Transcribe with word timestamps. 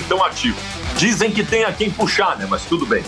ninguém 0.00 0.02
tão 0.02 0.24
ativo. 0.24 0.58
Dizem 0.96 1.30
que 1.30 1.44
tem 1.44 1.64
a 1.64 1.72
quem 1.72 1.90
puxar, 1.90 2.38
né? 2.38 2.46
Mas 2.48 2.64
tudo 2.64 2.86
bem. 2.86 3.04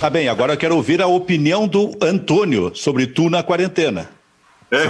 Tá 0.00 0.10
bem, 0.10 0.28
agora 0.28 0.52
eu 0.52 0.56
quero 0.56 0.76
ouvir 0.76 1.00
a 1.02 1.06
opinião 1.06 1.66
do 1.66 1.96
Antônio 2.00 2.74
sobre 2.74 3.06
tu 3.06 3.30
na 3.30 3.42
quarentena. 3.42 4.10
É. 4.70 4.88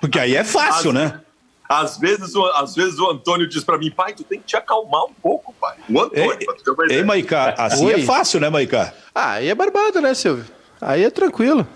Porque 0.00 0.18
aí 0.18 0.36
é 0.36 0.44
fácil, 0.44 0.90
às, 0.90 0.94
né? 0.94 1.20
Às 1.68 1.98
vezes, 1.98 2.34
às 2.54 2.74
vezes 2.74 2.98
o 2.98 3.10
Antônio 3.10 3.46
diz 3.46 3.62
para 3.62 3.76
mim, 3.76 3.90
pai, 3.90 4.14
tu 4.14 4.24
tem 4.24 4.38
que 4.38 4.46
te 4.46 4.56
acalmar 4.56 5.04
um 5.04 5.12
pouco, 5.12 5.54
pai. 5.60 5.76
O 5.88 6.00
Antônio, 6.00 6.38
ei, 6.40 6.46
pra 6.74 6.86
Ei, 6.88 7.02
Maicá, 7.02 7.54
assim 7.58 7.86
Oi. 7.86 8.00
é 8.00 8.04
fácil, 8.04 8.40
né, 8.40 8.48
Maicá? 8.48 8.94
Ah, 9.14 9.32
aí 9.32 9.48
é 9.48 9.54
barbado, 9.54 10.00
né, 10.00 10.14
Silvio? 10.14 10.46
Aí 10.80 11.04
é 11.04 11.10
tranquilo. 11.10 11.66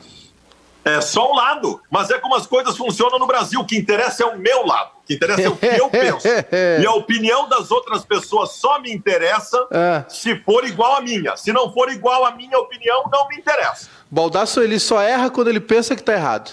É 0.85 1.01
só 1.01 1.31
um 1.31 1.35
lado, 1.35 1.81
mas 1.91 2.11
é 2.11 2.19
como 2.19 2.35
as 2.35 2.47
coisas 2.47 2.77
funcionam 2.77 3.19
no 3.19 3.27
Brasil. 3.27 3.61
O 3.61 3.65
que 3.65 3.77
interessa 3.77 4.25
é 4.25 4.27
o 4.27 4.39
meu 4.39 4.67
lado, 4.67 4.91
o 5.03 5.07
que 5.07 5.15
interessa 5.15 5.43
é 5.43 5.49
o 5.49 5.57
que 5.57 5.67
eu 5.67 5.89
penso. 5.89 6.27
e 6.81 6.85
a 6.85 6.93
opinião 6.93 7.49
das 7.49 7.71
outras 7.71 8.05
pessoas 8.05 8.53
só 8.53 8.81
me 8.81 8.93
interessa 8.93 9.65
é. 9.71 10.05
se 10.09 10.37
for 10.41 10.65
igual 10.65 10.97
à 10.97 11.01
minha. 11.01 11.37
Se 11.37 11.53
não 11.53 11.73
for 11.73 11.89
igual 11.91 12.25
à 12.25 12.33
minha 12.33 12.59
opinião, 12.59 13.05
não 13.13 13.29
me 13.29 13.37
interessa. 13.37 13.89
Baldaço, 14.11 14.61
ele 14.61 14.79
só 14.79 15.01
erra 15.01 15.31
quando 15.31 15.49
ele 15.49 15.61
pensa 15.61 15.95
que 15.95 16.03
está 16.03 16.15
errado. 16.15 16.51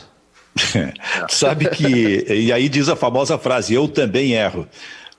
Sabe 1.30 1.70
que. 1.70 2.26
E 2.30 2.54
aí 2.54 2.70
diz 2.70 2.88
a 2.90 2.96
famosa 2.96 3.38
frase: 3.38 3.74
eu 3.74 3.88
também 3.88 4.34
erro. 4.34 4.68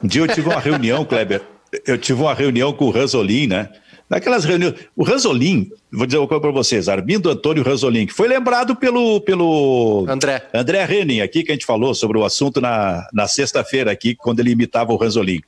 Um 0.02 0.06
dia 0.06 0.22
eu 0.22 0.28
tive 0.28 0.48
uma 0.48 0.60
reunião, 0.60 1.04
Kleber. 1.04 1.42
Eu 1.86 1.98
tive 1.98 2.20
uma 2.22 2.34
reunião 2.34 2.72
com 2.72 2.86
o 2.86 2.90
Ranzolin, 2.90 3.46
né? 3.46 3.68
Naquelas 4.10 4.44
reuniões. 4.44 4.74
O 4.96 5.04
Ranzolin, 5.04 5.70
vou 5.92 6.04
dizer 6.04 6.18
uma 6.18 6.26
coisa 6.26 6.40
para 6.40 6.50
vocês, 6.50 6.88
Armindo 6.88 7.30
Antônio 7.30 7.62
Ranzolin, 7.62 8.06
que 8.06 8.12
foi 8.12 8.26
lembrado 8.26 8.74
pelo, 8.74 9.20
pelo 9.20 10.04
André. 10.08 10.42
André 10.52 10.84
Henning, 10.92 11.20
aqui 11.20 11.44
que 11.44 11.52
a 11.52 11.54
gente 11.54 11.64
falou 11.64 11.94
sobre 11.94 12.18
o 12.18 12.24
assunto 12.24 12.60
na, 12.60 13.06
na 13.12 13.28
sexta-feira, 13.28 13.92
aqui, 13.92 14.16
quando 14.16 14.40
ele 14.40 14.50
imitava 14.50 14.92
o 14.92 14.96
Ranzolin. 14.96 15.40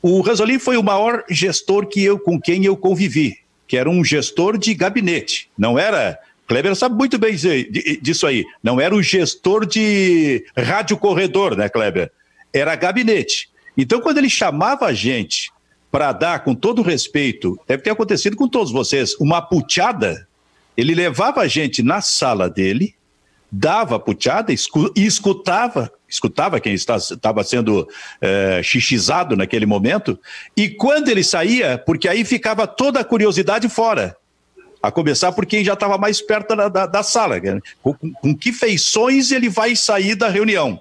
O 0.00 0.22
Ranzolin 0.22 0.58
foi 0.58 0.78
o 0.78 0.82
maior 0.82 1.22
gestor 1.28 1.86
que 1.86 2.02
eu, 2.02 2.18
com 2.18 2.40
quem 2.40 2.64
eu 2.64 2.78
convivi, 2.78 3.36
que 3.68 3.76
era 3.76 3.90
um 3.90 4.02
gestor 4.02 4.56
de 4.56 4.72
gabinete. 4.72 5.50
Não 5.56 5.78
era. 5.78 6.18
Kleber 6.48 6.74
sabe 6.74 6.96
muito 6.96 7.18
bem 7.18 7.36
disso 8.00 8.26
aí. 8.26 8.42
Não 8.62 8.80
era 8.80 8.94
o 8.94 9.02
gestor 9.02 9.66
de 9.66 10.44
rádio 10.56 10.96
corredor, 10.96 11.54
né, 11.56 11.68
Kleber? 11.68 12.10
Era 12.54 12.74
gabinete. 12.74 13.50
Então, 13.76 14.00
quando 14.00 14.18
ele 14.18 14.30
chamava 14.30 14.86
a 14.86 14.92
gente 14.94 15.51
para 15.92 16.10
dar, 16.10 16.42
com 16.42 16.54
todo 16.54 16.80
respeito, 16.80 17.60
deve 17.68 17.82
ter 17.82 17.90
acontecido 17.90 18.34
com 18.34 18.48
todos 18.48 18.72
vocês, 18.72 19.14
uma 19.20 19.42
puteada. 19.42 20.26
Ele 20.74 20.94
levava 20.94 21.42
a 21.42 21.46
gente 21.46 21.82
na 21.82 22.00
sala 22.00 22.48
dele, 22.48 22.94
dava 23.50 23.96
a 23.96 23.98
puteada 23.98 24.50
e 24.50 24.56
escutava, 24.96 25.92
escutava 26.08 26.58
quem 26.58 26.72
estava 26.72 27.44
sendo 27.44 27.86
é, 28.22 28.62
xixizado 28.62 29.36
naquele 29.36 29.66
momento, 29.66 30.18
e 30.56 30.70
quando 30.70 31.08
ele 31.08 31.22
saía, 31.22 31.76
porque 31.76 32.08
aí 32.08 32.24
ficava 32.24 32.66
toda 32.66 33.00
a 33.00 33.04
curiosidade 33.04 33.68
fora. 33.68 34.16
A 34.82 34.90
começar 34.90 35.30
por 35.30 35.46
quem 35.46 35.62
já 35.62 35.74
estava 35.74 35.96
mais 35.96 36.20
perto 36.20 36.56
da, 36.56 36.68
da, 36.68 36.86
da 36.86 37.02
sala. 37.04 37.36
Com, 37.80 37.94
com, 37.94 38.34
que 38.34 38.52
feições 38.52 39.30
ele 39.30 39.48
vai 39.48 39.76
sair 39.76 40.16
da 40.16 40.28
reunião? 40.28 40.80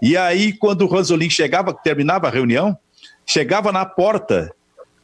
E 0.00 0.16
aí, 0.16 0.52
quando 0.52 0.82
o 0.82 0.86
Ranzolin 0.86 1.28
chegava, 1.28 1.74
terminava 1.74 2.26
a 2.26 2.30
reunião, 2.30 2.78
Chegava 3.26 3.72
na 3.72 3.84
porta, 3.84 4.54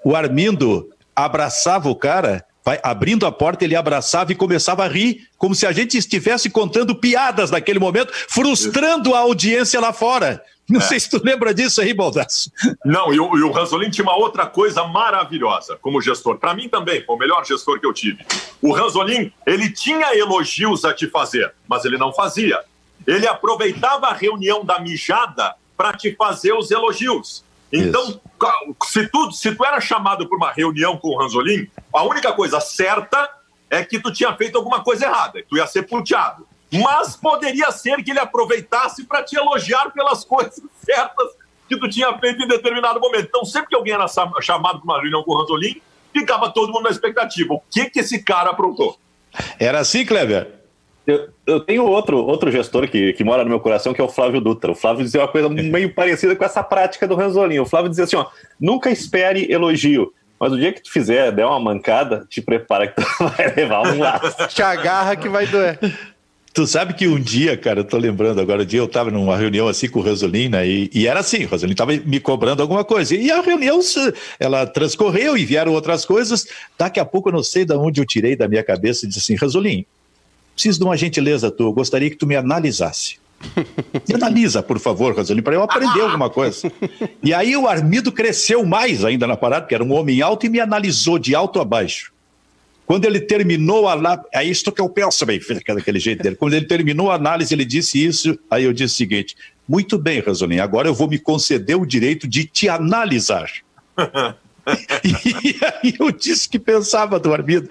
o 0.04 0.14
Armindo 0.14 0.90
abraçava 1.14 1.88
o 1.88 1.94
cara, 1.94 2.44
vai 2.64 2.78
abrindo 2.82 3.26
a 3.26 3.32
porta, 3.32 3.64
ele 3.64 3.74
abraçava 3.74 4.32
e 4.32 4.34
começava 4.34 4.84
a 4.84 4.88
rir, 4.88 5.28
como 5.38 5.54
se 5.54 5.66
a 5.66 5.72
gente 5.72 5.96
estivesse 5.96 6.50
contando 6.50 6.94
piadas 6.94 7.50
naquele 7.50 7.78
momento, 7.78 8.12
frustrando 8.28 9.14
a 9.14 9.20
audiência 9.20 9.80
lá 9.80 9.92
fora. 9.92 10.42
Não 10.69 10.78
é. 10.78 10.82
sei 10.82 11.00
se 11.00 11.10
tu 11.10 11.20
lembra 11.22 11.53
disso 11.53 11.80
aí, 11.80 11.92
Baldasso. 11.92 12.50
Não, 12.84 13.12
e 13.12 13.19
o, 13.19 13.36
e 13.36 13.42
o 13.42 13.50
Ranzolin 13.50 13.91
tinha 13.91 14.04
uma 14.04 14.16
outra 14.16 14.47
coisa 14.47 14.84
maravilhosa 14.84 15.76
como 15.82 16.00
gestor. 16.00 16.38
Para 16.38 16.54
mim 16.54 16.69
também, 16.69 17.03
foi 17.04 17.16
o 17.16 17.19
melhor 17.19 17.44
gestor 17.44 17.80
que 17.80 17.86
eu 17.86 17.92
tive. 17.92 18.25
O 18.62 18.72
Ranzolin, 18.72 19.32
ele 19.44 19.70
tinha 19.72 20.16
elogios 20.16 20.84
a 20.84 20.94
te 20.94 21.09
fazer, 21.09 21.53
mas 21.66 21.84
ele 21.84 21.98
não 21.98 22.12
fazia. 22.12 22.60
Ele 23.04 23.26
aproveitava 23.26 24.06
a 24.06 24.14
reunião 24.14 24.64
da 24.64 24.78
mijada 24.78 25.56
para 25.76 25.97
te 25.97 26.14
fazer 26.14 26.53
os 26.53 26.70
elogios. 26.70 27.42
Então, 27.72 28.20
se 28.84 29.06
tu, 29.08 29.31
se 29.32 29.54
tu 29.54 29.64
era 29.64 29.81
chamado 29.81 30.28
por 30.28 30.36
uma 30.36 30.53
reunião 30.53 30.97
com 30.97 31.08
o 31.08 31.19
Ranzolin, 31.19 31.69
a 31.92 32.03
única 32.03 32.32
coisa 32.32 32.60
certa 32.60 33.28
é 33.69 33.84
que 33.84 34.00
tu 34.00 34.12
tinha 34.12 34.34
feito 34.34 34.58
alguma 34.58 34.82
coisa 34.82 35.06
errada, 35.06 35.41
tu 35.48 35.56
ia 35.56 35.66
ser 35.66 35.84
puteado. 35.84 36.47
Mas 36.72 37.16
poderia 37.16 37.70
ser 37.70 38.03
que 38.03 38.10
ele 38.10 38.20
aproveitasse 38.20 39.04
para 39.04 39.22
te 39.22 39.36
elogiar 39.36 39.91
pelas 39.91 40.25
coisas 40.26 40.60
certas 40.84 41.28
que 41.69 41.76
tu 41.76 41.88
tinha 41.88 42.16
feito 42.19 42.42
em 42.42 42.48
determinado 42.48 42.98
momento. 42.98 43.26
Então, 43.28 43.44
sempre 43.44 43.69
que 43.69 43.76
alguém 43.76 43.94
era 43.94 44.06
chamado 44.41 44.80
para 44.80 44.84
uma 44.84 45.00
reunião 45.00 45.22
com 45.22 45.32
o 45.32 45.41
Ranzolin, 45.41 45.80
ficava 46.12 46.50
todo 46.50 46.72
mundo 46.72 46.84
na 46.84 46.91
expectativa. 46.91 47.54
O 47.54 47.62
que, 47.70 47.88
que 47.88 48.00
esse 48.00 48.22
cara 48.22 48.50
aprontou? 48.50 48.98
Era 49.59 49.78
assim, 49.78 50.04
Kleber? 50.04 50.59
Eu, 51.10 51.28
eu, 51.47 51.60
tenho 51.60 51.84
outro, 51.84 52.19
outro 52.19 52.50
gestor 52.50 52.88
que, 52.88 53.12
que 53.12 53.25
mora 53.25 53.43
no 53.43 53.50
meu 53.50 53.59
coração, 53.59 53.93
que 53.93 54.00
é 54.00 54.04
o 54.04 54.09
Flávio 54.09 54.41
Dutra. 54.41 54.71
O 54.71 54.76
Flávio 54.76 55.04
dizia 55.04 55.21
uma 55.21 55.28
coisa 55.28 55.48
meio 55.48 55.93
parecida 55.93 56.37
com 56.37 56.44
essa 56.44 56.62
prática 56.62 57.09
do 57.09 57.16
Ranzolinho. 57.16 57.62
O 57.62 57.66
Flávio 57.66 57.91
dizia 57.91 58.04
assim: 58.04 58.16
ó, 58.16 58.26
nunca 58.60 58.91
espere 58.91 59.50
elogio. 59.50 60.12
Mas 60.38 60.53
o 60.53 60.56
dia 60.56 60.72
que 60.72 60.82
tu 60.82 60.91
fizer, 60.91 61.32
der 61.32 61.44
uma 61.44 61.60
mancada, 61.60 62.25
te 62.31 62.41
prepara 62.41 62.87
que 62.87 62.94
tu 62.94 63.06
vai 63.21 63.54
levar 63.54 63.82
um 63.93 63.98
laço. 63.98 64.48
te 64.48 64.62
agarra 64.62 65.16
que 65.16 65.28
vai 65.28 65.47
doer. 65.47 65.78
Tu 66.53 66.66
sabe 66.66 66.94
que 66.94 67.06
um 67.06 67.21
dia, 67.21 67.56
cara, 67.56 67.81
eu 67.81 67.84
tô 67.84 67.97
lembrando 67.97 68.41
agora, 68.41 68.62
um 68.62 68.66
dia 68.66 68.81
eu 68.81 68.88
tava 68.88 69.10
numa 69.10 69.37
reunião 69.37 69.69
assim 69.69 69.88
com 69.88 70.00
o 70.00 70.03
Rosolina 70.03 70.59
né, 70.59 70.66
e, 70.66 70.91
e 70.92 71.06
era 71.06 71.21
assim, 71.21 71.44
o 71.44 71.48
Rosolina 71.48 71.77
tava 71.77 71.92
me 71.92 72.19
cobrando 72.19 72.60
alguma 72.60 72.84
coisa. 72.84 73.15
E 73.15 73.31
a 73.31 73.41
reunião, 73.41 73.81
ela 74.38 74.66
transcorreu 74.66 75.37
e 75.37 75.44
vieram 75.44 75.72
outras 75.72 76.04
coisas. 76.04 76.47
Daqui 76.77 76.98
a 76.98 77.04
pouco 77.04 77.28
eu 77.28 77.32
não 77.32 77.42
sei 77.42 77.65
de 77.65 77.75
onde 77.75 78.00
eu 78.00 78.06
tirei 78.06 78.34
da 78.34 78.48
minha 78.48 78.65
cabeça 78.65 79.04
e 79.04 79.09
disse 79.09 79.21
assim, 79.21 79.37
Rosolina, 79.37 79.84
preciso 80.60 80.78
de 80.78 80.84
uma 80.84 80.97
gentileza 80.97 81.50
tua, 81.50 81.69
eu 81.69 81.72
gostaria 81.72 82.10
que 82.10 82.16
tu 82.16 82.26
me 82.26 82.37
analisasse. 82.37 83.19
Me 84.06 84.15
analisa, 84.15 84.62
por 84.62 84.78
favor, 84.78 85.15
Rosalino, 85.15 85.43
para 85.43 85.54
eu 85.54 85.62
aprender 85.62 86.03
alguma 86.03 86.28
coisa. 86.28 86.71
E 87.22 87.32
aí 87.32 87.56
o 87.56 87.66
Armido 87.66 88.12
cresceu 88.12 88.66
mais 88.66 89.03
ainda 89.03 89.26
na 89.26 89.38
parada, 89.38 89.62
porque 89.62 89.75
era 89.75 89.82
um 89.82 89.93
homem 89.93 90.21
alto, 90.21 90.44
e 90.44 90.50
me 90.50 90.60
analisou 90.60 91.19
de 91.19 91.34
alto 91.34 91.59
a 91.59 91.65
baixo. 91.65 92.12
Quando 92.84 93.06
ele 93.06 93.21
terminou 93.21 93.88
a 93.88 94.22
é 94.34 94.44
isto 94.44 94.71
que 94.71 94.82
eu 94.82 94.88
penso, 94.91 95.25
bem, 95.25 95.41
daquele 95.66 95.98
jeito 95.98 96.22
dele. 96.22 96.37
Quando 96.37 96.53
ele 96.53 96.66
terminou 96.66 97.10
a 97.10 97.15
análise, 97.15 97.54
ele 97.54 97.65
disse 97.65 98.04
isso, 98.04 98.38
aí 98.50 98.65
eu 98.65 98.72
disse 98.75 98.94
o 98.94 98.97
seguinte: 98.98 99.37
muito 99.66 99.97
bem, 99.97 100.21
Rosalino, 100.21 100.62
agora 100.62 100.88
eu 100.88 100.94
vou 100.94 101.09
me 101.09 101.19
conceder 101.19 101.77
o 101.77 101.87
direito 101.87 102.28
de 102.28 102.44
te 102.44 102.69
analisar. 102.69 103.50
e 105.04 105.59
aí 105.65 105.94
eu 105.98 106.10
disse 106.10 106.48
que 106.48 106.59
pensava 106.59 107.19
do 107.19 107.32
Armido. 107.32 107.69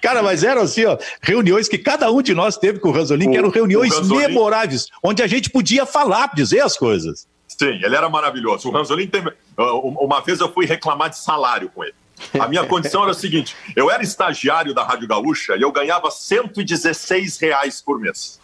Cara, 0.00 0.22
mas 0.22 0.42
eram 0.42 0.62
assim, 0.62 0.84
ó, 0.84 0.96
reuniões 1.22 1.68
que 1.68 1.78
cada 1.78 2.10
um 2.10 2.22
de 2.22 2.34
nós 2.34 2.56
teve 2.56 2.78
com 2.78 2.88
o 2.88 2.92
Ranzolin, 2.92 3.30
que 3.30 3.36
eram 3.36 3.50
reuniões 3.50 4.08
memoráveis, 4.08 4.88
onde 5.02 5.22
a 5.22 5.26
gente 5.26 5.50
podia 5.50 5.84
falar, 5.86 6.30
dizer 6.34 6.60
as 6.60 6.76
coisas. 6.76 7.26
Sim, 7.46 7.78
ele 7.82 7.94
era 7.94 8.08
maravilhoso. 8.08 8.68
O 8.68 8.72
Ranzolin 8.72 9.06
teve. 9.06 9.32
Uma 9.56 10.20
vez 10.20 10.40
eu 10.40 10.52
fui 10.52 10.64
reclamar 10.64 11.10
de 11.10 11.18
salário 11.18 11.70
com 11.74 11.84
ele. 11.84 11.94
A 12.38 12.48
minha 12.48 12.64
condição 12.64 13.02
era 13.02 13.12
a 13.12 13.14
seguinte: 13.14 13.56
eu 13.76 13.90
era 13.90 14.02
estagiário 14.02 14.74
da 14.74 14.84
Rádio 14.84 15.08
Gaúcha 15.08 15.56
e 15.56 15.62
eu 15.62 15.72
ganhava 15.72 16.10
116 16.10 17.38
reais 17.38 17.80
por 17.82 17.98
mês. 17.98 18.40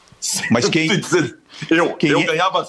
Mas 0.50 0.68
quem. 0.68 0.88
Eu, 1.70 1.94
quem 1.94 2.10
eu 2.10 2.20
é... 2.20 2.24
ganhava 2.24 2.66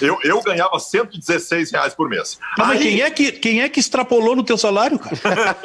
eu, 0.00 0.18
eu 0.22 0.42
ganhava 0.42 0.78
116 0.78 1.72
reais 1.72 1.94
por 1.94 2.08
mês. 2.08 2.38
Mas 2.56 2.70
aí, 2.70 2.78
quem, 2.78 3.00
é 3.02 3.10
que, 3.10 3.32
quem 3.32 3.62
é 3.62 3.68
que 3.68 3.80
extrapolou 3.80 4.36
no 4.36 4.44
teu 4.44 4.58
salário, 4.58 4.98
cara? 4.98 5.56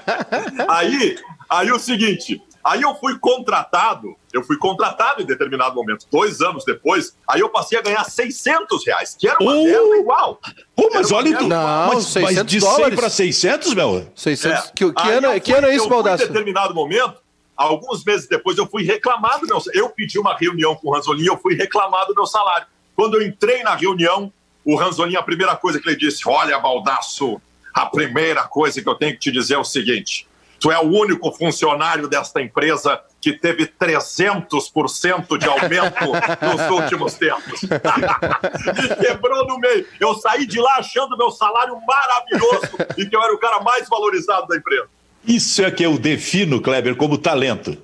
aí, 0.68 1.16
aí 1.48 1.70
o 1.70 1.78
seguinte, 1.78 2.40
aí 2.62 2.82
eu 2.82 2.94
fui 2.94 3.18
contratado, 3.18 4.16
eu 4.32 4.42
fui 4.42 4.56
contratado 4.56 5.22
em 5.22 5.26
determinado 5.26 5.74
momento, 5.74 6.06
dois 6.10 6.40
anos 6.40 6.64
depois, 6.64 7.14
aí 7.28 7.40
eu 7.40 7.48
passei 7.50 7.78
a 7.78 7.82
ganhar 7.82 8.04
600 8.04 8.86
reais, 8.86 9.16
que 9.18 9.28
era 9.28 9.36
uma 9.40 9.54
uh, 9.54 9.64
merda 9.64 9.96
igual. 9.96 10.40
Pô, 10.74 10.90
mas 10.92 11.12
olha, 11.12 11.36
tu, 11.36 11.46
não, 11.46 11.88
mas, 11.88 12.14
mas 12.16 12.44
de 12.46 12.60
100 12.60 12.96
para 12.96 13.10
600, 13.10 13.74
meu? 13.74 14.08
600, 14.14 14.58
é. 14.58 14.72
que, 14.74 14.92
que, 14.92 15.10
ano, 15.10 15.40
que 15.40 15.52
ano 15.52 15.66
é 15.66 15.76
isso, 15.76 15.88
Baldasso? 15.88 16.24
Em 16.24 16.28
determinado 16.28 16.74
momento, 16.74 17.22
alguns 17.56 18.02
meses 18.04 18.26
depois, 18.26 18.56
eu 18.58 18.66
fui 18.66 18.82
reclamado, 18.82 19.46
meu, 19.46 19.62
eu 19.72 19.90
pedi 19.90 20.18
uma 20.18 20.36
reunião 20.36 20.74
com 20.74 20.88
o 20.88 20.94
Ranzolin, 20.94 21.26
eu 21.26 21.38
fui 21.38 21.54
reclamado 21.54 22.08
do 22.08 22.14
meu 22.14 22.26
salário. 22.26 22.66
Quando 22.96 23.14
eu 23.14 23.26
entrei 23.26 23.62
na 23.62 23.74
reunião, 23.74 24.32
o 24.64 24.76
Ranzolin, 24.76 25.16
a 25.16 25.22
primeira 25.22 25.56
coisa 25.56 25.80
que 25.80 25.88
ele 25.88 25.96
disse: 25.96 26.28
Olha, 26.28 26.58
Baldaço, 26.58 27.40
a 27.72 27.86
primeira 27.86 28.44
coisa 28.44 28.80
que 28.80 28.88
eu 28.88 28.94
tenho 28.94 29.12
que 29.12 29.18
te 29.18 29.32
dizer 29.32 29.54
é 29.54 29.58
o 29.58 29.64
seguinte: 29.64 30.26
tu 30.60 30.72
é 30.72 30.78
o 30.78 30.84
único 30.84 31.30
funcionário 31.32 32.08
desta 32.08 32.40
empresa 32.40 33.00
que 33.20 33.32
teve 33.32 33.66
300% 33.66 35.38
de 35.38 35.46
aumento 35.46 36.12
nos 36.40 36.70
últimos 36.70 37.14
tempos. 37.14 37.62
Me 37.62 38.96
quebrou 38.96 39.46
no 39.46 39.58
meio. 39.58 39.86
Eu 40.00 40.14
saí 40.14 40.46
de 40.46 40.60
lá 40.60 40.76
achando 40.76 41.16
meu 41.16 41.30
salário 41.30 41.76
maravilhoso 41.86 42.78
e 42.96 43.06
que 43.06 43.14
eu 43.14 43.22
era 43.22 43.34
o 43.34 43.38
cara 43.38 43.60
mais 43.60 43.88
valorizado 43.88 44.46
da 44.46 44.56
empresa. 44.56 44.88
Isso 45.26 45.62
é 45.62 45.70
que 45.70 45.82
eu 45.82 45.98
defino, 45.98 46.60
Kleber, 46.60 46.96
como 46.96 47.16
talento. 47.16 47.76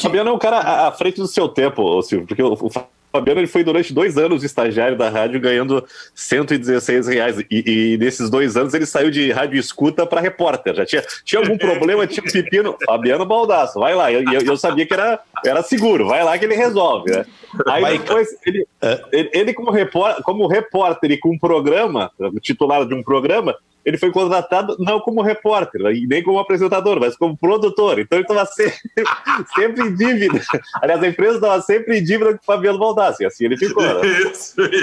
Fabiano 0.00 0.30
é 0.30 0.32
um 0.32 0.38
cara 0.38 0.88
à 0.88 0.92
frente 0.92 1.16
do 1.16 1.28
seu 1.28 1.48
tempo, 1.48 2.02
Silvio, 2.02 2.26
porque 2.26 2.42
o 2.42 2.70
Fabiano 3.12 3.40
ele 3.40 3.46
foi 3.46 3.64
durante 3.64 3.92
dois 3.92 4.16
anos 4.16 4.44
estagiário 4.44 4.96
da 4.96 5.08
rádio, 5.08 5.40
ganhando 5.40 5.84
116 6.14 7.08
reais. 7.08 7.38
E, 7.50 7.94
e 7.94 7.98
nesses 7.98 8.30
dois 8.30 8.56
anos 8.56 8.72
ele 8.72 8.86
saiu 8.86 9.10
de 9.10 9.30
rádio 9.32 9.58
escuta 9.58 10.06
para 10.06 10.20
repórter. 10.20 10.74
Já 10.74 10.86
tinha, 10.86 11.04
tinha 11.24 11.40
algum 11.40 11.58
problema, 11.58 12.06
tinha 12.06 12.24
um 12.24 12.30
pepino. 12.30 12.76
Fabiano 12.86 13.26
Baldasso, 13.26 13.80
vai 13.80 13.94
lá. 13.94 14.12
Eu, 14.12 14.22
eu, 14.22 14.56
sabia 14.56 14.86
que 14.86 14.94
era, 14.94 15.20
era 15.44 15.62
seguro, 15.62 16.06
vai 16.06 16.22
lá 16.22 16.38
que 16.38 16.44
ele 16.44 16.54
resolve. 16.54 17.10
Né? 17.10 17.26
Aí 17.66 17.98
depois, 17.98 18.28
ele, 18.46 18.66
ele, 19.12 19.30
ele 19.32 19.54
como, 19.54 19.70
repórter, 19.70 20.22
como 20.22 20.46
repórter 20.46 21.10
e 21.10 21.18
com 21.18 21.30
um 21.30 21.38
programa, 21.38 22.10
titular 22.40 22.86
de 22.86 22.94
um 22.94 23.02
programa, 23.02 23.56
ele 23.90 23.98
foi 23.98 24.10
contratado 24.10 24.76
não 24.78 25.00
como 25.00 25.20
repórter 25.20 25.82
nem 26.06 26.22
como 26.22 26.38
apresentador, 26.38 26.98
mas 27.00 27.16
como 27.16 27.36
produtor. 27.36 27.98
Então 27.98 28.18
ele 28.18 28.24
estava 28.24 28.46
sempre, 28.46 28.78
sempre, 29.54 29.82
em 29.82 29.94
dívida. 29.94 30.40
Aliás, 30.80 31.02
a 31.02 31.08
empresa 31.08 31.34
estava 31.34 31.60
sempre 31.62 31.98
em 31.98 32.04
dívida 32.04 32.32
com 32.32 32.38
o 32.38 32.44
Fabiano 32.44 32.78
Baldassi, 32.78 33.24
assim 33.24 33.44
ele 33.44 33.56
ficou. 33.56 33.82
Né? 33.82 34.00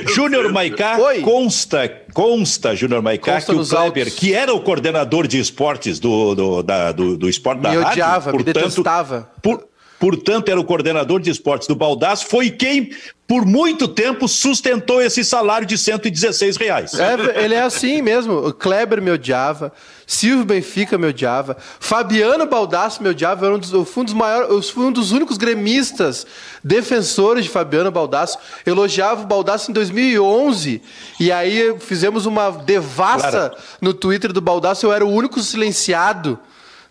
Júnior 0.07 0.51
Maicá, 0.51 0.97
consta, 1.23 1.89
consta, 2.13 2.75
Júnior 2.75 3.01
Maicá, 3.01 3.41
que 3.41 3.51
o 3.51 3.65
Kleber, 3.65 4.03
altos. 4.03 4.19
que 4.19 4.33
era 4.33 4.53
o 4.53 4.59
coordenador 4.61 5.27
de 5.27 5.39
esportes 5.39 5.99
do, 5.99 6.35
do, 6.35 6.63
da, 6.63 6.91
do, 6.91 7.17
do 7.17 7.29
esporte 7.29 7.61
da 7.61 7.69
me 7.69 7.75
rádio, 7.77 7.91
odiava, 7.91 8.31
portanto, 8.31 8.47
me 8.47 8.53
detestava. 8.53 9.31
Por, 9.41 9.67
portanto, 9.99 10.49
era 10.49 10.59
o 10.59 10.63
coordenador 10.63 11.19
de 11.19 11.29
esportes 11.29 11.67
do 11.67 11.75
Baldaço, 11.75 12.27
foi 12.27 12.49
quem, 12.49 12.91
por 13.27 13.45
muito 13.45 13.87
tempo, 13.87 14.27
sustentou 14.27 15.01
esse 15.01 15.23
salário 15.23 15.67
de 15.67 15.77
116 15.77 16.57
reais. 16.57 16.93
É, 16.93 17.43
ele 17.43 17.55
é 17.55 17.61
assim 17.61 18.01
mesmo. 18.01 18.47
O 18.47 18.53
Kleber 18.53 19.01
me 19.01 19.11
odiava, 19.11 19.73
Silvio 20.05 20.45
Benfica 20.45 20.97
me 20.97 21.07
odiava, 21.07 21.57
Fabiano 21.79 22.45
Baldasso 22.45 23.01
me 23.01 23.09
odiava, 23.09 23.45
eu, 23.45 23.55
um 23.55 23.59
dos, 23.59 23.73
eu 23.73 23.83
fui, 23.83 24.03
um 24.03 24.05
dos 24.05 24.13
maiores, 24.13 24.49
eu 24.49 24.61
fui 24.61 24.85
um 24.85 24.91
dos 24.91 25.11
únicos 25.11 25.37
gremistas 25.37 26.25
defensores 26.63 27.43
de 27.43 27.49
Fabiano 27.49 27.91
Baldasso. 27.91 28.37
Elogiava 28.65 29.23
o 29.23 29.25
Baldasso 29.25 29.71
em 29.71 29.73
2011, 29.73 30.81
e 31.19 31.31
aí 31.31 31.75
fizemos 31.79 32.25
uma 32.25 32.51
devassa 32.51 33.49
claro. 33.49 33.57
no 33.81 33.93
Twitter 33.93 34.31
do 34.31 34.41
Baldasso, 34.41 34.85
eu 34.85 34.93
era 34.93 35.05
o 35.05 35.11
único 35.11 35.41
silenciado 35.41 36.39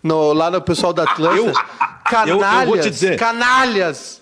no, 0.03 0.33
lá 0.33 0.49
no 0.49 0.61
pessoal 0.61 0.93
da 0.93 1.03
Atlanta. 1.03 1.37
Eu, 1.37 1.53
canalhas, 2.09 2.29
eu, 2.29 2.61
eu 2.61 2.67
vou 2.67 2.79
te 2.79 2.89
dizer. 2.89 3.17
canalhas. 3.17 4.21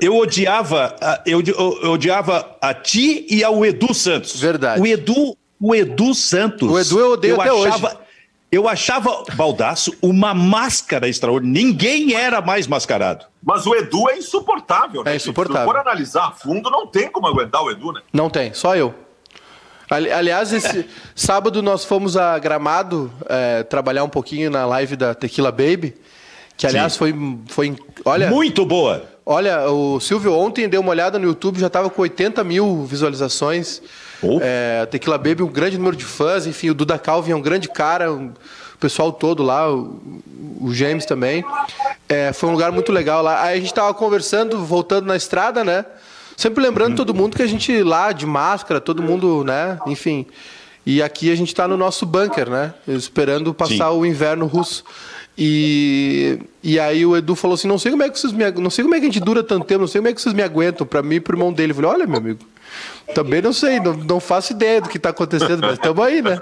Eu 0.00 0.16
odiava, 0.16 0.96
eu, 1.24 1.40
eu, 1.40 1.92
odiava 1.92 2.56
a 2.60 2.74
ti 2.74 3.24
e 3.30 3.44
ao 3.44 3.64
Edu 3.64 3.94
Santos. 3.94 4.40
Verdade. 4.40 4.80
O 4.80 4.86
Edu, 4.86 5.36
o 5.60 5.74
Edu 5.74 6.12
Santos. 6.12 6.68
O 6.68 6.78
Edu 6.78 6.98
eu 6.98 7.12
odeio 7.12 7.34
eu 7.36 7.40
até 7.40 7.50
achava, 7.50 7.88
hoje. 7.88 7.98
Eu 8.50 8.68
achava 8.68 9.24
Baldaço 9.34 9.96
uma 10.02 10.34
máscara 10.34 11.08
extraordinária. 11.08 11.64
Ninguém 11.64 12.14
era 12.14 12.40
mais 12.40 12.66
mascarado. 12.66 13.26
Mas 13.42 13.64
o 13.64 13.74
Edu 13.74 14.10
é 14.10 14.18
insuportável, 14.18 15.04
né? 15.04 15.12
É 15.12 15.16
insuportável. 15.16 15.62
Se 15.62 15.72
for 15.72 15.76
analisar 15.76 16.26
a 16.26 16.30
fundo, 16.32 16.68
não 16.68 16.86
tem 16.86 17.08
como 17.08 17.28
aguentar 17.28 17.62
o 17.62 17.70
Edu, 17.70 17.92
né? 17.92 18.00
Não 18.12 18.28
tem, 18.28 18.52
só 18.52 18.76
eu. 18.76 18.92
Aliás, 19.88 20.50
esse 20.54 20.86
sábado 21.14 21.62
nós 21.62 21.84
fomos 21.84 22.16
a 22.16 22.38
Gramado 22.38 23.12
é, 23.28 23.62
trabalhar 23.62 24.04
um 24.04 24.08
pouquinho 24.08 24.50
na 24.50 24.66
live 24.66 24.96
da 24.96 25.14
Tequila 25.14 25.52
Baby, 25.52 25.94
que 26.56 26.66
aliás 26.66 26.96
foi, 26.96 27.14
foi. 27.48 27.76
Olha. 28.04 28.30
Muito 28.30 28.64
boa! 28.64 29.04
Olha, 29.24 29.70
o 29.70 30.00
Silvio 30.00 30.34
ontem 30.34 30.68
deu 30.68 30.80
uma 30.80 30.90
olhada 30.90 31.18
no 31.18 31.26
YouTube, 31.26 31.60
já 31.60 31.68
estava 31.68 31.88
com 31.88 32.02
80 32.02 32.42
mil 32.42 32.84
visualizações. 32.84 33.80
Oh. 34.20 34.38
É, 34.40 34.86
Tequila 34.86 35.16
Baby, 35.16 35.42
um 35.42 35.48
grande 35.48 35.78
número 35.78 35.96
de 35.96 36.04
fãs, 36.04 36.46
enfim, 36.46 36.70
o 36.70 36.74
Duda 36.74 36.98
Calvin 36.98 37.32
é 37.32 37.36
um 37.36 37.40
grande 37.40 37.68
cara, 37.68 38.12
um, 38.12 38.26
o 38.74 38.78
pessoal 38.78 39.12
todo 39.12 39.42
lá, 39.42 39.72
o, 39.72 40.00
o 40.60 40.74
James 40.74 41.06
também. 41.06 41.44
É, 42.08 42.32
foi 42.32 42.48
um 42.48 42.52
lugar 42.52 42.72
muito 42.72 42.90
legal 42.90 43.22
lá. 43.22 43.42
Aí 43.42 43.54
a 43.54 43.56
gente 43.56 43.66
estava 43.66 43.94
conversando, 43.94 44.64
voltando 44.64 45.06
na 45.06 45.16
estrada, 45.16 45.64
né? 45.64 45.84
Sempre 46.36 46.62
lembrando 46.62 46.90
uhum. 46.90 46.96
todo 46.96 47.14
mundo 47.14 47.36
que 47.36 47.42
a 47.42 47.46
gente 47.46 47.82
lá 47.82 48.10
de 48.10 48.26
máscara, 48.26 48.80
todo 48.80 49.02
mundo, 49.02 49.44
né? 49.44 49.78
Enfim. 49.86 50.26
E 50.84 51.00
aqui 51.00 51.30
a 51.30 51.36
gente 51.36 51.48
está 51.48 51.68
no 51.68 51.76
nosso 51.76 52.04
bunker, 52.04 52.50
né? 52.50 52.74
Esperando 52.88 53.54
passar 53.54 53.90
Sim. 53.90 53.98
o 53.98 54.04
inverno 54.04 54.46
russo. 54.46 54.84
E, 55.36 56.38
e 56.62 56.78
aí 56.78 57.06
o 57.06 57.16
Edu 57.16 57.34
falou 57.34 57.54
assim: 57.54 57.66
não 57.66 57.78
sei 57.78 57.90
como 57.90 58.02
é 58.02 58.10
que 58.10 58.18
vocês 58.18 58.32
me, 58.32 58.50
não 58.52 58.70
sei 58.70 58.84
como 58.84 58.94
é 58.94 58.98
que 58.98 59.06
a 59.06 59.08
gente 59.08 59.20
dura 59.20 59.42
tanto 59.42 59.66
tempo, 59.66 59.80
não 59.80 59.86
sei 59.86 60.00
como 60.00 60.08
é 60.08 60.12
que 60.12 60.20
vocês 60.20 60.34
me 60.34 60.42
aguentam. 60.42 60.86
Para 60.86 61.02
mim 61.02 61.16
e 61.16 61.20
pro 61.20 61.36
irmão 61.36 61.52
dele, 61.52 61.72
eu 61.72 61.76
falei: 61.76 61.90
olha, 61.90 62.06
meu 62.06 62.18
amigo, 62.18 62.40
também 63.14 63.40
não 63.40 63.52
sei, 63.52 63.80
não, 63.80 63.94
não 63.94 64.20
faço 64.20 64.52
ideia 64.52 64.80
do 64.80 64.88
que 64.88 64.98
está 64.98 65.08
acontecendo, 65.08 65.60
mas 65.60 65.74
estamos 65.74 66.04
aí, 66.04 66.20
né? 66.20 66.38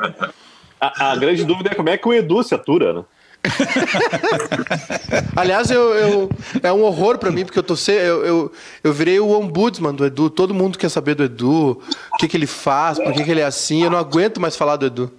A, 0.80 1.12
a, 1.12 1.16
grande 1.16 1.44
dúvida 1.44 1.70
é 1.70 1.74
como 1.74 1.88
é 1.88 1.96
que 1.96 2.08
o 2.08 2.12
Edu 2.12 2.42
se 2.42 2.54
atura, 2.54 2.92
né? 2.92 3.04
Aliás, 5.34 5.70
eu, 5.70 5.94
eu, 5.94 6.30
é 6.62 6.72
um 6.72 6.82
horror 6.82 7.16
para 7.16 7.30
mim, 7.30 7.44
porque 7.44 7.58
eu 7.58 7.62
tô 7.62 7.74
se, 7.74 7.92
eu, 7.92 8.24
eu, 8.24 8.52
eu, 8.84 8.92
virei 8.92 9.18
o 9.18 9.30
ombudsman 9.30 9.94
do 9.94 10.04
Edu. 10.04 10.28
Todo 10.28 10.52
mundo 10.52 10.78
quer 10.78 10.90
saber 10.90 11.14
do 11.14 11.24
Edu, 11.24 11.80
o 12.12 12.16
que, 12.18 12.28
que 12.28 12.36
ele 12.36 12.46
faz, 12.46 12.98
por 12.98 13.12
que, 13.12 13.24
que 13.24 13.30
ele 13.30 13.40
é 13.40 13.44
assim. 13.44 13.82
Eu 13.82 13.90
não 13.90 13.98
aguento 13.98 14.40
mais 14.40 14.56
falar 14.56 14.76
do 14.76 14.86
Edu. 14.86 15.10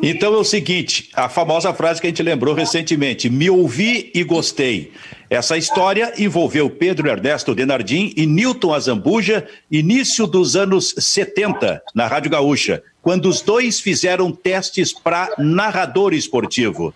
Então 0.00 0.32
é 0.32 0.36
o 0.36 0.44
seguinte, 0.44 1.10
a 1.12 1.28
famosa 1.28 1.74
frase 1.74 2.00
que 2.00 2.06
a 2.06 2.10
gente 2.10 2.22
lembrou 2.22 2.54
recentemente, 2.54 3.28
me 3.28 3.50
ouvi 3.50 4.12
e 4.14 4.22
gostei. 4.22 4.92
Essa 5.28 5.56
história 5.56 6.14
envolveu 6.16 6.70
Pedro 6.70 7.08
Ernesto 7.08 7.54
Denardim 7.54 8.12
e 8.16 8.24
Newton 8.24 8.72
Azambuja, 8.72 9.46
início 9.70 10.26
dos 10.26 10.54
anos 10.54 10.94
70, 10.96 11.82
na 11.94 12.06
Rádio 12.06 12.30
Gaúcha, 12.30 12.82
quando 13.02 13.28
os 13.28 13.40
dois 13.40 13.80
fizeram 13.80 14.30
testes 14.30 14.92
para 14.92 15.30
narrador 15.36 16.14
esportivo. 16.14 16.94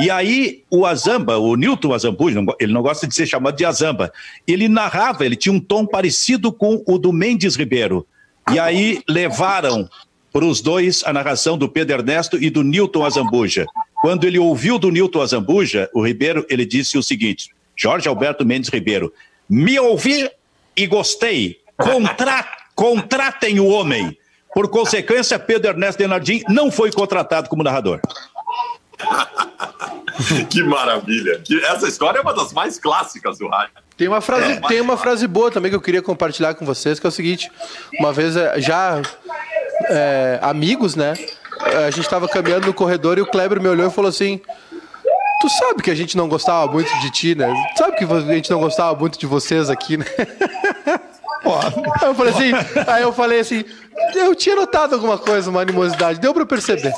E 0.00 0.10
aí 0.10 0.62
o 0.70 0.86
Azamba, 0.86 1.36
o 1.38 1.54
Newton 1.54 1.92
Azambuja, 1.92 2.40
ele 2.58 2.72
não 2.72 2.82
gosta 2.82 3.06
de 3.06 3.14
ser 3.14 3.26
chamado 3.26 3.56
de 3.56 3.64
Azamba, 3.64 4.10
ele 4.46 4.68
narrava, 4.68 5.26
ele 5.26 5.36
tinha 5.36 5.52
um 5.52 5.60
tom 5.60 5.84
parecido 5.84 6.50
com 6.50 6.82
o 6.86 6.98
do 6.98 7.12
Mendes 7.12 7.56
Ribeiro. 7.56 8.06
E 8.50 8.58
aí 8.58 9.02
levaram 9.06 9.88
para 10.38 10.46
os 10.46 10.60
dois 10.60 11.02
a 11.04 11.12
narração 11.12 11.58
do 11.58 11.68
Pedro 11.68 11.96
Ernesto 11.96 12.36
e 12.36 12.48
do 12.48 12.62
Newton 12.62 13.04
Azambuja. 13.04 13.66
Quando 14.00 14.24
ele 14.24 14.38
ouviu 14.38 14.78
do 14.78 14.88
Newton 14.88 15.20
Azambuja, 15.20 15.90
o 15.92 16.00
Ribeiro, 16.06 16.46
ele 16.48 16.64
disse 16.64 16.96
o 16.96 17.02
seguinte: 17.02 17.50
Jorge 17.74 18.08
Alberto 18.08 18.46
Mendes 18.46 18.70
Ribeiro, 18.70 19.12
me 19.50 19.80
ouvi 19.80 20.30
e 20.76 20.86
gostei. 20.86 21.60
Contra, 21.76 22.46
contratem 22.76 23.58
o 23.58 23.66
homem. 23.66 24.16
Por 24.54 24.68
consequência, 24.68 25.40
Pedro 25.40 25.70
Ernesto 25.72 25.98
Denardim 25.98 26.44
não 26.48 26.70
foi 26.70 26.92
contratado 26.92 27.48
como 27.48 27.64
narrador. 27.64 28.00
que 30.48 30.62
maravilha. 30.62 31.42
Essa 31.64 31.88
história 31.88 32.18
é 32.18 32.22
uma 32.22 32.32
das 32.32 32.52
mais 32.52 32.78
clássicas 32.78 33.38
do 33.38 33.48
rádio. 33.48 33.74
Tem 33.96 34.06
uma 34.06 34.20
frase, 34.20 34.52
é, 34.52 34.60
tem 34.68 34.80
uma 34.80 34.96
frase 34.96 35.26
boa 35.26 35.50
também 35.50 35.68
que 35.68 35.76
eu 35.76 35.80
queria 35.80 36.00
compartilhar 36.00 36.54
com 36.54 36.64
vocês, 36.64 37.00
que 37.00 37.06
é 37.06 37.08
o 37.08 37.12
seguinte: 37.12 37.50
uma 37.98 38.12
vez 38.12 38.36
é, 38.36 38.60
já 38.60 39.02
é, 39.86 40.38
amigos, 40.42 40.94
né? 40.94 41.14
A 41.86 41.90
gente 41.90 42.04
estava 42.04 42.28
caminhando 42.28 42.66
no 42.66 42.74
corredor 42.74 43.18
e 43.18 43.20
o 43.20 43.26
Kleber 43.26 43.60
me 43.60 43.68
olhou 43.68 43.86
e 43.86 43.90
falou 43.90 44.08
assim: 44.08 44.40
Tu 45.40 45.48
sabe 45.48 45.82
que 45.82 45.90
a 45.90 45.94
gente 45.94 46.16
não 46.16 46.28
gostava 46.28 46.70
muito 46.70 46.92
de 47.00 47.10
ti, 47.10 47.34
né? 47.34 47.52
Tu 47.74 47.78
sabe 47.78 47.96
que 47.96 48.04
a 48.04 48.34
gente 48.34 48.50
não 48.50 48.60
gostava 48.60 48.98
muito 48.98 49.18
de 49.18 49.26
vocês 49.26 49.70
aqui, 49.70 49.96
né? 49.96 50.06
Eu 52.02 52.14
falei 52.14 52.32
assim, 52.32 52.52
aí 52.86 53.02
eu 53.02 53.12
falei 53.12 53.40
assim, 53.40 53.64
eu 54.14 54.34
tinha 54.34 54.56
notado 54.56 54.94
alguma 54.94 55.16
coisa, 55.16 55.48
uma 55.48 55.62
animosidade, 55.62 56.20
deu 56.20 56.34
para 56.34 56.44
perceber. 56.44 56.92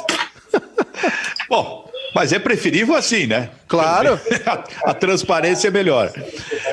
Bom, 1.49 1.90
mas 2.15 2.33
é 2.33 2.39
preferível 2.39 2.95
assim, 2.95 3.27
né? 3.27 3.51
Claro. 3.69 4.21
A, 4.47 4.65
a, 4.91 4.95
transparência 4.95 5.69
é 5.69 5.71
melhor. 5.71 6.13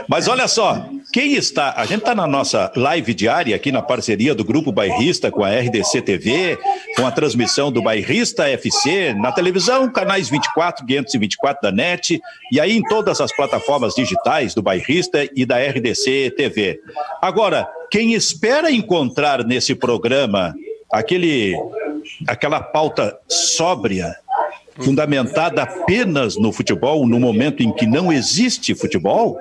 Mas 0.08 0.27
olha 0.27 0.48
só, 0.48 0.89
quem 1.13 1.36
está. 1.36 1.74
A 1.77 1.86
gente 1.86 2.00
está 2.00 2.15
na 2.15 2.25
nossa 2.25 2.72
live 2.75 3.13
diária 3.13 3.56
aqui 3.56 3.72
na 3.72 3.82
parceria 3.82 4.34
do 4.34 4.44
Grupo 4.44 4.72
Bairrista 4.72 5.32
com 5.32 5.44
a 5.44 5.50
RDC 5.50 6.01
TV, 6.01 6.58
com 6.96 7.06
a 7.06 7.12
transmissão 7.12 7.72
do 7.72 7.82
Bairrista 7.82 8.48
FC, 8.50 9.13
na 9.13 9.32
televisão, 9.32 9.91
canais 9.91 10.29
24, 10.29 10.86
524 10.86 11.62
da 11.62 11.72
NET, 11.72 12.20
e 12.51 12.60
aí 12.60 12.75
em 12.75 12.82
todas 12.84 13.22
as 13.22 13.36
plataformas 13.36 13.94
digitais 13.94 14.53
do 14.53 14.62
Bairrista 14.62 15.27
e 15.36 15.46
da 15.46 15.58
RDC 15.58 16.34
TV. 16.36 16.79
Agora, 17.22 17.67
quem 17.91 18.13
espera 18.13 18.72
encontrar 18.72 19.44
nesse 19.44 19.75
programa 19.75 20.53
aquele, 20.91 21.56
aquela 22.27 22.62
pauta 22.62 23.17
sóbria, 23.27 24.15
fundamentada 24.79 25.63
apenas 25.63 26.38
no 26.38 26.51
futebol, 26.51 27.07
no 27.07 27.19
momento 27.19 27.63
em 27.63 27.72
que 27.72 27.86
não 27.86 28.12
existe 28.12 28.75
futebol, 28.75 29.39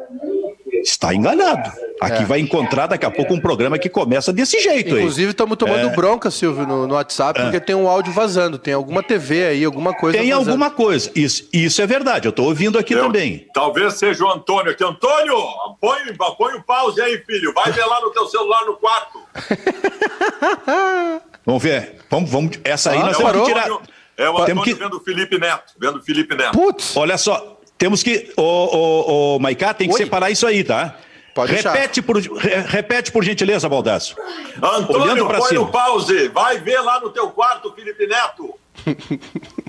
está 0.83 1.14
enganado. 1.14 1.71
Aqui 2.00 2.23
é. 2.23 2.26
vai 2.26 2.40
encontrar 2.40 2.87
daqui 2.87 3.07
a 3.07 3.11
pouco 3.11 3.33
um 3.33 3.40
programa 3.40 3.78
que 3.78 3.88
começa 3.88 4.31
desse 4.31 4.61
jeito 4.61 4.97
Inclusive, 4.99 5.31
estamos 5.31 5.57
tomando 5.57 5.88
é. 5.88 5.95
bronca, 5.95 6.31
Silvio, 6.31 6.66
no, 6.66 6.87
no 6.87 6.95
WhatsApp, 6.95 7.40
é. 7.40 7.43
porque 7.45 7.59
tem 7.59 7.75
um 7.75 7.88
áudio 7.88 8.12
vazando. 8.12 8.59
Tem 8.59 8.75
alguma 8.75 9.02
TV 9.02 9.47
aí, 9.47 9.64
alguma 9.64 9.95
coisa. 9.95 10.19
Tem 10.19 10.28
vazando. 10.28 10.50
alguma 10.50 10.71
coisa. 10.71 11.11
Isso, 11.14 11.49
isso 11.52 11.81
é 11.81 11.87
verdade. 11.87 12.26
Eu 12.26 12.31
estou 12.31 12.47
ouvindo 12.47 12.78
aqui 12.78 12.93
Eu, 12.93 13.05
também. 13.05 13.47
Talvez 13.55 13.95
seja 13.95 14.23
o 14.25 14.31
Antônio 14.31 14.73
aqui. 14.73 14.85
Antônio, 14.85 15.37
põe, 15.81 15.99
põe 16.37 16.55
o 16.55 16.62
pause 16.62 17.00
aí, 17.00 17.16
filho. 17.25 17.52
Vai 17.55 17.73
ver 17.73 17.87
lá 17.87 18.00
no 18.02 18.11
teu 18.11 18.26
celular 18.26 18.66
no 18.66 18.76
quarto. 18.76 19.19
vamos 21.47 21.62
ver. 21.62 21.97
Vamos, 22.11 22.31
vamos. 22.31 22.59
Essa 22.62 22.90
aí 22.90 22.99
ah, 22.99 23.07
nós 23.07 23.16
temos 23.16 23.33
que 23.33 23.45
tirar. 23.45 23.69
É 24.17 24.31
o 24.31 24.39
Antônio 24.39 24.63
que... 24.63 24.75
vendo 24.75 24.97
o 24.97 25.01
Felipe 25.01 25.39
Neto. 25.39 25.75
Vendo 25.79 25.99
o 25.99 26.03
Felipe 26.03 26.35
Neto. 26.35 26.53
Putz. 26.53 26.97
Olha 26.97 27.19
só. 27.19 27.61
Temos 27.77 28.03
que. 28.03 28.33
Ô, 28.37 28.43
ô, 28.43 29.37
ô 29.37 29.39
Maiká, 29.39 29.75
tem 29.75 29.89
que 29.89 29.95
Oi? 29.95 30.01
separar 30.01 30.31
isso 30.31 30.47
aí, 30.47 30.65
tá? 30.65 30.97
Pode 31.35 31.53
repete 31.53 32.01
por, 32.01 32.17
repete 32.17 33.13
por 33.13 33.23
gentileza, 33.23 33.69
Baldasso. 33.69 34.17
Antônio, 34.57 35.27
põe 35.27 35.43
cima. 35.43 35.61
no 35.61 35.71
pause. 35.71 36.29
Vai 36.29 36.59
ver 36.59 36.81
lá 36.81 36.99
no 36.99 37.11
teu 37.11 37.29
quarto, 37.29 37.75
Felipe 37.75 38.07
Neto. 38.07 38.55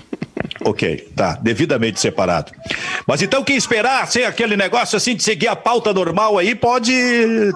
Ok, 0.68 1.08
tá, 1.16 1.38
devidamente 1.40 1.98
separado. 1.98 2.52
Mas 3.06 3.22
então 3.22 3.42
quem 3.42 3.56
esperar 3.56 4.06
sem 4.06 4.26
aquele 4.26 4.54
negócio 4.54 4.98
assim 4.98 5.16
de 5.16 5.22
seguir 5.22 5.48
a 5.48 5.56
pauta 5.56 5.94
normal 5.94 6.36
aí, 6.36 6.54
pode 6.54 6.92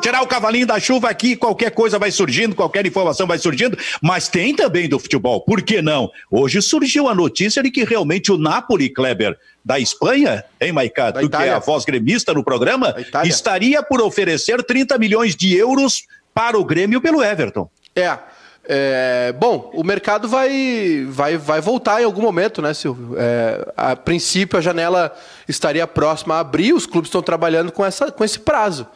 tirar 0.00 0.22
o 0.22 0.26
cavalinho 0.26 0.66
da 0.66 0.80
chuva 0.80 1.10
aqui, 1.10 1.36
qualquer 1.36 1.72
coisa 1.72 1.98
vai 1.98 2.10
surgindo, 2.10 2.56
qualquer 2.56 2.86
informação 2.86 3.26
vai 3.26 3.36
surgindo, 3.36 3.76
mas 4.00 4.28
tem 4.28 4.56
também 4.56 4.88
do 4.88 4.98
futebol, 4.98 5.42
por 5.42 5.60
que 5.60 5.82
não? 5.82 6.10
Hoje 6.30 6.62
surgiu 6.62 7.06
a 7.06 7.14
notícia 7.14 7.62
de 7.62 7.70
que 7.70 7.84
realmente 7.84 8.32
o 8.32 8.38
Napoli, 8.38 8.88
Kleber, 8.88 9.36
da 9.62 9.78
Espanha, 9.78 10.42
hein, 10.58 10.72
Maicá? 10.72 11.12
Tu 11.12 11.28
que 11.28 11.36
é 11.36 11.52
a 11.52 11.58
voz 11.58 11.84
gremista 11.84 12.32
no 12.32 12.42
programa, 12.42 12.96
estaria 13.24 13.82
por 13.82 14.00
oferecer 14.00 14.62
30 14.62 14.96
milhões 14.96 15.36
de 15.36 15.54
euros 15.54 16.04
para 16.32 16.58
o 16.58 16.64
Grêmio 16.64 16.98
pelo 16.98 17.22
Everton. 17.22 17.68
É, 17.94 18.16
é, 18.64 19.34
bom, 19.38 19.70
o 19.74 19.82
mercado 19.82 20.28
vai, 20.28 21.04
vai, 21.08 21.36
vai 21.36 21.60
voltar 21.60 22.00
em 22.00 22.04
algum 22.04 22.22
momento, 22.22 22.62
né, 22.62 22.72
Silvio? 22.72 23.16
É, 23.18 23.72
a 23.76 23.96
princípio, 23.96 24.56
a 24.56 24.62
janela 24.62 25.12
estaria 25.48 25.86
próxima 25.86 26.36
a 26.36 26.40
abrir, 26.40 26.72
os 26.72 26.86
clubes 26.86 27.08
estão 27.08 27.22
trabalhando 27.22 27.72
com, 27.72 27.84
essa, 27.84 28.10
com 28.12 28.22
esse 28.22 28.38
prazo. 28.38 28.86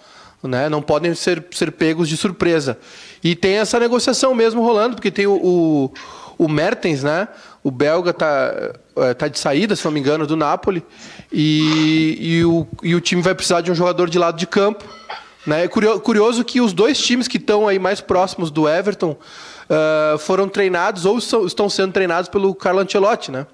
Né? 0.42 0.68
Não 0.68 0.80
podem 0.80 1.14
ser, 1.14 1.44
ser 1.50 1.72
pegos 1.72 2.08
de 2.08 2.16
surpresa. 2.16 2.78
E 3.24 3.34
tem 3.34 3.54
essa 3.54 3.80
negociação 3.80 4.34
mesmo 4.34 4.62
rolando, 4.62 4.94
porque 4.94 5.10
tem 5.10 5.26
o, 5.26 5.34
o, 5.34 5.92
o 6.38 6.48
Mertens, 6.48 7.02
né? 7.02 7.26
O 7.64 7.70
belga 7.70 8.12
tá, 8.12 8.72
é, 8.96 9.14
tá 9.14 9.26
de 9.26 9.40
saída, 9.40 9.74
se 9.74 9.84
não 9.84 9.90
me 9.90 9.98
engano, 9.98 10.24
do 10.24 10.36
Napoli. 10.36 10.84
E, 11.32 12.16
e, 12.20 12.44
o, 12.44 12.64
e 12.80 12.94
o 12.94 13.00
time 13.00 13.20
vai 13.20 13.34
precisar 13.34 13.62
de 13.62 13.72
um 13.72 13.74
jogador 13.74 14.08
de 14.08 14.18
lado 14.18 14.38
de 14.38 14.46
campo. 14.46 14.84
Né? 15.44 15.64
É 15.64 15.68
curioso 15.68 16.44
que 16.44 16.60
os 16.60 16.72
dois 16.72 16.98
times 16.98 17.26
que 17.26 17.38
estão 17.38 17.66
aí 17.66 17.80
mais 17.80 18.00
próximos 18.00 18.52
do 18.52 18.68
Everton 18.68 19.16
uh, 19.70 20.18
foram 20.18 20.48
treinados 20.48 21.04
ou 21.04 21.18
estão 21.18 21.68
sendo 21.68 21.92
treinados 21.92 22.28
pelo 22.28 22.54
Carlo 22.54 22.80
Ancelotti, 22.80 23.30
né? 23.30 23.46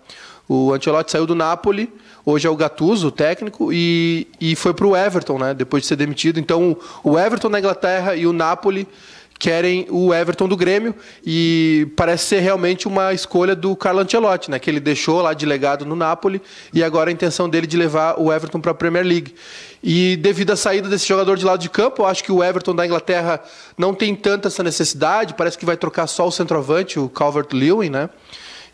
O 0.49 0.73
Ancelotti 0.73 1.13
saiu 1.13 1.27
do 1.27 1.35
Napoli, 1.35 1.93
hoje 2.27 2.47
é 2.47 2.51
o 2.51 2.57
Gattuso, 2.57 3.09
o 3.09 3.11
técnico, 3.11 3.73
e, 3.73 4.27
e 4.41 4.55
foi 4.57 4.75
para 4.75 4.87
o 4.87 4.97
Everton, 4.97 5.39
né? 5.39 5.55
Depois 5.55 5.83
de 5.83 5.89
ser 5.89 5.97
demitido. 5.97 6.39
Então, 6.39 6.77
o 7.03 7.19
Everton 7.19 7.49
na 7.49 7.59
Inglaterra 7.59 8.17
e 8.17 8.27
o 8.27 8.33
Napoli 8.33 8.87
querem 9.43 9.89
o 9.91 10.15
Everton 10.15 10.47
do 10.47 10.57
Grêmio 10.57 10.95
e 11.27 11.89
parece 11.97 12.27
ser 12.27 12.39
realmente 12.39 12.87
uma 12.87 13.13
escolha 13.13 13.57
do 13.57 13.75
Carlo 13.75 13.99
Ancelotti, 13.99 14.49
né, 14.49 14.57
que 14.61 14.71
ele 14.71 14.79
deixou 14.79 15.21
lá 15.21 15.35
de 15.35 15.45
legado 15.45 15.85
no 15.85 15.97
Napoli 15.97 16.41
e 16.73 16.81
agora 16.81 17.11
a 17.11 17.13
intenção 17.13 17.49
dele 17.49 17.67
de 17.67 17.77
levar 17.77 18.21
o 18.21 18.33
Everton 18.33 18.61
para 18.61 18.71
a 18.71 18.75
Premier 18.75 19.05
League. 19.05 19.35
E 19.83 20.15
devido 20.15 20.53
à 20.53 20.57
saída 20.57 20.89
desse 20.89 21.09
jogador 21.09 21.37
de 21.37 21.45
lado 21.45 21.59
de 21.59 21.69
campo, 21.69 22.03
eu 22.03 22.07
acho 22.07 22.23
que 22.23 22.31
o 22.31 22.41
Everton 22.41 22.73
da 22.73 22.87
Inglaterra 22.87 23.43
não 23.77 23.93
tem 23.93 24.15
tanta 24.15 24.47
essa 24.47 24.63
necessidade, 24.63 25.35
parece 25.35 25.59
que 25.59 25.67
vai 25.67 25.77
trocar 25.77 26.07
só 26.07 26.29
o 26.29 26.31
centroavante, 26.31 27.01
o 27.01 27.09
Calvert-Lewin, 27.09 27.91
né? 27.91 28.11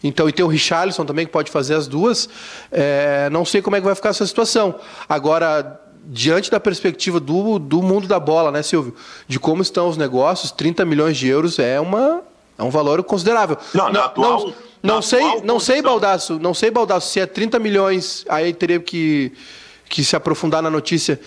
Então, 0.05 0.29
e 0.29 0.33
tem 0.33 0.45
o 0.45 0.49
Richarlison 0.49 1.07
também 1.07 1.25
que 1.25 1.33
pode 1.33 1.51
fazer 1.51 1.77
as 1.77 1.89
duas. 1.89 2.29
É, 2.71 3.31
não 3.31 3.45
sei 3.47 3.63
como 3.63 3.75
é 3.75 3.81
que 3.81 3.87
vai 3.87 3.95
ficar 3.95 4.11
essa 4.11 4.27
situação. 4.27 4.75
Agora, 5.09 5.81
diante 6.11 6.51
da 6.51 6.59
perspectiva 6.59 7.21
do, 7.21 7.59
do 7.59 7.83
mundo 7.83 8.09
da 8.09 8.19
bola, 8.19 8.51
né, 8.51 8.63
Silvio? 8.63 8.95
De 9.27 9.39
como 9.39 9.61
estão 9.61 9.89
os 9.89 9.97
negócios, 9.99 10.51
30 10.51 10.85
milhões 10.87 11.19
de 11.19 11.29
euros 11.29 11.59
é, 11.59 11.79
uma, 11.79 12.23
é 12.57 12.63
um 12.63 12.71
valor 12.71 13.03
considerável. 13.03 13.59
Não, 13.75 13.93
não, 13.93 14.03
atual, 14.03 14.47
não, 14.47 14.95
não 14.95 15.03
sei, 15.03 15.41
não 15.45 15.61
sei, 15.61 15.83
Baldaço, 15.83 16.39
não 16.39 16.55
sei, 16.55 16.71
Baldaço, 16.71 17.13
se 17.13 17.21
é 17.21 17.27
30 17.27 17.59
milhões, 17.59 18.25
aí 18.29 18.55
teria 18.55 18.81
que, 18.81 19.33
que 19.87 20.03
se 20.03 20.17
aprofundar 20.17 20.63
na 20.63 20.71
notícia, 20.71 21.21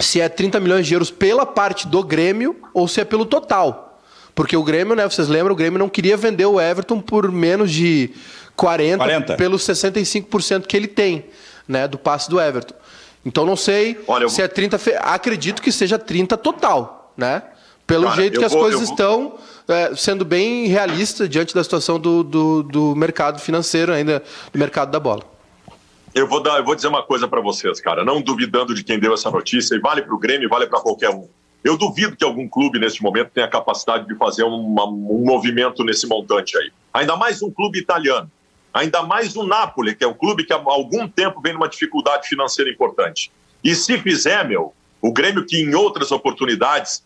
se 0.00 0.20
é 0.20 0.28
30 0.28 0.58
milhões 0.58 0.86
de 0.86 0.94
euros 0.94 1.10
pela 1.10 1.44
parte 1.44 1.86
do 1.86 2.02
Grêmio 2.02 2.56
ou 2.72 2.88
se 2.88 3.00
é 3.00 3.04
pelo 3.04 3.26
total. 3.26 4.00
Porque 4.34 4.56
o 4.56 4.62
Grêmio, 4.62 4.96
né, 4.96 5.06
vocês 5.06 5.28
lembram, 5.28 5.52
o 5.52 5.56
Grêmio 5.56 5.78
não 5.78 5.90
queria 5.90 6.16
vender 6.16 6.46
o 6.46 6.58
Everton 6.58 6.98
por 6.98 7.30
menos 7.30 7.70
de 7.70 8.10
40, 8.56 8.96
40. 8.96 9.36
pelos 9.36 9.62
65% 9.62 10.66
que 10.66 10.74
ele 10.74 10.88
tem, 10.88 11.26
né, 11.68 11.86
do 11.86 11.98
passe 11.98 12.30
do 12.30 12.40
Everton. 12.40 12.74
Então 13.24 13.46
não 13.46 13.56
sei 13.56 13.98
Olha, 14.06 14.28
se 14.28 14.42
é 14.42 14.48
30. 14.48 14.78
Fe... 14.78 14.94
Acredito 15.00 15.62
que 15.62 15.70
seja 15.70 15.98
30 15.98 16.36
total, 16.36 17.12
né? 17.16 17.42
Pelo 17.86 18.04
cara, 18.04 18.16
jeito 18.16 18.38
que 18.38 18.44
as 18.44 18.52
vou, 18.52 18.62
coisas 18.62 18.82
estão 18.82 19.38
é, 19.68 19.94
sendo 19.94 20.24
bem 20.24 20.66
realistas 20.66 21.28
diante 21.28 21.54
da 21.54 21.62
situação 21.62 21.98
do, 21.98 22.22
do, 22.22 22.62
do, 22.62 22.96
mercado 22.96 23.38
financeiro, 23.38 23.92
ainda 23.92 24.22
do 24.52 24.58
mercado 24.58 24.90
da 24.90 25.00
bola. 25.00 25.22
Eu 26.14 26.26
vou, 26.28 26.42
dar, 26.42 26.58
eu 26.58 26.64
vou 26.64 26.74
dizer 26.74 26.88
uma 26.88 27.02
coisa 27.02 27.26
para 27.26 27.40
vocês, 27.40 27.80
cara, 27.80 28.04
não 28.04 28.20
duvidando 28.20 28.74
de 28.74 28.84
quem 28.84 28.98
deu 28.98 29.14
essa 29.14 29.30
notícia, 29.30 29.74
e 29.74 29.78
vale 29.78 30.02
para 30.02 30.14
o 30.14 30.18
Grêmio, 30.18 30.48
vale 30.48 30.66
para 30.66 30.80
qualquer 30.80 31.10
um. 31.10 31.28
Eu 31.64 31.76
duvido 31.76 32.16
que 32.16 32.24
algum 32.24 32.48
clube 32.48 32.78
neste 32.78 33.02
momento 33.02 33.30
tenha 33.32 33.46
a 33.46 33.50
capacidade 33.50 34.06
de 34.06 34.14
fazer 34.16 34.42
uma, 34.42 34.84
um 34.84 35.24
movimento 35.24 35.84
nesse 35.84 36.06
montante 36.06 36.56
aí. 36.56 36.72
Ainda 36.92 37.16
mais 37.16 37.42
um 37.42 37.50
clube 37.50 37.78
italiano 37.78 38.30
ainda 38.72 39.02
mais 39.02 39.36
o 39.36 39.44
Napoli, 39.44 39.94
que 39.94 40.04
é 40.04 40.08
um 40.08 40.14
clube 40.14 40.44
que 40.44 40.52
há 40.52 40.56
algum 40.56 41.08
tempo 41.08 41.40
vem 41.40 41.52
numa 41.52 41.68
dificuldade 41.68 42.28
financeira 42.28 42.70
importante. 42.70 43.30
E 43.62 43.74
se 43.74 43.98
fizer, 43.98 44.46
meu, 44.46 44.74
o 45.00 45.12
Grêmio 45.12 45.44
que 45.44 45.60
em 45.60 45.74
outras 45.74 46.10
oportunidades 46.10 47.02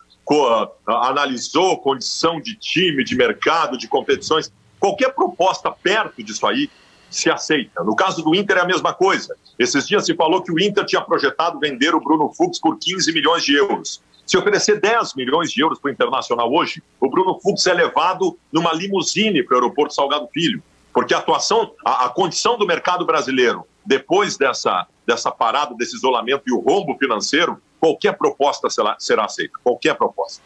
analisou 0.85 1.77
condição 1.77 2.41
de 2.41 2.55
time, 2.55 3.03
de 3.03 3.15
mercado, 3.15 3.77
de 3.77 3.87
competições, 3.87 4.51
qualquer 4.79 5.13
proposta 5.13 5.71
perto 5.71 6.21
disso 6.21 6.45
aí 6.45 6.69
se 7.09 7.29
aceita. 7.29 7.83
No 7.83 7.95
caso 7.95 8.21
do 8.21 8.35
Inter 8.35 8.57
é 8.57 8.61
a 8.61 8.65
mesma 8.65 8.93
coisa. 8.93 9.35
Esses 9.57 9.87
dias 9.87 10.05
se 10.05 10.13
falou 10.13 10.41
que 10.41 10.51
o 10.51 10.59
Inter 10.59 10.85
tinha 10.85 11.01
projetado 11.01 11.59
vender 11.59 11.95
o 11.95 12.01
Bruno 12.01 12.31
Fux 12.33 12.59
por 12.59 12.77
15 12.77 13.13
milhões 13.13 13.43
de 13.43 13.55
euros. 13.55 14.01
Se 14.25 14.37
oferecer 14.37 14.81
10 14.81 15.15
milhões 15.15 15.51
de 15.51 15.61
euros 15.61 15.79
para 15.79 15.89
o 15.89 15.93
Internacional 15.93 16.53
hoje, 16.53 16.83
o 16.99 17.09
Bruno 17.09 17.39
Fux 17.39 17.65
é 17.65 17.73
levado 17.73 18.37
numa 18.51 18.73
limusine 18.73 19.41
para 19.41 19.55
o 19.55 19.59
aeroporto 19.59 19.93
Salgado 19.93 20.27
Filho. 20.33 20.61
Porque 20.97 21.13
a 21.13 21.19
atuação, 21.19 21.73
a, 21.85 22.07
a 22.07 22.09
condição 22.09 22.57
do 22.57 22.65
mercado 22.65 23.05
brasileiro, 23.05 23.67
depois 23.85 24.35
dessa, 24.35 24.87
dessa 25.05 25.29
parada, 25.29 25.75
desse 25.75 25.95
isolamento 25.95 26.41
e 26.47 26.51
o 26.51 26.59
rombo 26.59 26.97
financeiro, 26.97 27.61
qualquer 27.79 28.17
proposta 28.17 28.67
será, 28.67 28.95
será 28.97 29.25
aceita. 29.25 29.59
Qualquer 29.63 29.93
proposta. 29.93 30.41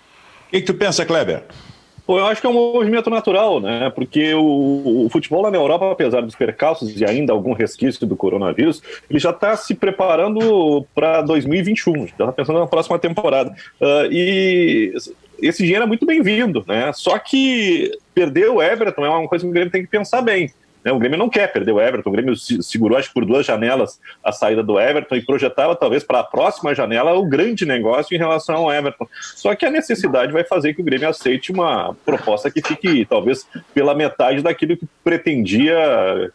O 0.47 0.49
que, 0.49 0.59
que 0.59 0.65
tu 0.65 0.73
pensa, 0.73 1.05
Kleber? 1.05 1.45
Pô, 2.05 2.19
eu 2.19 2.25
acho 2.25 2.41
que 2.41 2.47
é 2.47 2.49
um 2.49 2.73
movimento 2.73 3.09
natural, 3.09 3.61
né? 3.61 3.89
Porque 3.91 4.33
o, 4.33 5.05
o, 5.05 5.09
futebol 5.09 5.41
lá 5.41 5.49
na 5.49 5.55
Europa, 5.55 5.89
apesar 5.89 6.19
dos 6.19 6.35
percalços 6.35 6.99
e 6.99 7.05
ainda 7.05 7.31
algum 7.31 7.53
resquício 7.53 8.05
do 8.05 8.17
coronavírus, 8.17 8.83
ele 9.09 9.19
já 9.19 9.29
está 9.29 9.55
se 9.55 9.73
preparando 9.73 10.85
para 10.93 11.21
2021, 11.21 12.07
já 12.07 12.13
está 12.13 12.31
pensando 12.33 12.59
na 12.59 12.67
próxima 12.67 12.99
temporada. 12.99 13.55
Uh, 13.79 14.11
e 14.11 14.93
esse 15.41 15.63
dinheiro 15.63 15.83
é 15.83 15.87
muito 15.87 16.05
bem-vindo, 16.05 16.63
né? 16.67 16.91
Só 16.93 17.17
que 17.17 17.91
perder 18.13 18.49
o 18.49 18.61
Everton 18.61 19.05
é 19.05 19.09
uma 19.09 19.27
coisa 19.27 19.43
que 19.43 19.49
o 19.49 19.53
Grêmio 19.53 19.71
tem 19.71 19.83
que 19.83 19.89
pensar 19.89 20.21
bem. 20.21 20.51
Né? 20.83 20.91
O 20.91 20.99
Grêmio 20.99 21.17
não 21.17 21.29
quer 21.29 21.51
perder 21.51 21.71
o 21.71 21.81
Everton. 21.81 22.09
O 22.09 22.13
Grêmio 22.13 22.35
segurou, 22.35 22.97
acho 22.97 23.09
que 23.09 23.13
por 23.13 23.25
duas 23.25 23.45
janelas, 23.45 23.99
a 24.23 24.31
saída 24.31 24.63
do 24.63 24.79
Everton 24.79 25.15
e 25.15 25.21
projetava, 25.21 25.75
talvez, 25.75 26.03
para 26.03 26.19
a 26.19 26.23
próxima 26.23 26.73
janela, 26.73 27.13
o 27.13 27.25
grande 27.25 27.65
negócio 27.65 28.15
em 28.15 28.17
relação 28.17 28.55
ao 28.55 28.73
Everton. 28.73 29.07
Só 29.35 29.55
que 29.55 29.65
a 29.65 29.71
necessidade 29.71 30.31
vai 30.31 30.43
fazer 30.43 30.73
que 30.73 30.81
o 30.81 30.85
Grêmio 30.85 31.09
aceite 31.09 31.51
uma 31.51 31.95
proposta 32.05 32.49
que 32.49 32.61
fique, 32.65 33.05
talvez, 33.05 33.47
pela 33.73 33.93
metade 33.93 34.41
daquilo 34.41 34.77
que 34.77 34.87
pretendia 35.03 35.77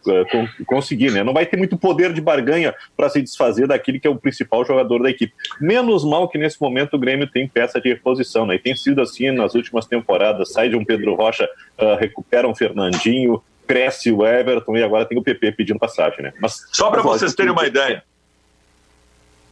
uh, 0.05 0.65
conseguir. 0.65 1.11
Né? 1.11 1.23
Não 1.23 1.33
vai 1.33 1.45
ter 1.45 1.57
muito 1.57 1.77
poder 1.77 2.13
de 2.13 2.21
barganha 2.21 2.73
para 2.95 3.09
se 3.09 3.21
desfazer 3.21 3.67
daquele 3.67 3.99
que 3.99 4.07
é 4.07 4.09
o 4.09 4.15
principal 4.15 4.65
jogador 4.65 5.03
da 5.03 5.09
equipe. 5.09 5.33
Menos 5.59 6.03
mal 6.03 6.29
que 6.29 6.37
nesse 6.37 6.61
momento 6.61 6.95
o 6.95 6.99
Grêmio 6.99 7.27
tem 7.27 7.47
peça 7.47 7.79
de 7.79 7.89
reposição. 7.89 8.45
Né? 8.45 8.55
E 8.55 8.59
tem 8.59 8.75
sido 8.75 9.01
assim 9.01 9.31
nas 9.31 9.55
últimas 9.55 9.85
temporadas. 9.85 10.51
Sai 10.51 10.69
de 10.69 10.75
um 10.75 10.85
Pedro 10.85 11.15
Rocha, 11.15 11.47
uh, 11.79 11.95
recupera 11.99 12.47
um 12.47 12.55
Fernandinho 12.55 13.41
cresce 13.67 14.11
o 14.11 14.25
Everton 14.25 14.77
e 14.77 14.83
agora 14.83 15.05
tem 15.05 15.17
o 15.17 15.23
PP 15.23 15.51
pedindo 15.51 15.79
passagem, 15.79 16.23
né? 16.23 16.33
Mas, 16.39 16.65
Só 16.71 16.89
para 16.89 17.01
vocês 17.01 17.35
terem 17.35 17.51
uma 17.51 17.67
ideia. 17.67 18.03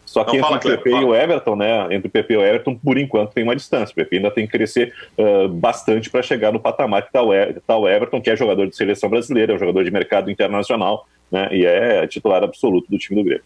Só 0.06 0.24
que 0.24 0.38
Não, 0.38 0.56
entre 0.56 0.74
o 0.74 0.78
PP 0.78 0.90
e 0.92 1.04
o 1.04 1.14
Everton, 1.14 1.56
né? 1.58 1.94
Entre 1.94 2.08
o 2.08 2.10
PP 2.10 2.34
e 2.36 2.38
o 2.38 2.42
Everton, 2.42 2.76
por 2.76 2.98
enquanto, 2.98 3.34
tem 3.34 3.44
uma 3.44 3.56
distância. 3.56 3.92
O 3.92 3.96
PP 3.96 4.16
ainda 4.16 4.32
tem 4.32 4.46
que 4.46 4.52
crescer 4.54 4.94
uh, 5.18 5.50
bastante 5.50 6.10
para 6.10 6.22
chegar 6.22 6.54
no 6.54 6.60
patamar 6.60 7.02
que 7.02 7.10
está 7.10 7.22
o, 7.22 7.32
tá 7.68 7.78
o 7.78 7.86
Everton, 7.86 8.22
que 8.22 8.30
é 8.30 8.36
jogador 8.38 8.66
de 8.66 8.76
seleção 8.78 9.10
brasileira, 9.10 9.52
é 9.52 9.56
um 9.58 9.60
jogador 9.60 9.84
de 9.84 9.92
mercado 9.92 10.32
internacional, 10.32 11.06
né? 11.30 11.50
E 11.52 11.66
é 11.66 12.08
titular 12.08 12.42
absoluto 12.44 12.90
do 12.90 12.98
time 12.98 13.22
do 13.22 13.26
Grêmio. 13.26 13.44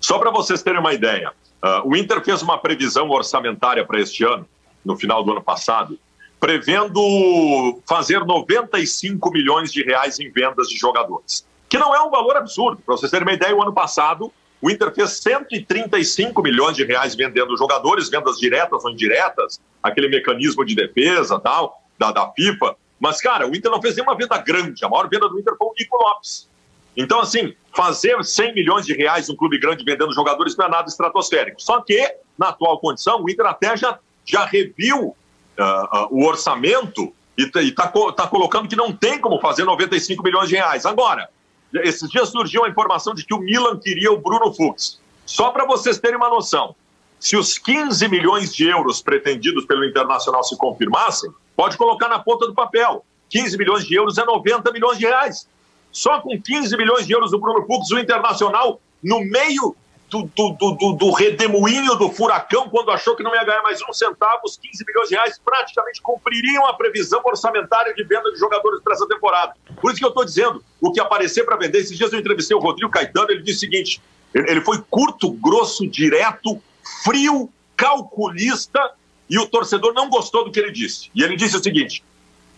Só 0.00 0.18
para 0.18 0.32
vocês 0.32 0.64
terem 0.64 0.80
uma 0.80 0.92
ideia, 0.92 1.30
uh, 1.62 1.88
o 1.88 1.96
Inter 1.96 2.20
fez 2.24 2.42
uma 2.42 2.58
previsão 2.58 3.08
orçamentária 3.10 3.84
para 3.84 4.00
este 4.00 4.24
ano, 4.24 4.48
no 4.84 4.96
final 4.96 5.22
do 5.22 5.30
ano 5.30 5.42
passado, 5.42 5.96
prevendo 6.40 7.80
fazer 7.86 8.24
95 8.24 9.30
milhões 9.30 9.72
de 9.72 9.82
reais 9.82 10.18
em 10.20 10.30
vendas 10.30 10.68
de 10.68 10.76
jogadores, 10.76 11.46
que 11.68 11.78
não 11.78 11.94
é 11.94 12.02
um 12.02 12.10
valor 12.10 12.36
absurdo. 12.36 12.82
Para 12.84 12.96
vocês 12.96 13.10
terem 13.10 13.26
uma 13.26 13.34
ideia, 13.34 13.54
o 13.54 13.62
ano 13.62 13.72
passado 13.72 14.32
o 14.64 14.70
Inter 14.70 14.94
fez 14.94 15.10
135 15.18 16.40
milhões 16.40 16.74
de 16.74 16.84
reais 16.84 17.14
vendendo 17.14 17.54
jogadores, 17.54 18.08
vendas 18.08 18.38
diretas 18.38 18.82
ou 18.82 18.90
indiretas, 18.90 19.60
aquele 19.82 20.08
mecanismo 20.08 20.64
de 20.64 20.74
defesa 20.74 21.38
tal, 21.38 21.82
da, 21.98 22.10
da 22.10 22.32
FIFA. 22.32 22.74
Mas, 22.98 23.20
cara, 23.20 23.46
o 23.46 23.54
Inter 23.54 23.70
não 23.70 23.82
fez 23.82 23.94
nenhuma 23.94 24.16
venda 24.16 24.38
grande. 24.38 24.82
A 24.82 24.88
maior 24.88 25.06
venda 25.06 25.28
do 25.28 25.38
Inter 25.38 25.54
foi 25.58 25.66
o 25.66 25.74
Nico 25.78 25.98
Lopes. 25.98 26.48
Então, 26.96 27.20
assim, 27.20 27.54
fazer 27.76 28.24
100 28.24 28.54
milhões 28.54 28.86
de 28.86 28.94
reais 28.94 29.28
um 29.28 29.36
clube 29.36 29.58
grande 29.58 29.84
vendendo 29.84 30.14
jogadores 30.14 30.56
não 30.56 30.64
é 30.64 30.70
nada 30.70 30.88
estratosférico. 30.88 31.60
Só 31.60 31.82
que 31.82 32.16
na 32.38 32.48
atual 32.48 32.78
condição, 32.78 33.22
o 33.22 33.28
Inter 33.28 33.44
até 33.44 33.76
já, 33.76 33.98
já 34.24 34.46
reviu 34.46 35.14
uh, 35.58 36.04
uh, 36.04 36.08
o 36.10 36.24
orçamento 36.24 37.12
e 37.36 37.42
está 37.42 37.88
tá 37.88 38.26
colocando 38.28 38.68
que 38.68 38.76
não 38.76 38.92
tem 38.92 39.18
como 39.18 39.40
fazer 39.40 39.64
95 39.64 40.22
milhões 40.22 40.48
de 40.48 40.54
reais. 40.54 40.86
Agora, 40.86 41.28
esses 41.72 42.08
dias 42.08 42.28
surgiu 42.28 42.64
a 42.64 42.68
informação 42.68 43.14
de 43.14 43.24
que 43.24 43.34
o 43.34 43.38
Milan 43.38 43.78
queria 43.78 44.12
o 44.12 44.18
Bruno 44.18 44.54
Fux. 44.54 45.00
Só 45.26 45.50
para 45.50 45.64
vocês 45.64 45.98
terem 45.98 46.16
uma 46.16 46.28
noção, 46.28 46.76
se 47.18 47.36
os 47.36 47.58
15 47.58 48.06
milhões 48.08 48.54
de 48.54 48.68
euros 48.68 49.02
pretendidos 49.02 49.64
pelo 49.64 49.84
Internacional 49.84 50.44
se 50.44 50.56
confirmassem, 50.56 51.30
pode 51.56 51.76
colocar 51.76 52.08
na 52.08 52.18
ponta 52.18 52.46
do 52.46 52.54
papel. 52.54 53.04
15 53.30 53.56
milhões 53.56 53.84
de 53.84 53.94
euros 53.94 54.18
é 54.18 54.24
90 54.24 54.70
milhões 54.70 54.98
de 54.98 55.06
reais. 55.06 55.48
Só 55.90 56.20
com 56.20 56.40
15 56.40 56.76
milhões 56.76 57.06
de 57.06 57.14
euros 57.14 57.30
do 57.30 57.38
Bruno 57.38 57.66
Fux, 57.66 57.90
o 57.90 57.98
Internacional, 57.98 58.80
no 59.02 59.20
meio 59.20 59.74
do, 60.22 60.50
do, 60.52 60.70
do, 60.72 60.92
do, 60.92 61.10
redemoinho 61.10 61.96
do 61.96 62.10
furacão, 62.10 62.68
quando 62.68 62.90
achou 62.90 63.16
que 63.16 63.22
não 63.22 63.34
ia 63.34 63.42
ganhar 63.42 63.62
mais 63.62 63.80
um 63.88 63.92
centavo, 63.92 64.42
os 64.44 64.56
15 64.56 64.84
milhões 64.86 65.08
de 65.08 65.16
reais 65.16 65.40
praticamente 65.44 66.00
cumpririam 66.00 66.66
a 66.66 66.74
previsão 66.74 67.20
orçamentária 67.24 67.92
de 67.92 68.04
venda 68.04 68.30
de 68.30 68.38
jogadores 68.38 68.80
para 68.82 68.94
essa 68.94 69.08
temporada. 69.08 69.54
Por 69.80 69.90
isso 69.90 69.98
que 69.98 70.04
eu 70.04 70.10
estou 70.10 70.24
dizendo, 70.24 70.64
o 70.80 70.92
que 70.92 71.00
aparecer 71.00 71.44
para 71.44 71.56
vender, 71.56 71.78
esses 71.78 71.96
dias 71.96 72.12
eu 72.12 72.20
entrevistei 72.20 72.56
o 72.56 72.60
Rodrigo 72.60 72.90
Caetano, 72.90 73.30
ele 73.30 73.42
disse 73.42 73.56
o 73.56 73.60
seguinte, 73.60 74.02
ele 74.32 74.60
foi 74.60 74.82
curto, 74.88 75.32
grosso, 75.32 75.86
direto, 75.88 76.60
frio, 77.02 77.50
calculista, 77.76 78.92
e 79.28 79.38
o 79.38 79.46
torcedor 79.46 79.92
não 79.94 80.08
gostou 80.08 80.44
do 80.44 80.52
que 80.52 80.60
ele 80.60 80.70
disse. 80.70 81.10
E 81.14 81.22
ele 81.22 81.34
disse 81.34 81.56
o 81.56 81.62
seguinte, 81.62 82.04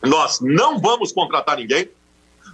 nós 0.02 0.40
não 0.40 0.78
vamos 0.78 1.12
contratar 1.12 1.56
ninguém, 1.56 1.88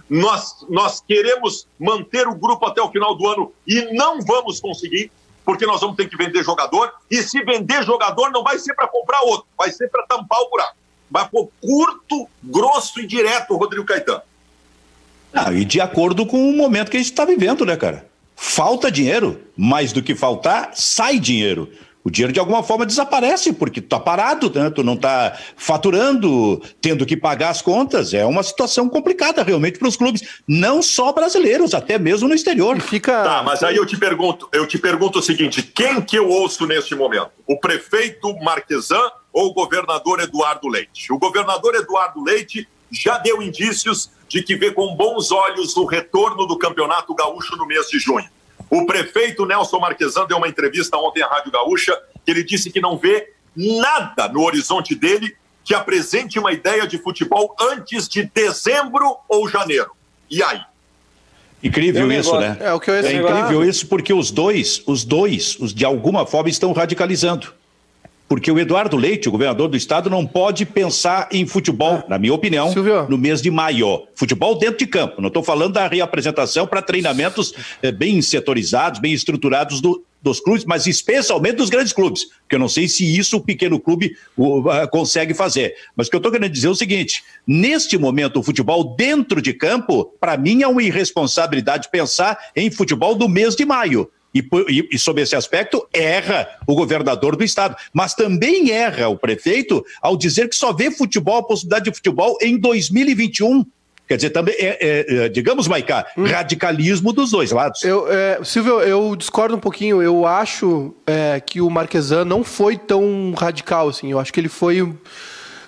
nós, 0.09 0.65
nós 0.69 1.01
queremos 1.01 1.67
manter 1.79 2.27
o 2.27 2.35
grupo 2.35 2.65
até 2.65 2.81
o 2.81 2.91
final 2.91 3.15
do 3.15 3.27
ano 3.27 3.53
e 3.67 3.93
não 3.93 4.21
vamos 4.21 4.59
conseguir, 4.59 5.11
porque 5.45 5.65
nós 5.65 5.81
vamos 5.81 5.95
ter 5.95 6.09
que 6.09 6.17
vender 6.17 6.43
jogador. 6.43 6.93
E 7.09 7.21
se 7.23 7.43
vender 7.43 7.83
jogador, 7.83 8.31
não 8.31 8.43
vai 8.43 8.59
ser 8.59 8.73
para 8.73 8.87
comprar 8.87 9.21
outro, 9.21 9.47
vai 9.57 9.71
ser 9.71 9.89
para 9.89 10.05
tampar 10.07 10.39
o 10.39 10.49
buraco. 10.49 10.75
Vai 11.09 11.27
por 11.29 11.49
curto, 11.61 12.27
grosso 12.43 12.99
e 12.99 13.05
direto, 13.05 13.55
Rodrigo 13.55 13.85
Caetano. 13.85 14.21
Ah, 15.33 15.51
e 15.51 15.65
de 15.65 15.81
acordo 15.81 16.25
com 16.25 16.49
o 16.49 16.53
momento 16.53 16.91
que 16.91 16.97
a 16.97 16.99
gente 16.99 17.11
está 17.11 17.25
vivendo, 17.25 17.65
né, 17.65 17.75
cara? 17.75 18.07
Falta 18.35 18.91
dinheiro, 18.91 19.41
mais 19.55 19.91
do 19.91 20.01
que 20.01 20.15
faltar, 20.15 20.71
sai 20.73 21.19
dinheiro 21.19 21.71
o 22.03 22.11
dinheiro 22.11 22.33
de 22.33 22.39
alguma 22.39 22.61
forma 22.61 22.85
desaparece, 22.85 23.53
porque 23.53 23.79
tu 23.79 23.87
tá 23.87 23.99
parado, 23.99 24.51
né? 24.53 24.69
tu 24.69 24.83
não 24.83 24.95
está 24.95 25.37
faturando, 25.55 26.61
tendo 26.81 27.05
que 27.05 27.15
pagar 27.15 27.49
as 27.49 27.61
contas. 27.61 28.13
É 28.13 28.25
uma 28.25 28.43
situação 28.43 28.89
complicada 28.89 29.41
realmente 29.41 29.79
para 29.79 29.87
os 29.87 29.95
clubes, 29.95 30.41
não 30.45 30.81
só 30.81 31.13
brasileiros, 31.13 31.73
até 31.73 31.97
mesmo 31.97 32.27
no 32.27 32.35
exterior. 32.35 32.75
E 32.75 32.81
fica... 32.81 33.23
Tá, 33.23 33.43
mas 33.43 33.63
aí 33.63 33.77
eu 33.77 33.85
te 33.85 33.97
pergunto, 33.97 34.49
eu 34.51 34.67
te 34.67 34.77
pergunto 34.77 35.19
o 35.19 35.23
seguinte: 35.23 35.63
quem 35.63 36.01
que 36.01 36.17
eu 36.17 36.27
ouço 36.27 36.67
neste 36.67 36.93
momento? 36.93 37.31
O 37.47 37.57
prefeito 37.57 38.35
Marquesan 38.41 39.09
ou 39.31 39.51
o 39.51 39.53
governador 39.53 40.19
Eduardo 40.19 40.67
Leite? 40.67 41.11
O 41.13 41.17
governador 41.17 41.73
Eduardo 41.75 42.21
Leite 42.21 42.67
já 42.91 43.17
deu 43.17 43.41
indícios 43.41 44.11
de 44.27 44.43
que 44.43 44.55
vê 44.55 44.71
com 44.71 44.95
bons 44.95 45.31
olhos 45.31 45.75
o 45.77 45.85
retorno 45.85 46.45
do 46.45 46.57
Campeonato 46.57 47.13
Gaúcho 47.15 47.55
no 47.55 47.65
mês 47.65 47.87
de 47.87 47.97
junho. 47.97 48.27
O 48.73 48.87
prefeito 48.87 49.45
Nelson 49.45 49.77
Marquesan 49.77 50.25
deu 50.25 50.37
uma 50.37 50.47
entrevista 50.47 50.97
ontem 50.97 51.21
à 51.21 51.27
Rádio 51.27 51.51
Gaúcha, 51.51 51.95
que 52.25 52.31
ele 52.31 52.43
disse 52.43 52.71
que 52.71 52.81
não 52.81 52.97
vê 52.97 53.31
nada 53.55 54.27
no 54.27 54.41
horizonte 54.41 54.95
dele 54.95 55.35
que 55.63 55.75
apresente 55.75 56.39
uma 56.39 56.51
ideia 56.51 56.87
de 56.87 56.97
futebol 56.97 57.55
antes 57.61 58.09
de 58.09 58.23
dezembro 58.33 59.17
ou 59.29 59.47
janeiro. 59.47 59.91
E 60.27 60.41
aí? 60.41 60.59
Incrível 61.61 62.11
isso, 62.11 62.35
né? 62.39 62.57
É, 62.59 62.73
o 62.73 62.79
que 62.79 62.89
eu 62.89 62.95
é 62.95 63.13
incrível 63.13 63.63
isso 63.63 63.85
porque 63.85 64.11
os 64.11 64.31
dois, 64.31 64.81
os 64.87 65.05
dois, 65.05 65.55
os, 65.59 65.71
de 65.71 65.85
alguma 65.85 66.25
forma 66.25 66.49
estão 66.49 66.73
radicalizando. 66.73 67.53
Porque 68.33 68.51
o 68.51 68.57
Eduardo 68.57 68.97
Leite, 68.97 69.29
o 69.29 69.31
governador 69.31 69.69
do 69.69 69.77
estado, 69.77 70.09
não 70.09 70.25
pode 70.25 70.65
pensar 70.65 71.29
em 71.31 71.45
futebol, 71.45 72.03
na 72.09 72.17
minha 72.17 72.33
opinião, 72.33 72.73
Silvio. 72.73 73.05
no 73.07 73.15
mês 73.15 73.43
de 73.43 73.51
maio. 73.51 74.07
Futebol 74.15 74.57
dentro 74.57 74.79
de 74.79 74.87
campo. 74.87 75.21
Não 75.21 75.27
estou 75.27 75.43
falando 75.43 75.73
da 75.73 75.87
reapresentação 75.87 76.65
para 76.65 76.81
treinamentos 76.81 77.53
eh, 77.83 77.91
bem 77.91 78.19
setorizados, 78.23 78.99
bem 78.99 79.13
estruturados 79.13 79.79
do, 79.79 80.03
dos 80.19 80.39
clubes, 80.39 80.65
mas 80.65 80.87
especialmente 80.87 81.57
dos 81.57 81.69
grandes 81.69 81.93
clubes, 81.93 82.25
porque 82.25 82.55
eu 82.55 82.59
não 82.59 82.67
sei 82.67 82.87
se 82.87 83.05
isso 83.05 83.37
o 83.37 83.39
pequeno 83.39 83.79
clube 83.79 84.15
uh, 84.35 84.63
consegue 84.89 85.35
fazer. 85.35 85.75
Mas 85.95 86.07
o 86.07 86.09
que 86.09 86.15
eu 86.15 86.17
estou 86.17 86.31
querendo 86.31 86.51
dizer 86.51 86.65
é 86.65 86.71
o 86.71 86.75
seguinte: 86.75 87.23
neste 87.45 87.99
momento, 87.99 88.39
o 88.39 88.43
futebol 88.43 88.95
dentro 88.95 89.43
de 89.43 89.53
campo, 89.53 90.05
para 90.19 90.35
mim, 90.37 90.63
é 90.63 90.67
uma 90.67 90.81
irresponsabilidade 90.81 91.87
pensar 91.91 92.35
em 92.55 92.71
futebol 92.71 93.13
do 93.13 93.29
mês 93.29 93.55
de 93.55 93.63
maio. 93.63 94.09
E, 94.33 94.39
e, 94.69 94.89
e 94.93 94.99
sob 94.99 95.21
esse 95.21 95.35
aspecto, 95.35 95.87
erra 95.93 96.47
o 96.65 96.75
governador 96.75 97.35
do 97.35 97.43
estado. 97.43 97.75
Mas 97.93 98.13
também 98.13 98.71
erra 98.71 99.07
o 99.07 99.17
prefeito 99.17 99.85
ao 100.01 100.17
dizer 100.17 100.49
que 100.49 100.55
só 100.55 100.73
vê 100.73 100.89
futebol, 100.89 101.37
a 101.37 101.43
possibilidade 101.43 101.89
de 101.89 101.95
futebol 101.95 102.37
em 102.41 102.57
2021. 102.57 103.65
Quer 104.07 104.17
dizer, 104.17 104.29
também, 104.31 104.53
é, 104.59 104.77
é, 104.81 105.15
é, 105.25 105.29
digamos, 105.29 105.67
Maicá, 105.67 106.05
hum. 106.17 106.25
radicalismo 106.25 107.13
dos 107.13 107.31
dois 107.31 107.51
lados. 107.51 107.81
Eu, 107.83 108.11
é, 108.11 108.43
Silvio, 108.43 108.81
eu 108.81 109.15
discordo 109.15 109.55
um 109.55 109.59
pouquinho. 109.59 110.01
Eu 110.01 110.25
acho 110.25 110.93
é, 111.07 111.39
que 111.39 111.61
o 111.61 111.69
Marquesan 111.69 112.25
não 112.25 112.43
foi 112.43 112.77
tão 112.77 113.33
radical 113.37 113.87
assim. 113.87 114.11
Eu 114.11 114.19
acho 114.19 114.33
que 114.33 114.39
ele 114.39 114.49
foi, 114.49 114.93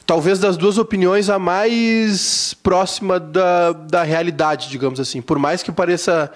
talvez, 0.06 0.38
das 0.38 0.58
duas 0.58 0.78
opiniões, 0.78 1.30
a 1.30 1.39
mais 1.39 2.54
próxima 2.62 3.19
da, 3.19 3.71
da 3.71 4.04
realidade, 4.04 4.69
digamos 4.69 4.99
assim. 4.99 5.21
Por 5.21 5.39
mais 5.39 5.63
que 5.63 5.71
pareça 5.71 6.30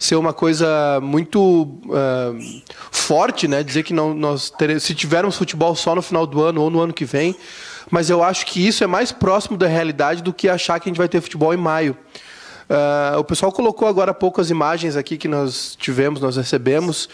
ser 0.00 0.16
uma 0.16 0.32
coisa 0.32 0.98
muito 1.02 1.64
uh, 1.84 2.62
forte, 2.90 3.46
né? 3.46 3.62
Dizer 3.62 3.82
que 3.82 3.92
não, 3.92 4.14
nós 4.14 4.48
teremos, 4.48 4.82
se 4.82 4.94
tivermos 4.94 5.36
futebol 5.36 5.76
só 5.76 5.94
no 5.94 6.00
final 6.00 6.26
do 6.26 6.42
ano 6.42 6.62
ou 6.62 6.70
no 6.70 6.80
ano 6.80 6.94
que 6.94 7.04
vem, 7.04 7.36
mas 7.90 8.08
eu 8.08 8.24
acho 8.24 8.46
que 8.46 8.66
isso 8.66 8.82
é 8.82 8.86
mais 8.86 9.12
próximo 9.12 9.58
da 9.58 9.66
realidade 9.66 10.22
do 10.22 10.32
que 10.32 10.48
achar 10.48 10.80
que 10.80 10.88
a 10.88 10.90
gente 10.90 10.96
vai 10.96 11.06
ter 11.06 11.20
futebol 11.20 11.52
em 11.52 11.58
maio. 11.58 11.94
Uh, 12.70 13.18
o 13.18 13.24
pessoal 13.24 13.52
colocou 13.52 13.86
agora 13.86 14.14
poucas 14.14 14.48
imagens 14.48 14.96
aqui 14.96 15.18
que 15.18 15.28
nós 15.28 15.76
tivemos, 15.78 16.18
nós 16.20 16.36
recebemos. 16.36 17.08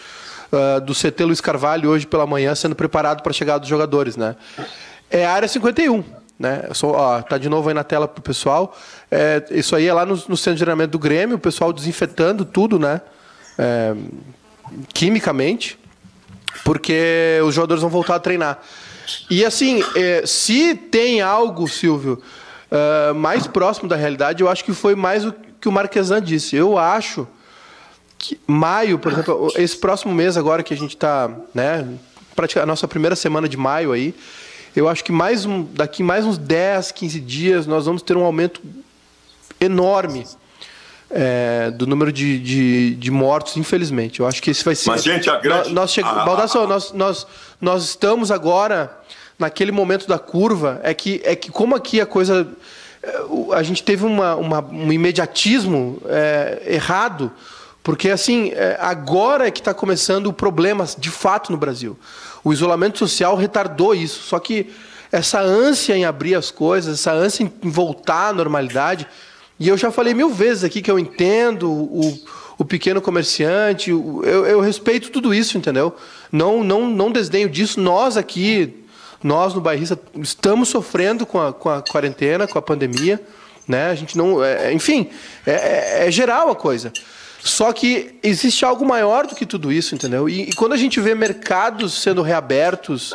Uh, 0.49 0.79
do 0.79 0.93
CT 0.93 1.25
Luiz 1.25 1.41
Carvalho 1.41 1.89
hoje 1.89 2.07
pela 2.07 2.25
manhã 2.25 2.55
sendo 2.55 2.73
preparado 2.73 3.21
para 3.21 3.31
a 3.31 3.33
chegada 3.33 3.59
dos 3.59 3.67
jogadores, 3.67 4.15
né? 4.15 4.33
É 5.11 5.25
a 5.25 5.33
área 5.33 5.45
51 5.45 6.01
né? 6.39 6.63
Ó, 6.83 7.21
tá 7.21 7.37
de 7.37 7.49
novo 7.49 7.69
aí 7.69 7.73
na 7.73 7.83
tela 7.83 8.07
pro 8.07 8.21
pessoal. 8.21 8.77
É, 9.09 9.43
isso 9.51 9.75
aí 9.75 9.87
é 9.87 9.93
lá 9.93 10.05
no, 10.05 10.15
no, 10.27 10.37
centro 10.37 10.55
de 10.55 10.63
treinamento 10.63 10.91
do 10.91 10.99
Grêmio, 10.99 11.37
o 11.37 11.39
pessoal 11.39 11.73
desinfetando 11.73 12.45
tudo, 12.45 12.77
né? 12.77 13.01
É, 13.57 13.95
quimicamente, 14.93 15.79
porque 16.63 17.39
os 17.45 17.55
jogadores 17.55 17.81
vão 17.81 17.89
voltar 17.89 18.15
a 18.15 18.19
treinar. 18.19 18.59
E 19.29 19.45
assim, 19.45 19.83
é, 19.95 20.25
se 20.25 20.75
tem 20.75 21.21
algo, 21.21 21.67
Silvio, 21.67 22.21
uh, 22.71 23.15
mais 23.15 23.47
próximo 23.47 23.87
da 23.87 23.95
realidade, 23.95 24.43
eu 24.43 24.49
acho 24.49 24.63
que 24.63 24.73
foi 24.73 24.95
mais 24.95 25.25
o 25.25 25.33
que 25.59 25.67
o 25.67 25.71
Marquesan 25.71 26.21
disse. 26.21 26.55
Eu 26.55 26.77
acho 26.77 27.27
que 28.17 28.39
maio, 28.45 28.99
por 28.99 29.11
exemplo, 29.11 29.53
esse 29.55 29.77
próximo 29.77 30.13
mês 30.13 30.37
agora 30.37 30.63
que 30.63 30.73
a 30.73 30.77
gente 30.77 30.95
está, 30.95 31.29
né? 31.53 31.87
Praticamente 32.35 32.63
a 32.63 32.67
nossa 32.67 32.87
primeira 32.87 33.15
semana 33.15 33.47
de 33.47 33.57
maio 33.57 33.91
aí, 33.91 34.13
eu 34.77 34.87
acho 34.87 35.03
que 35.03 35.11
mais 35.11 35.43
um, 35.43 35.63
daqui 35.63 36.03
mais 36.03 36.23
uns 36.23 36.37
10, 36.37 36.91
15 36.91 37.19
dias 37.19 37.65
nós 37.65 37.87
vamos 37.87 38.03
ter 38.03 38.15
um 38.15 38.23
aumento 38.23 38.61
enorme 39.59 40.23
é, 41.09 41.71
do 41.71 41.87
número 41.87 42.11
de, 42.11 42.37
de, 42.37 42.95
de, 42.95 43.09
mortos, 43.09 43.57
infelizmente. 43.57 44.19
Eu 44.19 44.27
acho 44.27 44.41
que 44.41 44.51
esse 44.51 44.63
vai 44.63 44.75
ser. 44.75 44.91
Mas, 44.91 45.03
gente, 45.03 45.29
a 45.29 45.37
grande. 45.37 45.73
Nós, 45.73 45.95
nós, 45.97 46.25
Baldasso, 46.25 46.67
nós, 46.67 46.91
nós, 46.91 47.27
nós 47.59 47.83
estamos 47.85 48.29
agora 48.29 48.95
naquele 49.39 49.71
momento 49.71 50.07
da 50.07 50.19
curva. 50.19 50.79
É 50.83 50.93
que, 50.93 51.21
é 51.23 51.35
que 51.35 51.49
como 51.49 51.75
aqui 51.75 51.99
a 51.99 52.05
coisa. 52.05 52.47
É, 53.01 53.21
a 53.53 53.63
gente 53.63 53.81
teve 53.81 54.05
uma, 54.05 54.35
uma 54.35 54.63
um 54.63 54.91
imediatismo 54.91 55.99
é, 56.05 56.61
errado, 56.67 57.31
porque 57.87 58.09
assim, 58.09 58.51
é, 58.53 58.75
agora 58.81 59.47
é 59.47 59.49
que 59.49 59.61
está 59.61 59.73
começando 59.73 60.27
o 60.27 60.33
problema 60.33 60.85
de 60.97 61.09
fato 61.09 61.53
no 61.53 61.57
Brasil. 61.57 61.97
O 62.43 62.51
isolamento 62.51 62.99
social 62.99 63.33
retardou 63.37 63.95
isso. 63.95 64.23
Só 64.23 64.39
que 64.39 64.69
essa 65.09 65.39
ânsia 65.39 65.95
em 65.95 66.03
abrir 66.03 66.35
as 66.35 66.51
coisas, 66.51 66.95
essa 66.99 67.13
ânsia 67.13 67.45
em 67.45 67.69
voltar 67.69 68.27
à 68.27 68.33
normalidade, 68.33 69.07
e 69.57 69.69
eu 69.69 69.77
já 69.77 69.89
falei 69.89 70.13
mil 70.13 70.29
vezes 70.29 70.65
aqui 70.65 70.81
que 70.81 70.91
eu 70.91 70.99
entendo 70.99 71.71
o, 71.71 72.19
o 72.57 72.65
pequeno 72.65 72.99
comerciante, 72.99 73.89
eu, 73.89 74.21
eu 74.25 74.59
respeito 74.59 75.09
tudo 75.09 75.33
isso, 75.33 75.57
entendeu? 75.57 75.95
Não, 76.29 76.65
não, 76.65 76.89
não 76.89 77.09
desdenho 77.09 77.47
disso. 77.47 77.79
Nós 77.79 78.17
aqui, 78.17 78.83
nós 79.23 79.53
no 79.53 79.61
Bairrista, 79.61 79.97
estamos 80.21 80.67
sofrendo 80.67 81.25
com 81.25 81.39
a, 81.39 81.53
com 81.53 81.69
a 81.69 81.81
quarentena, 81.81 82.49
com 82.49 82.59
a 82.59 82.61
pandemia, 82.61 83.25
né? 83.65 83.89
A 83.89 83.95
gente 83.95 84.17
não, 84.17 84.43
é, 84.43 84.73
enfim, 84.73 85.09
é, 85.45 85.51
é, 85.51 86.07
é 86.07 86.11
geral 86.11 86.49
a 86.49 86.55
coisa. 86.55 86.91
Só 87.47 87.71
que 87.71 88.15
existe 88.21 88.65
algo 88.65 88.85
maior 88.85 89.25
do 89.25 89.35
que 89.35 89.45
tudo 89.45 89.71
isso, 89.71 89.95
entendeu? 89.95 90.27
E, 90.27 90.49
e 90.49 90.53
quando 90.53 90.73
a 90.73 90.77
gente 90.77 90.99
vê 90.99 91.15
mercados 91.15 91.93
sendo 92.01 92.21
reabertos, 92.21 93.13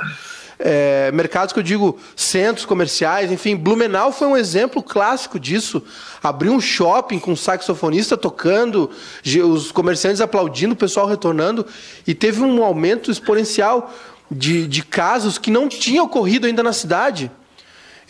é, 0.58 1.10
mercados 1.12 1.52
que 1.52 1.58
eu 1.58 1.62
digo 1.62 1.98
centros 2.16 2.64
comerciais, 2.64 3.30
enfim, 3.30 3.54
Blumenau 3.56 4.10
foi 4.12 4.26
um 4.26 4.36
exemplo 4.36 4.82
clássico 4.82 5.38
disso. 5.38 5.82
Abriu 6.22 6.52
um 6.52 6.60
shopping 6.60 7.18
com 7.18 7.32
um 7.32 7.36
saxofonista 7.36 8.16
tocando, 8.16 8.90
os 9.44 9.70
comerciantes 9.70 10.20
aplaudindo, 10.20 10.74
o 10.74 10.76
pessoal 10.76 11.06
retornando, 11.06 11.66
e 12.06 12.14
teve 12.14 12.40
um 12.40 12.64
aumento 12.64 13.10
exponencial. 13.10 13.92
de, 14.30 14.66
de 14.66 14.82
casos 14.82 15.36
que 15.36 15.50
não 15.50 15.68
tinham 15.68 16.06
ocorrido 16.06 16.46
ainda 16.46 16.62
na 16.62 16.72
cidade. 16.72 17.30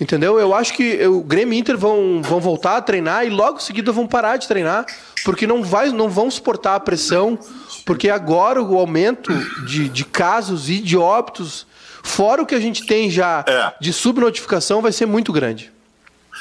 Entendeu? 0.00 0.38
Eu 0.38 0.55
acho 0.55 0.72
que 0.74 1.07
o 1.07 1.22
Grêmio 1.22 1.55
e 1.55 1.59
Inter 1.59 1.76
vão, 1.76 2.22
vão 2.22 2.40
voltar 2.40 2.76
a 2.76 2.83
treinar 2.83 3.26
e 3.26 3.31
logo 3.31 3.59
em 3.59 3.61
seguida 3.61 3.92
vão 3.92 4.07
parar 4.07 4.37
de 4.37 4.48
treinar, 4.48 4.87
porque 5.24 5.46
não, 5.46 5.62
vai, 5.62 5.90
não 5.90 6.09
vão 6.09 6.31
suportar 6.31 6.74
a 6.74 6.81
pressão, 6.81 7.38
porque 7.85 8.09
agora 8.09 8.62
o 8.62 8.78
aumento 8.78 9.33
de, 9.66 9.88
de 9.88 10.05
casos 10.05 10.68
e 10.68 10.78
de 10.78 10.96
óbitos, 10.96 11.66
fora 12.02 12.42
o 12.42 12.46
que 12.46 12.55
a 12.55 12.61
gente 12.61 12.87
tem 12.87 13.11
já 13.11 13.44
é. 13.46 13.72
de 13.81 13.92
subnotificação, 13.92 14.81
vai 14.81 14.92
ser 14.92 15.07
muito 15.07 15.33
grande. 15.33 15.70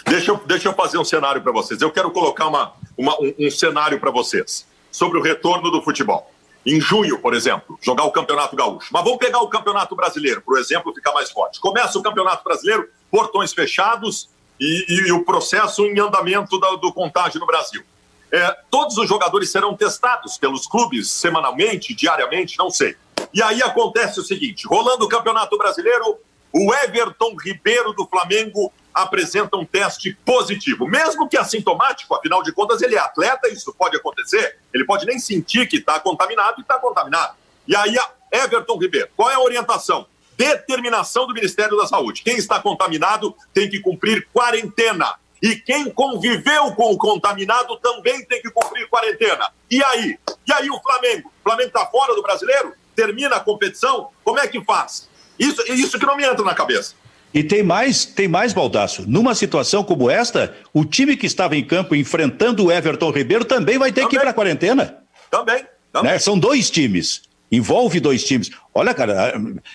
Deixa 0.08 0.32
eu, 0.32 0.42
deixa 0.46 0.70
eu 0.70 0.74
fazer 0.74 0.98
um 0.98 1.06
cenário 1.06 1.42
para 1.42 1.52
vocês. 1.52 1.82
Eu 1.82 1.92
quero 1.92 2.10
colocar 2.12 2.48
uma, 2.48 2.74
uma 2.98 3.14
um, 3.22 3.34
um 3.38 3.52
cenário 3.52 4.00
para 4.00 4.10
vocês 4.10 4.66
sobre 4.92 5.20
o 5.20 5.22
retorno 5.22 5.70
do 5.70 5.82
futebol 5.82 6.32
em 6.66 6.80
junho, 6.80 7.20
por 7.20 7.34
exemplo, 7.34 7.78
jogar 7.82 8.04
o 8.04 8.12
Campeonato 8.12 8.56
Gaúcho. 8.56 8.90
Mas 8.92 9.04
vamos 9.04 9.18
pegar 9.18 9.40
o 9.42 9.48
Campeonato 9.48 9.96
Brasileiro, 9.96 10.42
por 10.42 10.60
exemplo, 10.60 10.94
ficar 10.94 11.12
mais 11.12 11.32
forte. 11.32 11.60
Começa 11.60 11.98
o 11.98 12.04
Campeonato 12.04 12.44
Brasileiro, 12.44 12.88
portões 13.12 13.54
fechados 13.54 14.30
e, 14.60 14.86
e, 14.88 15.08
e 15.10 15.12
o 15.12 15.24
processo 15.24 15.86
em 15.86 16.00
andamento 16.00 16.58
do, 16.58 16.78
do 16.78 16.94
contágio 16.94 17.40
no 17.40 17.46
Brasil. 17.46 17.84
É, 18.32 18.58
todos 18.70 18.98
os 18.98 19.10
jogadores 19.10 19.52
serão 19.52 19.76
testados 19.76 20.38
pelos 20.38 20.66
clubes 20.66 21.12
semanalmente, 21.12 21.94
diariamente, 21.94 22.58
não 22.58 22.70
sei. 22.70 22.96
E 23.34 23.44
aí 23.44 23.62
acontece 23.62 24.20
o 24.20 24.24
seguinte: 24.24 24.66
rolando 24.66 25.06
o 25.06 25.10
Campeonato 25.10 25.58
Brasileiro, 25.58 26.18
o 26.54 26.74
Everton 26.74 27.36
Ribeiro 27.38 27.92
do 27.94 28.08
Flamengo 28.08 28.72
apresenta 28.94 29.58
um 29.58 29.66
teste 29.66 30.18
positivo, 30.26 30.86
mesmo 30.86 31.28
que 31.28 31.38
assintomático, 31.38 32.14
afinal 32.14 32.44
de 32.44 32.52
contas 32.52 32.82
ele 32.82 32.96
é 32.96 33.00
atleta, 33.00 33.48
isso 33.48 33.74
pode 33.74 33.96
acontecer, 33.96 34.58
ele 34.74 34.86
pode 34.86 35.06
nem 35.06 35.18
sentir 35.18 35.68
que 35.68 35.78
está 35.78 36.00
contaminado 36.00 36.56
e 36.60 36.62
está 36.62 36.78
contaminado. 36.78 37.36
E 37.68 37.76
aí, 37.76 37.96
Everton 38.32 38.78
Ribeiro, 38.78 39.10
qual 39.16 39.30
é 39.30 39.36
a 39.36 39.40
orientação? 39.40 40.06
Determinação 40.38 41.28
do 41.28 41.34
Ministério 41.34 41.78
da 41.78 41.86
Saúde. 41.86 42.24
Quem 42.24 42.38
está 42.38 42.60
contaminado 42.60 43.36
tem 43.54 43.70
que 43.70 43.80
cumprir 43.80 44.28
quarentena. 44.34 45.16
E 45.42 45.56
quem 45.56 45.90
conviveu 45.90 46.72
com 46.74 46.92
o 46.92 46.98
contaminado 46.98 47.76
também 47.78 48.24
tem 48.26 48.42
que 48.42 48.52
cumprir 48.52 48.88
quarentena. 48.90 49.50
E 49.70 49.84
aí? 49.84 50.20
E 50.48 50.54
aí 50.54 50.70
o 50.70 50.80
Flamengo? 50.80 51.32
O 51.40 51.44
Flamengo 51.44 51.70
está 51.70 51.86
fora 51.88 52.14
do 52.14 52.22
brasileiro? 52.22 52.74
Termina 52.96 53.38
a 53.38 53.40
competição? 53.40 54.10
Como 54.24 54.40
é 54.40 54.48
que 54.48 54.64
faz? 54.64 55.10
Isso, 55.40 55.62
isso 55.72 55.98
que 55.98 56.06
não 56.06 56.16
me 56.16 56.24
entra 56.24 56.44
na 56.44 56.54
cabeça. 56.54 56.94
E 57.34 57.44
tem 57.44 57.64
mais, 57.64 58.06
tem 58.06 58.28
mais, 58.28 58.54
Baldaço. 58.54 59.06
Numa 59.08 59.34
situação 59.34 59.84
como 59.84 60.10
esta, 60.10 60.56
o 60.74 60.84
time 60.84 61.16
que 61.16 61.26
estava 61.26 61.56
em 61.56 61.64
campo 61.64 61.96
enfrentando 61.96 62.66
o 62.66 62.72
Everton 62.72 63.10
Ribeiro 63.10 63.46
também 63.46 63.78
vai 63.78 63.92
ter 63.92 64.02
também. 64.02 64.10
que 64.10 64.16
ir 64.18 64.20
para 64.20 64.30
a 64.32 64.34
quarentena. 64.34 64.98
Também. 65.30 65.66
também. 65.92 66.12
Né? 66.12 66.20
São 66.20 66.38
dois 66.38 66.70
times. 66.70 67.24
Envolve 67.52 68.00
dois 68.00 68.24
times. 68.24 68.50
Olha, 68.74 68.94
cara, 68.94 69.34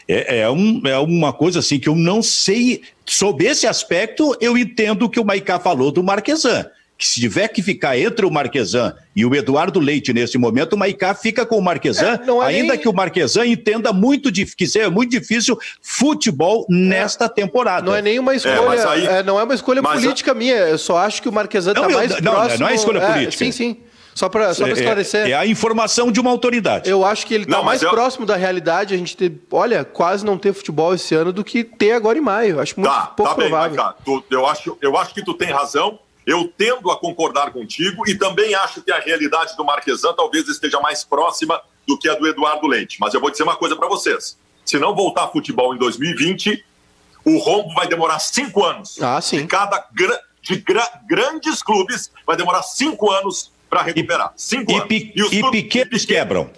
é, 0.09 0.41
é, 0.41 0.51
um, 0.51 0.81
é 0.85 0.99
uma 0.99 1.33
coisa 1.33 1.59
assim 1.59 1.79
que 1.79 1.89
eu 1.89 1.95
não 1.95 2.23
sei. 2.23 2.83
Sob 3.05 3.45
esse 3.45 3.67
aspecto, 3.67 4.37
eu 4.41 4.57
entendo 4.57 5.05
o 5.05 5.11
que 5.11 5.21
o 5.21 5.25
Maicá 5.25 5.59
falou 5.59 5.93
do 5.93 6.03
Marquesan 6.03 6.67
que 6.99 7.07
se 7.07 7.21
tiver 7.21 7.49
que 7.49 7.63
ficar 7.63 7.99
entre 7.99 8.25
o 8.25 8.31
Marquesan 8.31 8.95
e 9.15 9.25
o 9.25 9.35
Eduardo 9.35 9.79
Leite 9.79 10.13
nesse 10.13 10.39
momento, 10.39 10.73
o 10.73 10.79
Maicá 10.79 11.15
fica 11.15 11.45
com 11.45 11.59
o 11.59 11.63
Marquesan, 11.63 12.19
é, 12.27 12.31
é 12.31 12.45
ainda 12.45 12.73
nem... 12.73 12.79
que 12.79 12.89
o 12.89 12.93
Marquesan 12.93 13.47
entenda 13.47 13.93
muito 13.93 14.33
que 14.33 14.67
seja 14.67 14.91
muito 14.91 15.11
difícil 15.11 15.59
futebol 15.83 16.65
nesta 16.71 17.29
temporada. 17.29 17.85
Não 17.85 17.95
é 17.95 18.01
nenhuma 18.01 18.33
é, 18.33 18.37
escolha, 18.37 18.81
é, 18.81 18.89
aí... 18.89 19.07
é, 19.07 19.23
não 19.23 19.39
é 19.39 19.45
uma 19.45 19.55
escolha 19.55 19.83
mas 19.83 20.01
política 20.01 20.33
a... 20.33 20.35
minha, 20.35 20.55
eu 20.55 20.79
só 20.79 20.97
acho 20.97 21.21
que 21.21 21.29
o 21.29 21.33
Marquesan 21.33 21.73
está 21.73 21.89
mais 21.89 22.21
não, 22.21 22.33
próximo... 22.33 22.61
Não, 22.61 22.69
é 22.69 22.75
escolha 22.75 23.01
política. 23.01 23.45
sim, 23.45 23.53
sim. 23.53 23.77
Só 24.17 24.31
para 24.31 24.55
só 24.55 24.67
esclarecer. 24.67 25.27
É, 25.27 25.31
é, 25.33 25.35
a 25.35 25.47
informação 25.47 26.11
de 26.11 26.19
uma 26.19 26.31
autoridade. 26.31 26.89
Eu 26.89 27.05
acho 27.05 27.27
que 27.27 27.35
ele 27.35 27.45
está 27.45 27.63
mais 27.63 27.83
eu... 27.83 27.91
próximo 27.91 28.25
da 28.25 28.35
realidade. 28.35 28.95
A 28.95 28.97
gente 28.97 29.15
ter, 29.15 29.31
olha, 29.51 29.85
quase 29.85 30.25
não 30.25 30.39
ter 30.39 30.55
futebol 30.55 30.95
esse 30.95 31.15
ano 31.15 31.35
do 31.35 31.45
que 31.45 31.63
ter 31.63 31.93
agora 31.93 32.17
em 32.17 32.23
maio. 32.23 32.59
Acho 32.59 32.81
muito 32.81 32.91
tá, 32.91 33.09
pouco 33.09 33.33
tá 33.33 33.37
bem, 33.37 33.51
provável. 33.51 33.77
Mas, 33.77 33.95
tu, 34.03 34.25
eu, 34.31 34.47
acho, 34.47 34.79
eu 34.81 34.97
acho 34.97 35.13
que 35.13 35.23
tu 35.23 35.35
tem 35.35 35.53
razão. 35.53 35.99
Eu 36.27 36.51
tendo 36.57 36.91
a 36.91 36.99
concordar 36.99 37.53
contigo 37.53 38.09
e 38.09 38.15
também 38.15 38.55
acho 38.55 38.81
que 38.81 38.91
a 38.91 38.99
realidade 38.99 39.55
do 39.55 39.63
Marquesan 39.67 40.15
talvez 40.15 40.49
esteja 40.49 40.81
mais 40.81 41.05
próxima 41.05 41.61
do 41.87 41.99
que 41.99 42.09
a 42.09 42.15
do 42.15 42.27
Eduardo 42.27 42.67
Leite. 42.67 42.97
Mas 42.99 43.13
eu 43.13 43.21
vou 43.21 43.31
dizer 43.31 43.43
uma 43.43 43.57
coisa 43.57 43.77
para 43.77 43.87
vocês: 43.87 44.39
se 44.65 44.79
não 44.79 44.95
voltar 44.95 45.29
futebol 45.29 45.75
em 45.75 45.79
2020, 45.79 46.65
o 47.23 47.37
rombo 47.37 47.75
vai 47.75 47.87
demorar 47.87 48.19
cinco 48.19 48.65
anos. 48.65 49.01
Ah, 49.03 49.21
sim. 49.21 49.43
De 49.43 49.47
cada 49.47 49.87
de 50.41 50.57
gra 50.57 50.89
grandes 51.07 51.63
clubes 51.63 52.11
vai 52.27 52.35
demorar 52.35 52.63
cinco 52.63 53.11
anos 53.11 53.53
para 53.69 53.83
recuperar. 53.83 54.33
E, 54.37 54.41
cinco 54.41 54.73
e, 54.73 54.75
anos. 54.75 55.33
e, 55.33 55.39
e 55.39 55.51
pequenos 55.51 56.05
quebram. 56.05 56.51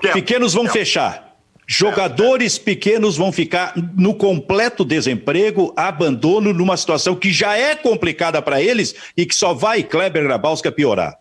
quebram. 0.00 0.12
Pequenos 0.12 0.54
vão 0.54 0.64
quebram. 0.64 0.80
fechar. 0.80 1.24
Jogadores 1.66 2.58
pequenos 2.58 3.16
vão 3.16 3.32
ficar 3.32 3.72
no 3.96 4.14
completo 4.14 4.84
desemprego, 4.84 5.72
abandono, 5.76 6.52
numa 6.52 6.76
situação 6.76 7.16
que 7.16 7.32
já 7.32 7.56
é 7.56 7.74
complicada 7.74 8.42
para 8.42 8.60
eles 8.60 8.94
e 9.16 9.24
que 9.24 9.34
só 9.34 9.54
vai, 9.54 9.82
Kleber 9.82 10.22
Grabowska, 10.24 10.70
piorar. 10.70 11.18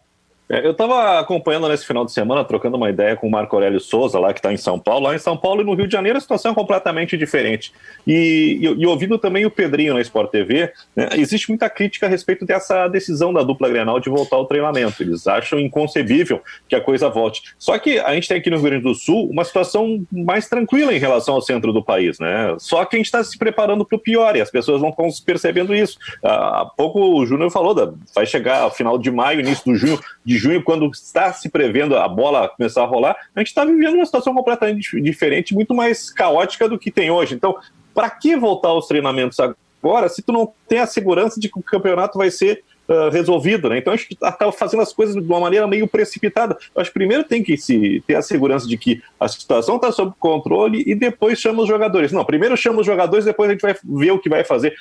É, 0.54 0.64
eu 0.64 0.70
estava 0.70 1.20
acompanhando 1.20 1.68
nesse 1.68 1.84
final 1.84 2.06
de 2.06 2.12
semana, 2.12 2.46
trocando 2.46 2.78
uma 2.78 2.88
ideia 2.88 3.16
com 3.16 3.28
o 3.28 3.32
Marco 3.32 3.56
Aurélio 3.56 3.80
Souza, 3.80 4.20
lá 4.20 4.32
que 4.32 4.38
está 4.38 4.54
em 4.54 4.58
São 4.58 4.78
Paulo. 4.78 5.08
Lá 5.08 5.16
em 5.16 5.18
São 5.18 5.36
Paulo 5.36 5.62
e 5.62 5.64
no 5.64 5.74
Rio 5.74 5.88
de 5.88 5.94
Janeiro 5.94 6.16
a 6.16 6.22
situação 6.22 6.52
é 6.52 6.54
completamente 6.54 7.18
diferente. 7.18 7.74
E, 8.06 8.60
e, 8.62 8.66
e 8.66 8.86
ouvindo 8.86 9.18
também 9.18 9.48
o 9.48 9.50
Pedrinho 9.50 9.96
na 9.96 10.02
Sport 10.02 10.30
TV, 10.30 10.72
né, 10.96 11.10
existe 11.14 11.50
muita 11.50 11.68
crítica 11.72 12.06
a 12.06 12.10
respeito 12.10 12.46
dessa 12.46 12.88
decisão 12.88 13.34
da 13.34 13.42
dupla 13.42 13.68
Grenal 13.68 14.00
de 14.00 14.12
voltar 14.12 14.36
ao 14.36 14.46
treinamento. 14.46 15.02
Eles 15.02 15.26
acham 15.26 15.60
inconcebível 15.60 16.40
que 16.70 16.76
a 16.76 16.82
coisa 16.82 17.10
volte. 17.10 17.56
Só 17.58 17.80
que 17.80 17.98
a 17.98 18.14
gente 18.14 18.28
tem 18.28 18.38
aqui 18.38 18.52
no 18.52 18.58
Rio 18.58 18.66
Grande 18.66 18.84
do 18.84 18.94
Sul 18.94 19.28
uma 19.32 19.44
situação 19.44 20.06
mais 20.12 20.48
tranquila 20.48 20.94
em 20.94 21.00
relação 21.00 21.34
ao 21.34 21.42
centro 21.42 21.74
do 21.74 21.84
país. 21.84 22.20
Né? 22.20 22.56
Só 22.60 22.86
que 22.86 22.96
a 22.96 23.00
gente 23.00 23.08
está 23.08 23.24
se 23.24 23.40
preparando 23.40 23.84
para 23.84 23.96
o 23.96 24.00
pior 24.00 24.36
e 24.36 24.42
as 24.42 24.52
pessoas 24.52 24.80
não 24.80 24.90
estão 24.90 25.10
percebendo 25.26 25.74
isso. 25.74 25.98
Há 26.24 26.70
pouco 26.78 27.00
o 27.00 27.26
Júnior 27.26 27.50
falou, 27.50 27.74
da, 27.74 27.92
vai 28.14 28.28
chegar 28.28 28.62
ao 28.62 28.72
final 28.72 29.00
de 29.00 29.10
maio, 29.10 29.40
início 29.40 29.66
do 29.66 29.76
junho, 29.76 30.00
de 30.24 30.43
junho, 30.44 30.62
quando 30.62 30.90
está 30.92 31.32
se 31.32 31.50
prevendo 31.50 31.96
a 31.96 32.08
bola 32.08 32.50
começar 32.50 32.84
a 32.84 32.86
rolar, 32.86 33.16
a 33.34 33.40
gente 33.40 33.48
está 33.48 33.64
vivendo 33.64 33.96
uma 33.96 34.06
situação 34.06 34.34
completamente 34.34 35.00
diferente, 35.02 35.54
muito 35.54 35.74
mais 35.74 36.10
caótica 36.10 36.68
do 36.68 36.78
que 36.78 36.92
tem 36.92 37.10
hoje. 37.10 37.34
Então, 37.34 37.56
para 37.94 38.10
que 38.10 38.36
voltar 38.36 38.70
aos 38.70 38.88
treinamentos 38.88 39.40
agora 39.40 40.10
se 40.10 40.22
tu 40.22 40.34
não 40.34 40.52
tem 40.68 40.80
a 40.80 40.88
segurança 40.88 41.40
de 41.40 41.50
que 41.50 41.58
o 41.58 41.64
campeonato 41.64 42.18
vai 42.18 42.30
ser 42.30 42.64
uh, 42.88 43.10
resolvido, 43.10 43.70
né? 43.70 43.78
Então 43.78 43.94
a 43.94 43.96
gente 43.96 44.14
está 44.14 44.52
fazendo 44.52 44.82
as 44.82 44.94
coisas 44.94 45.16
de 45.16 45.22
uma 45.22 45.40
maneira 45.40 45.68
meio 45.68 45.88
precipitada. 45.88 46.58
Eu 46.76 46.82
acho 46.82 46.90
que 46.90 47.00
primeiro 47.00 47.24
tem 47.24 47.44
que 47.44 47.58
se 47.58 48.04
ter 48.08 48.16
a 48.16 48.22
segurança 48.22 48.68
de 48.68 48.78
que 48.78 49.02
a 49.20 49.28
situação 49.28 49.76
está 49.76 49.92
sob 49.92 50.14
controle 50.20 50.84
e 50.86 50.96
depois 50.96 51.40
chama 51.40 51.64
os 51.64 51.68
jogadores. 51.68 52.12
Não, 52.12 52.26
primeiro 52.26 52.56
chama 52.58 52.82
os 52.82 52.86
jogadores, 52.86 53.26
depois 53.26 53.50
a 53.50 53.54
gente 53.54 53.62
vai 53.62 53.76
ver 53.84 54.12
o 54.12 54.20
que 54.20 54.30
vai 54.30 54.44
fazer. 54.44 54.76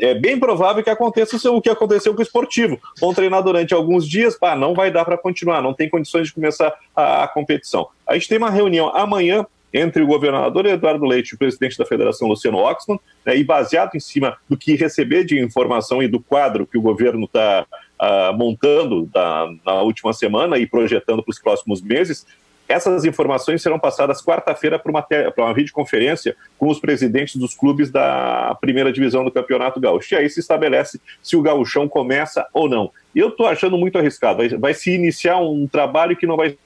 É 0.00 0.14
bem 0.14 0.38
provável 0.38 0.82
que 0.82 0.90
aconteça 0.90 1.50
o 1.50 1.60
que 1.60 1.70
aconteceu 1.70 2.14
com 2.14 2.20
o 2.20 2.22
esportivo. 2.22 2.78
Vão 3.00 3.14
treinar 3.14 3.42
durante 3.42 3.74
alguns 3.74 4.08
dias, 4.08 4.36
pá, 4.36 4.56
não 4.56 4.74
vai 4.74 4.90
dar 4.90 5.04
para 5.04 5.18
continuar, 5.18 5.62
não 5.62 5.74
tem 5.74 5.88
condições 5.88 6.28
de 6.28 6.34
começar 6.34 6.72
a, 6.94 7.24
a 7.24 7.28
competição. 7.28 7.88
A 8.06 8.14
gente 8.14 8.28
tem 8.28 8.38
uma 8.38 8.50
reunião 8.50 8.94
amanhã 8.94 9.46
entre 9.74 10.04
o 10.04 10.06
governador 10.06 10.64
Eduardo 10.66 11.04
Leite 11.04 11.30
e 11.30 11.34
o 11.34 11.38
presidente 11.38 11.76
da 11.76 11.84
federação, 11.84 12.28
Luciano 12.28 12.58
Oxman, 12.58 13.00
né, 13.26 13.36
e 13.36 13.42
baseado 13.42 13.96
em 13.96 14.00
cima 14.00 14.36
do 14.48 14.56
que 14.56 14.76
receber 14.76 15.24
de 15.24 15.38
informação 15.40 16.00
e 16.00 16.06
do 16.06 16.20
quadro 16.20 16.64
que 16.64 16.78
o 16.78 16.82
governo 16.82 17.24
está 17.24 17.62
uh, 17.62 17.74
ah, 17.98 18.32
montando 18.32 19.06
da, 19.06 19.50
na 19.66 19.82
última 19.82 20.12
semana 20.12 20.58
e 20.58 20.66
projetando 20.66 21.24
para 21.24 21.32
os 21.32 21.40
próximos 21.40 21.82
meses, 21.82 22.24
essas 22.68 23.04
informações 23.04 23.60
serão 23.60 23.78
passadas 23.78 24.22
quarta-feira 24.22 24.78
para 24.78 24.90
uma, 24.90 25.06
uma 25.36 25.54
videoconferência 25.54 26.34
com 26.56 26.68
os 26.68 26.78
presidentes 26.78 27.36
dos 27.36 27.54
clubes 27.54 27.90
da 27.90 28.56
primeira 28.60 28.92
divisão 28.92 29.24
do 29.24 29.30
Campeonato 29.30 29.80
Gaúcho. 29.80 30.14
E 30.14 30.16
aí 30.16 30.30
se 30.30 30.40
estabelece 30.40 31.00
se 31.22 31.36
o 31.36 31.42
gauchão 31.42 31.86
começa 31.86 32.46
ou 32.54 32.68
não. 32.68 32.90
Eu 33.14 33.28
estou 33.28 33.46
achando 33.46 33.76
muito 33.76 33.98
arriscado. 33.98 34.38
Vai, 34.38 34.48
vai 34.48 34.74
se 34.74 34.94
iniciar 34.94 35.38
um 35.38 35.66
trabalho 35.66 36.16
que 36.16 36.26
não 36.26 36.36
vai 36.36 36.56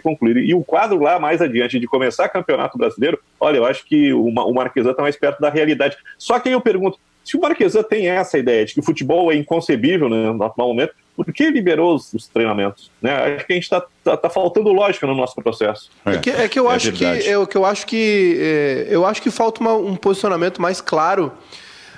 concluir. 0.00 0.36
E 0.38 0.54
o 0.54 0.62
quadro 0.62 1.00
lá 1.00 1.18
mais 1.18 1.40
adiante 1.40 1.78
de 1.78 1.86
começar 1.86 2.28
campeonato 2.28 2.78
brasileiro, 2.78 3.18
olha, 3.38 3.58
eu 3.58 3.66
acho 3.66 3.84
que 3.84 4.12
o, 4.12 4.26
o 4.26 4.54
Marquesan 4.54 4.90
está 4.90 5.02
mais 5.02 5.16
perto 5.16 5.40
da 5.40 5.50
realidade. 5.50 5.96
Só 6.18 6.38
que 6.38 6.48
aí 6.48 6.54
eu 6.54 6.60
pergunto, 6.60 6.98
se 7.24 7.36
o 7.36 7.40
Marquesan 7.40 7.82
tem 7.82 8.08
essa 8.08 8.38
ideia 8.38 8.64
de 8.64 8.74
que 8.74 8.80
o 8.80 8.82
futebol 8.82 9.32
é 9.32 9.36
inconcebível 9.36 10.08
né, 10.08 10.30
no 10.30 10.42
atual 10.44 10.68
momento, 10.68 10.92
por 11.16 11.32
que 11.32 11.48
liberou 11.48 11.94
os, 11.94 12.12
os 12.12 12.26
treinamentos? 12.26 12.90
Né? 13.00 13.36
Acho 13.36 13.46
que 13.46 13.52
a 13.52 13.56
gente 13.56 13.64
está 13.64 13.82
tá, 14.02 14.16
tá, 14.16 14.28
faltando 14.28 14.72
lógica 14.72 15.06
no 15.06 15.14
nosso 15.14 15.34
processo. 15.36 15.90
É, 16.04 16.14
é 16.14 16.18
que, 16.18 16.30
é 16.30 16.48
que 16.48 16.58
eu 16.58 16.70
é 16.70 16.74
acho 16.74 16.92
que 16.92 17.04
eu, 17.04 17.46
que 17.46 17.56
eu 17.56 17.64
acho 17.64 17.86
que 17.86 18.36
é, 18.40 18.86
eu 18.90 19.06
acho 19.06 19.22
que 19.22 19.30
falta 19.30 19.60
uma, 19.60 19.74
um 19.74 19.96
posicionamento 19.96 20.60
mais 20.60 20.80
claro 20.80 21.32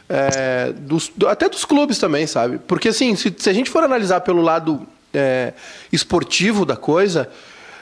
é, 0.09 0.73
dos, 0.73 1.11
até 1.27 1.49
dos 1.49 1.65
clubes 1.65 1.99
também, 1.99 2.27
sabe? 2.27 2.59
Porque 2.59 2.89
assim, 2.89 3.17
se, 3.17 3.35
se 3.37 3.49
a 3.49 3.53
gente 3.53 3.71
for 3.71 3.83
analisar 3.83 4.21
pelo 4.21 4.43
lado 4.43 4.87
é, 5.13 5.55
esportivo 5.93 6.65
da 6.65 6.77
coisa, 6.77 7.29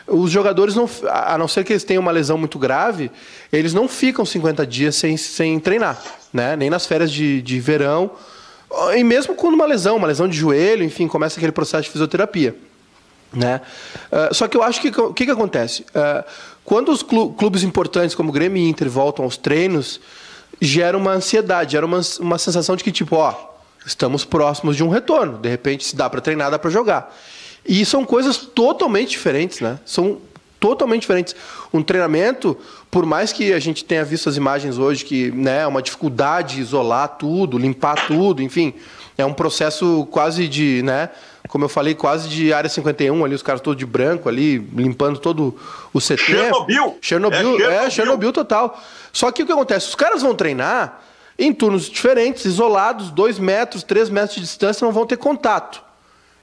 os 0.07 0.31
jogadores, 0.31 0.75
não, 0.75 0.89
a 1.09 1.39
não 1.39 1.49
ser 1.49 1.65
que 1.65 1.73
eles 1.73 1.85
tenham 1.85 2.03
uma 2.03 2.11
lesão 2.13 2.37
muito 2.37 2.59
grave, 2.59 3.11
eles 3.53 3.73
não 3.73 3.89
ficam 3.89 4.25
50 4.25 4.67
dias 4.67 4.97
sem, 4.97 5.17
sem 5.17 5.59
treinar, 5.59 6.01
né? 6.33 6.57
nem 6.57 6.69
nas 6.69 6.87
férias 6.87 7.11
de, 7.11 7.41
de 7.41 7.59
verão, 7.59 8.11
e 8.95 9.05
mesmo 9.05 9.35
com 9.35 9.49
uma 9.49 9.67
lesão, 9.67 9.97
uma 9.97 10.07
lesão 10.07 10.29
de 10.29 10.37
joelho, 10.37 10.83
enfim, 10.85 11.07
começa 11.07 11.39
aquele 11.39 11.53
processo 11.53 11.85
de 11.85 11.91
fisioterapia. 11.91 12.57
Né? 13.33 13.61
Uh, 14.13 14.35
só 14.35 14.47
que 14.47 14.57
eu 14.57 14.63
acho 14.63 14.81
que 14.81 14.89
o 14.89 15.13
que, 15.13 15.25
que 15.25 15.31
acontece? 15.31 15.83
Uh, 15.83 16.25
quando 16.65 16.91
os 16.91 17.03
clubes 17.03 17.63
importantes 17.63 18.15
como 18.15 18.33
Grêmio 18.33 18.63
e 18.63 18.69
Inter 18.69 18.89
voltam 18.89 19.25
aos 19.25 19.37
treinos, 19.37 20.01
gera 20.61 20.97
uma 20.97 21.13
ansiedade, 21.13 21.73
gera 21.73 21.85
uma, 21.85 22.01
uma 22.21 22.39
sensação 22.39 22.77
de 22.77 22.85
que, 22.85 22.93
tipo, 22.93 23.17
ó, 23.17 23.35
estamos 23.85 24.25
próximos 24.25 24.77
de 24.77 24.83
um 24.83 24.89
retorno. 24.89 25.39
De 25.39 25.49
repente, 25.49 25.85
se 25.85 25.97
dá 25.97 26.09
para 26.09 26.21
treinar, 26.21 26.51
dá 26.51 26.59
para 26.59 26.71
jogar. 26.71 27.15
E 27.67 27.85
são 27.85 28.05
coisas 28.05 28.37
totalmente 28.37 29.11
diferentes, 29.11 29.61
né? 29.61 29.79
São 29.85 30.19
totalmente 30.65 31.03
diferentes. 31.03 31.37
Um 31.73 31.83
treinamento, 31.83 32.57
por 32.91 33.05
mais 33.05 33.33
que 33.33 33.53
a 33.53 33.59
gente 33.59 33.85
tenha 33.85 34.03
visto 34.03 34.29
as 34.31 34.37
imagens 34.37 34.79
hoje, 34.79 35.05
que 35.05 35.31
né, 35.31 35.61
é 35.61 35.67
uma 35.67 35.83
dificuldade 35.83 36.59
isolar 36.59 37.09
tudo, 37.19 37.59
limpar 37.59 38.07
tudo, 38.07 38.43
enfim, 38.43 38.73
é 39.19 39.27
um 39.27 39.33
processo 39.35 40.09
quase 40.11 40.49
de, 40.49 40.83
né, 40.83 41.11
como 41.49 41.65
eu 41.67 41.69
falei, 41.69 41.95
quase 41.95 42.31
de 42.31 42.53
área 42.53 42.71
51 42.71 43.25
ali, 43.25 43.35
os 43.35 43.43
caras 43.43 43.61
todos 43.61 43.79
de 43.79 43.85
branco 43.85 44.27
ali, 44.27 44.57
limpando 44.75 45.19
todo 45.19 45.55
o 45.93 46.01
CT. 46.01 46.17
Chernobyl! 46.17 46.99
Chernobyl, 47.01 47.39
é, 47.39 47.43
Chernobyl. 47.43 47.71
é 47.71 47.91
Chernobyl 47.91 48.33
total. 48.33 48.83
Só 49.13 49.31
que 49.31 49.43
o 49.43 49.47
que 49.47 49.53
acontece? 49.53 49.89
Os 49.89 49.95
caras 49.95 50.23
vão 50.23 50.35
treinar 50.35 51.03
em 51.39 51.53
turnos 51.53 51.91
diferentes, 51.91 52.47
isolados, 52.47 53.11
dois 53.11 53.39
metros, 53.39 53.83
três 53.83 54.09
metros 54.09 54.37
de 54.37 54.41
distância, 54.41 54.85
não 54.85 54.93
vão 54.93 55.05
ter 55.05 55.19
contato. 55.19 55.83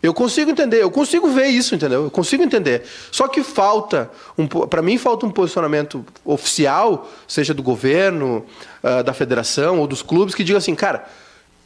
Eu 0.02 0.14
consigo 0.14 0.50
entender, 0.50 0.82
eu 0.82 0.90
consigo 0.90 1.30
ver 1.30 1.48
isso, 1.48 1.76
entendeu? 1.76 2.06
Eu 2.06 2.12
consigo 2.12 2.42
entender. 2.42 2.84
Só 3.12 3.28
que 3.28 3.44
falta, 3.44 4.10
um, 4.38 4.48
para 4.48 4.82
mim, 4.82 4.98
falta 4.98 5.26
um 5.26 5.30
posicionamento 5.30 6.04
oficial, 6.26 7.08
seja 7.28 7.54
do 7.54 7.62
governo, 7.62 8.44
uh, 8.84 9.04
da 9.04 9.14
federação 9.14 9.80
ou 9.80 9.86
dos 9.86 10.02
clubes, 10.02 10.34
que 10.34 10.44
diga 10.44 10.58
assim, 10.58 10.74
cara, 10.74 11.06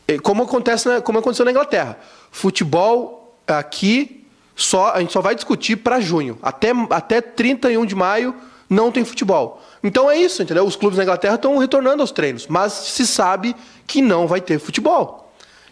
é, 0.07 0.19
como 0.19 0.43
acontece, 0.43 0.87
na, 0.87 1.01
como 1.01 1.19
aconteceu 1.19 1.45
na 1.45 1.51
Inglaterra, 1.51 1.97
futebol 2.29 3.39
aqui 3.47 4.25
só 4.55 4.93
a 4.93 4.99
gente 5.01 5.11
só 5.11 5.21
vai 5.21 5.35
discutir 5.35 5.75
para 5.77 5.99
junho, 5.99 6.37
até 6.41 6.71
até 6.89 7.19
31 7.19 7.85
de 7.85 7.95
maio 7.95 8.33
não 8.69 8.91
tem 8.91 9.03
futebol. 9.05 9.61
Então 9.83 10.09
é 10.09 10.17
isso, 10.17 10.41
entendeu? 10.41 10.65
Os 10.65 10.75
clubes 10.75 10.97
na 10.97 11.03
Inglaterra 11.03 11.35
estão 11.35 11.57
retornando 11.57 12.01
aos 12.01 12.11
treinos, 12.11 12.47
mas 12.47 12.73
se 12.73 13.05
sabe 13.05 13.55
que 13.85 14.01
não 14.01 14.27
vai 14.27 14.41
ter 14.41 14.59
futebol. 14.59 15.24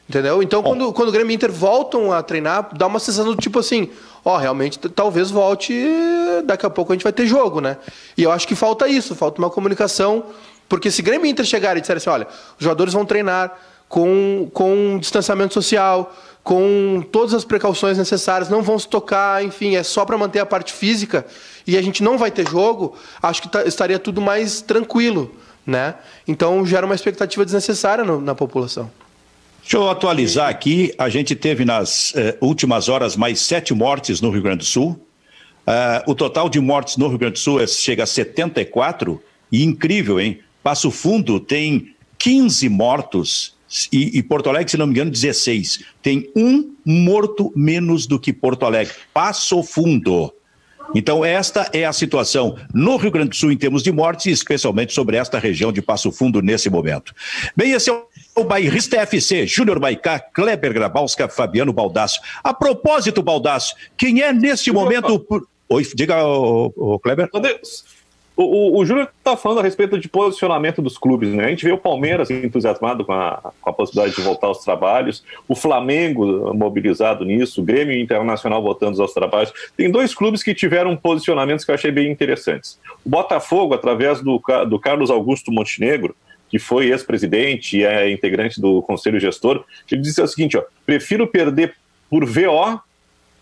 Entendeu? 0.07 0.43
Então, 0.43 0.61
quando, 0.61 0.91
quando 0.91 1.09
o 1.09 1.11
Grêmio 1.11 1.31
e 1.31 1.35
Inter 1.35 1.51
voltam 1.51 2.11
a 2.11 2.21
treinar, 2.21 2.69
dá 2.77 2.87
uma 2.87 2.99
sensação 2.99 3.33
do 3.33 3.37
tipo 3.37 3.59
assim: 3.59 3.89
ó, 4.23 4.37
realmente 4.37 4.77
talvez 4.77 5.31
volte, 5.31 5.73
daqui 6.45 6.65
a 6.65 6.69
pouco 6.69 6.91
a 6.91 6.95
gente 6.95 7.03
vai 7.03 7.13
ter 7.13 7.25
jogo, 7.25 7.61
né? 7.61 7.77
E 8.17 8.23
eu 8.23 8.31
acho 8.31 8.47
que 8.47 8.55
falta 8.55 8.87
isso, 8.87 9.15
falta 9.15 9.39
uma 9.39 9.49
comunicação, 9.49 10.25
porque 10.67 10.91
se 10.91 11.01
Grêmio 11.01 11.25
e 11.25 11.29
Inter 11.29 11.45
chegarem 11.45 11.77
e 11.77 11.81
disserem 11.81 11.97
assim: 11.97 12.09
olha, 12.09 12.27
os 12.59 12.63
jogadores 12.63 12.93
vão 12.93 13.05
treinar 13.05 13.57
com, 13.87 14.49
com 14.53 14.97
distanciamento 14.99 15.53
social, 15.53 16.13
com 16.43 17.01
todas 17.11 17.33
as 17.33 17.45
precauções 17.45 17.97
necessárias, 17.97 18.49
não 18.49 18.61
vão 18.61 18.77
se 18.77 18.87
tocar, 18.87 19.43
enfim, 19.43 19.75
é 19.77 19.83
só 19.83 20.03
para 20.03 20.17
manter 20.17 20.39
a 20.39 20.45
parte 20.45 20.73
física 20.73 21.25
e 21.65 21.77
a 21.77 21.81
gente 21.81 22.03
não 22.03 22.17
vai 22.17 22.29
ter 22.29 22.47
jogo, 22.49 22.95
acho 23.21 23.41
que 23.41 23.47
tá, 23.47 23.63
estaria 23.63 23.97
tudo 23.97 24.19
mais 24.19 24.61
tranquilo, 24.61 25.33
né? 25.65 25.95
Então 26.27 26.65
gera 26.65 26.85
uma 26.85 26.95
expectativa 26.95 27.45
desnecessária 27.45 28.03
no, 28.03 28.19
na 28.19 28.35
população. 28.35 28.91
Deixa 29.63 29.77
eu 29.77 29.89
atualizar 29.89 30.49
aqui. 30.49 30.93
A 30.97 31.09
gente 31.09 31.35
teve 31.35 31.63
nas 31.63 32.13
eh, 32.15 32.37
últimas 32.41 32.89
horas 32.89 33.15
mais 33.15 33.39
sete 33.39 33.73
mortes 33.73 34.19
no 34.19 34.29
Rio 34.29 34.41
Grande 34.41 34.59
do 34.59 34.65
Sul. 34.65 34.99
Uh, 35.65 36.11
o 36.11 36.13
total 36.13 36.49
de 36.49 36.59
mortes 36.59 36.97
no 36.97 37.07
Rio 37.07 37.17
Grande 37.17 37.35
do 37.35 37.39
Sul 37.39 37.61
é, 37.61 37.65
chega 37.65 38.03
a 38.03 38.05
74. 38.05 39.21
E 39.49 39.63
incrível, 39.63 40.19
hein? 40.19 40.39
Passo 40.61 40.91
Fundo 40.91 41.39
tem 41.39 41.95
15 42.17 42.67
mortos 42.67 43.55
e, 43.91 44.17
e, 44.17 44.21
Porto 44.21 44.49
Alegre, 44.49 44.69
se 44.69 44.77
não 44.77 44.85
me 44.85 44.91
engano, 44.91 45.09
16. 45.09 45.83
Tem 46.01 46.29
um 46.35 46.75
morto 46.85 47.51
menos 47.55 48.05
do 48.05 48.19
que 48.19 48.33
Porto 48.33 48.65
Alegre. 48.65 48.93
Passo 49.13 49.63
Fundo. 49.63 50.33
Então, 50.93 51.25
esta 51.25 51.69
é 51.73 51.85
a 51.85 51.93
situação 51.93 52.57
no 52.73 52.97
Rio 52.97 53.09
Grande 53.09 53.29
do 53.29 53.35
Sul 53.35 53.51
em 53.51 53.57
termos 53.57 53.81
de 53.81 53.91
mortes, 53.91 54.27
especialmente 54.27 54.93
sobre 54.93 55.17
esta 55.17 55.39
região 55.39 55.71
de 55.71 55.81
Passo 55.81 56.11
Fundo 56.11 56.41
nesse 56.41 56.69
momento. 56.69 57.15
Bem, 57.55 57.71
esse 57.71 57.89
é 57.89 57.93
o 57.93 58.05
Bairrista 58.41 58.97
FC, 59.01 59.45
Júnior 59.45 59.79
Maicá, 59.79 60.19
Kleber 60.19 60.73
Grabowska, 60.73 61.27
Fabiano 61.27 61.73
Baldasso. 61.73 62.19
A 62.43 62.53
propósito, 62.53 63.21
Baldasso, 63.21 63.75
quem 63.95 64.21
é 64.21 64.31
neste 64.31 64.71
momento. 64.71 65.25
Oi, 65.69 65.83
diga, 65.93 66.25
o, 66.25 66.73
o 66.75 66.99
Kleber. 66.99 67.29
O, 68.35 68.43
o, 68.43 68.79
o 68.79 68.85
Júlio 68.85 69.07
está 69.17 69.37
falando 69.37 69.59
a 69.59 69.63
respeito 69.63 69.99
de 69.99 70.09
posicionamento 70.09 70.81
dos 70.81 70.97
clubes, 70.97 71.29
né? 71.29 71.45
A 71.45 71.49
gente 71.49 71.65
vê 71.65 71.71
o 71.71 71.77
Palmeiras 71.77 72.31
entusiasmado 72.31 73.05
com 73.05 73.13
a, 73.13 73.51
com 73.61 73.69
a 73.69 73.73
possibilidade 73.73 74.15
de 74.15 74.21
voltar 74.23 74.47
aos 74.47 74.63
trabalhos, 74.63 75.23
o 75.47 75.55
Flamengo 75.55 76.53
mobilizado 76.53 77.23
nisso, 77.23 77.61
o 77.61 77.63
Grêmio 77.63 77.99
Internacional 77.99 78.61
voltando 78.61 78.99
aos 78.99 79.13
trabalhos. 79.13 79.53
Tem 79.77 79.89
dois 79.91 80.15
clubes 80.15 80.41
que 80.41 80.55
tiveram 80.55 80.95
posicionamentos 80.95 81.63
que 81.63 81.69
eu 81.69 81.75
achei 81.75 81.91
bem 81.91 82.11
interessantes. 82.11 82.79
O 83.05 83.09
Botafogo, 83.09 83.75
através 83.75 84.21
do, 84.21 84.41
do 84.67 84.79
Carlos 84.79 85.11
Augusto 85.11 85.51
Montenegro, 85.51 86.15
que 86.53 86.59
foi 86.59 86.91
ex-presidente 86.91 87.79
e 87.79 87.83
é 87.83 88.11
integrante 88.11 88.61
do 88.61 88.79
conselho 88.83 89.19
gestor, 89.19 89.65
ele 89.91 90.01
disse 90.01 90.21
o 90.21 90.27
seguinte: 90.27 90.55
ó, 90.55 90.63
prefiro 90.85 91.25
perder 91.25 91.75
por 92.07 92.23
VO 92.25 92.79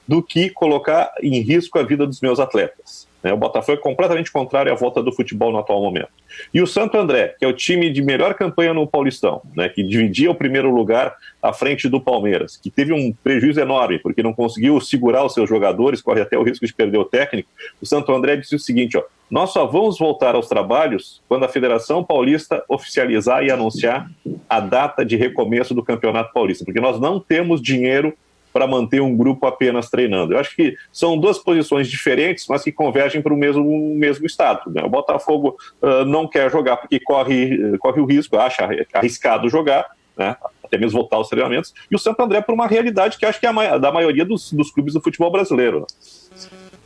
do 0.08 0.24
que 0.24 0.50
colocar 0.50 1.12
em 1.22 1.42
risco 1.42 1.78
a 1.78 1.84
vida 1.84 2.08
dos 2.08 2.22
meus 2.22 2.40
atletas. 2.40 3.06
Né? 3.24 3.32
O 3.34 3.38
Botafogo 3.38 3.78
é 3.78 3.82
completamente 3.82 4.32
contrário 4.32 4.72
à 4.72 4.76
volta 4.76 5.02
do 5.02 5.12
futebol 5.12 5.52
no 5.52 5.60
atual 5.60 5.82
momento. 5.82 6.10
E 6.54 6.62
o 6.62 6.68
Santo 6.68 6.98
André, 6.98 7.36
que 7.38 7.46
é 7.46 7.48
o 7.48 7.54
time 7.54 7.90
de 7.92 8.02
melhor 8.02 8.34
campanha 8.34 8.74
no 8.74 8.88
Paulistão, 8.88 9.42
né? 9.56 9.70
que 9.70 9.84
dividia 9.84 10.32
o 10.32 10.36
primeiro 10.36 10.74
lugar 10.74 11.16
à 11.42 11.54
frente 11.54 11.88
do 11.90 12.00
Palmeiras, 12.00 12.58
que 12.58 12.70
teve 12.70 12.94
um 12.94 13.14
prejuízo 13.24 13.60
enorme, 13.60 14.00
porque 14.00 14.24
não 14.24 14.34
conseguiu 14.34 14.80
segurar 14.80 15.26
os 15.26 15.34
seus 15.34 15.50
jogadores, 15.50 16.02
corre 16.02 16.22
até 16.22 16.38
o 16.38 16.44
risco 16.44 16.66
de 16.66 16.74
perder 16.74 16.98
o 16.98 17.06
técnico. 17.06 17.50
O 17.82 17.86
Santo 17.86 18.14
André 18.14 18.38
disse 18.38 18.56
o 18.56 18.60
seguinte: 18.60 18.98
ó, 18.98 19.04
nós 19.30 19.52
só 19.52 19.66
vamos 19.66 19.98
voltar 19.98 20.36
aos 20.36 20.48
trabalhos 20.48 21.22
quando 21.28 21.46
a 21.46 21.48
Federação 21.48 22.04
Paulista 22.04 22.64
oficializar 22.68 23.44
e 23.44 23.52
anunciar 23.52 24.10
a 24.50 24.60
data 24.60 25.06
de 25.06 25.16
recomeço 25.16 25.74
do 25.74 25.84
Campeonato 25.84 26.34
Paulista, 26.34 26.66
porque 26.66 26.82
nós 26.82 27.00
não 27.00 27.20
temos 27.20 27.62
dinheiro 27.62 28.14
para 28.52 28.68
manter 28.68 29.02
um 29.02 29.16
grupo 29.16 29.46
apenas 29.46 29.90
treinando. 29.90 30.34
Eu 30.34 30.40
acho 30.40 30.56
que 30.56 30.76
são 30.92 31.18
duas 31.18 31.38
posições 31.38 31.88
diferentes, 31.88 32.46
mas 32.48 32.64
que 32.64 32.72
convergem 32.72 33.22
para 33.22 33.34
o 33.34 33.38
mesmo, 33.38 33.96
mesmo 33.96 34.26
estado. 34.26 34.72
Né? 34.72 34.84
O 34.84 34.90
Botafogo 34.90 35.58
uh, 35.82 36.06
não 36.06 36.28
quer 36.28 36.52
jogar 36.52 36.78
porque 36.78 37.00
corre, 37.00 37.78
corre 37.80 38.02
o 38.02 38.06
risco, 38.06 38.38
acha 38.38 38.68
arriscado 38.94 39.50
jogar, 39.50 39.86
né? 40.18 40.36
até 40.64 40.78
mesmo 40.78 41.00
voltar 41.00 41.18
aos 41.18 41.28
treinamentos, 41.28 41.74
e 41.90 41.96
o 41.96 42.00
Santo 42.00 42.22
André 42.22 42.42
por 42.42 42.54
uma 42.54 42.68
realidade 42.68 43.18
que 43.18 43.26
acho 43.26 43.40
que 43.40 43.46
é 43.46 43.50
a 43.50 43.78
da 43.78 43.92
maioria 43.92 44.24
dos, 44.24 44.54
dos 44.54 44.72
clubes 44.72 44.94
do 44.94 45.02
futebol 45.02 45.32
brasileiro. 45.32 45.82
Né? 45.82 45.86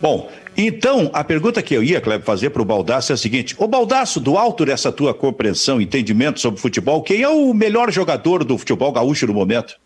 Bom, 0.02 0.30
então 0.58 1.10
a 1.14 1.24
pergunta 1.24 1.62
que 1.62 1.74
eu 1.74 1.82
ia, 1.82 2.02
Kleber, 2.02 2.26
fazer 2.26 2.50
para 2.50 2.62
o 2.62 2.66
Baldaço 2.66 3.14
é 3.14 3.16
a 3.16 3.18
seguinte: 3.18 3.56
O 3.58 3.68
Baldaço, 3.68 4.20
do 4.20 4.38
alto 4.38 4.66
dessa 4.66 4.92
tua 4.92 5.14
compreensão, 5.14 5.80
entendimento 5.80 6.40
sobre 6.40 6.60
futebol, 6.60 7.02
quem 7.02 7.22
é 7.22 7.30
o 7.30 7.54
melhor 7.54 7.92
jogador 7.92 8.44
do 8.44 8.58
futebol 8.58 8.92
gaúcho 8.92 9.26
no 9.26 9.34
momento? 9.34 9.80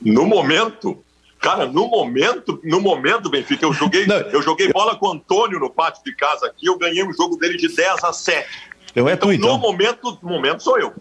No 0.00 0.26
momento, 0.26 1.02
cara, 1.38 1.66
no 1.66 1.88
momento, 1.88 2.60
no 2.64 2.80
momento, 2.80 3.28
Benfica, 3.28 3.64
eu 3.64 3.72
joguei, 3.72 4.06
Não, 4.06 4.16
eu 4.16 4.42
joguei 4.42 4.72
bola 4.72 4.96
com 4.96 5.06
o 5.06 5.12
Antônio 5.12 5.58
no 5.58 5.70
pátio 5.70 6.02
de 6.04 6.14
casa 6.14 6.46
aqui, 6.46 6.66
eu 6.66 6.78
ganhei 6.78 7.04
um 7.04 7.12
jogo 7.12 7.36
dele 7.36 7.56
de 7.56 7.68
10 7.68 8.04
a 8.04 8.12
7. 8.12 8.48
Eu 8.94 9.08
é 9.08 9.12
então, 9.12 9.28
tu, 9.28 9.32
então. 9.32 9.50
No 9.50 9.58
momento, 9.58 10.18
no 10.22 10.28
momento 10.28 10.62
sou 10.62 10.78
eu. 10.78 10.92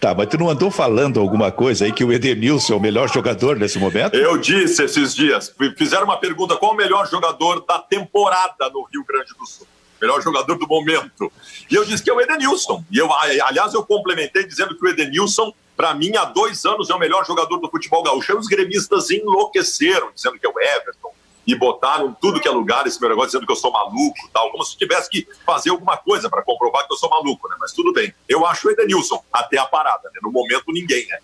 Tá, 0.00 0.14
mas 0.14 0.28
tu 0.28 0.38
não 0.38 0.48
andou 0.48 0.70
falando 0.70 1.20
alguma 1.20 1.52
coisa 1.52 1.84
aí 1.84 1.92
que 1.92 2.04
o 2.04 2.12
Edenilson 2.12 2.74
é 2.74 2.76
o 2.76 2.80
melhor 2.80 3.12
jogador 3.12 3.56
nesse 3.56 3.78
momento? 3.78 4.16
Eu 4.16 4.38
disse 4.38 4.82
esses 4.82 5.14
dias. 5.14 5.54
Fizeram 5.76 6.04
uma 6.04 6.16
pergunta: 6.16 6.56
qual 6.56 6.72
o 6.72 6.76
melhor 6.76 7.08
jogador 7.10 7.64
da 7.66 7.78
temporada 7.78 8.70
no 8.70 8.82
Rio 8.84 9.04
Grande 9.06 9.34
do 9.38 9.46
Sul? 9.46 9.66
Melhor 10.00 10.22
jogador 10.22 10.56
do 10.56 10.66
momento. 10.66 11.32
E 11.70 11.74
eu 11.74 11.84
disse 11.84 12.02
que 12.02 12.10
é 12.10 12.12
o 12.12 12.20
Edenilson. 12.20 12.84
E 12.90 12.98
eu, 12.98 13.10
aliás, 13.12 13.74
eu 13.74 13.82
complementei 13.82 14.46
dizendo 14.46 14.76
que 14.76 14.84
o 14.84 14.88
Edenilson 14.88 15.52
para 15.76 15.94
mim, 15.94 16.16
há 16.16 16.24
dois 16.24 16.64
anos 16.64 16.88
é 16.88 16.94
o 16.94 16.98
melhor 16.98 17.24
jogador 17.26 17.58
do 17.58 17.68
futebol 17.68 18.02
gaúcho. 18.02 18.32
Aí 18.32 18.38
os 18.38 18.46
gremistas 18.46 19.10
enlouqueceram, 19.10 20.10
dizendo 20.14 20.38
que 20.38 20.46
é 20.46 20.48
o 20.48 20.58
Everton, 20.58 21.12
e 21.46 21.54
botaram 21.54 22.12
tudo 22.20 22.40
que 22.40 22.48
é 22.48 22.50
lugar 22.50 22.86
esse 22.86 23.00
meu 23.00 23.08
negócio, 23.08 23.28
dizendo 23.28 23.46
que 23.46 23.52
eu 23.52 23.56
sou 23.56 23.70
maluco 23.70 24.28
tal, 24.32 24.50
como 24.50 24.64
se 24.64 24.76
tivesse 24.76 25.08
que 25.08 25.28
fazer 25.44 25.70
alguma 25.70 25.96
coisa 25.96 26.28
para 26.28 26.42
comprovar 26.42 26.86
que 26.86 26.92
eu 26.92 26.96
sou 26.96 27.08
maluco, 27.08 27.48
né? 27.48 27.56
Mas 27.60 27.72
tudo 27.72 27.92
bem. 27.92 28.12
Eu 28.28 28.44
acho 28.46 28.66
o 28.66 28.70
Edenilson 28.70 29.22
até 29.32 29.58
a 29.58 29.66
parada, 29.66 30.10
né? 30.12 30.18
No 30.22 30.32
momento, 30.32 30.64
ninguém, 30.68 31.06
né? 31.06 31.18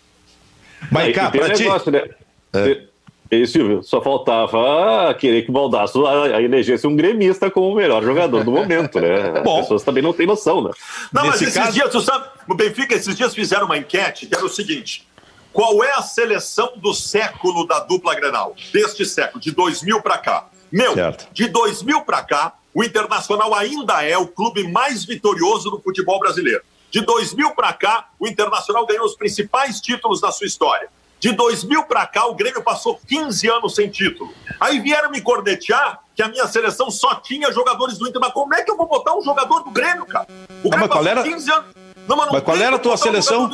Mas, 0.90 1.14
cá, 1.14 1.30
pra 1.30 1.50
ti... 1.50 1.64
Negócio, 1.64 1.90
né? 1.90 2.08
É. 2.52 2.91
E, 3.32 3.46
Silvio, 3.46 3.82
só 3.82 4.02
faltava 4.02 5.14
querer 5.14 5.40
que 5.40 5.48
o 5.48 5.54
Baldasso 5.54 6.06
elegesse 6.06 6.86
um 6.86 6.94
gremista 6.94 7.50
como 7.50 7.70
o 7.70 7.74
melhor 7.74 8.04
jogador 8.04 8.44
do 8.44 8.52
momento, 8.52 9.00
né? 9.00 9.40
Bom, 9.42 9.56
As 9.56 9.62
pessoas 9.62 9.82
também 9.82 10.02
não 10.02 10.12
têm 10.12 10.26
noção, 10.26 10.60
né? 10.60 10.70
Não, 11.10 11.22
Nesse 11.22 11.32
mas 11.32 11.42
esses 11.42 11.54
caso... 11.54 11.72
dias, 11.72 11.90
tu 11.90 12.02
sabe, 12.02 12.28
o 12.46 12.54
Benfica, 12.54 12.94
esses 12.94 13.16
dias 13.16 13.34
fizeram 13.34 13.64
uma 13.64 13.78
enquete 13.78 14.26
que 14.26 14.34
era 14.34 14.44
o 14.44 14.50
seguinte: 14.50 15.08
qual 15.50 15.82
é 15.82 15.92
a 15.94 16.02
seleção 16.02 16.74
do 16.76 16.92
século 16.92 17.66
da 17.66 17.80
dupla 17.80 18.14
Grenal? 18.14 18.54
Deste 18.70 19.06
século, 19.06 19.40
de 19.40 19.50
2000 19.50 20.02
para 20.02 20.18
cá. 20.18 20.48
Meu, 20.70 20.92
certo. 20.92 21.26
de 21.32 21.48
2000 21.48 22.02
para 22.02 22.22
cá, 22.22 22.52
o 22.74 22.84
Internacional 22.84 23.54
ainda 23.54 24.02
é 24.02 24.18
o 24.18 24.26
clube 24.26 24.70
mais 24.70 25.06
vitorioso 25.06 25.70
do 25.70 25.80
futebol 25.80 26.20
brasileiro. 26.20 26.60
De 26.90 27.00
2000 27.00 27.52
para 27.52 27.72
cá, 27.72 28.08
o 28.20 28.28
Internacional 28.28 28.84
ganhou 28.84 29.06
os 29.06 29.16
principais 29.16 29.80
títulos 29.80 30.20
da 30.20 30.30
sua 30.30 30.46
história. 30.46 30.90
De 31.22 31.30
2000 31.30 31.84
para 31.84 32.04
cá, 32.04 32.26
o 32.26 32.34
Grêmio 32.34 32.64
passou 32.64 32.98
15 33.06 33.48
anos 33.48 33.76
sem 33.76 33.88
título. 33.88 34.34
Aí 34.58 34.80
vieram 34.80 35.08
me 35.08 35.20
cornetear 35.20 36.00
que 36.16 36.20
a 36.20 36.26
minha 36.26 36.48
seleção 36.48 36.90
só 36.90 37.14
tinha 37.14 37.52
jogadores 37.52 37.96
do 37.96 38.08
Inter. 38.08 38.20
Mas 38.20 38.32
como 38.32 38.52
é 38.52 38.62
que 38.64 38.68
eu 38.68 38.76
vou 38.76 38.88
botar 38.88 39.16
um 39.16 39.22
jogador 39.22 39.60
do 39.60 39.70
Grêmio, 39.70 40.04
cara? 40.04 40.26
O 40.64 40.68
Grêmio 40.68 40.88
qual 40.88 41.06
era... 41.06 41.22
15 41.22 41.52
anos. 41.52 41.66
Não, 42.08 42.16
mas, 42.16 42.28
mas 42.28 42.42
qual 42.42 42.56
era 42.56 42.74
a 42.74 42.78
tua 42.78 42.96
seleção? 42.96 43.48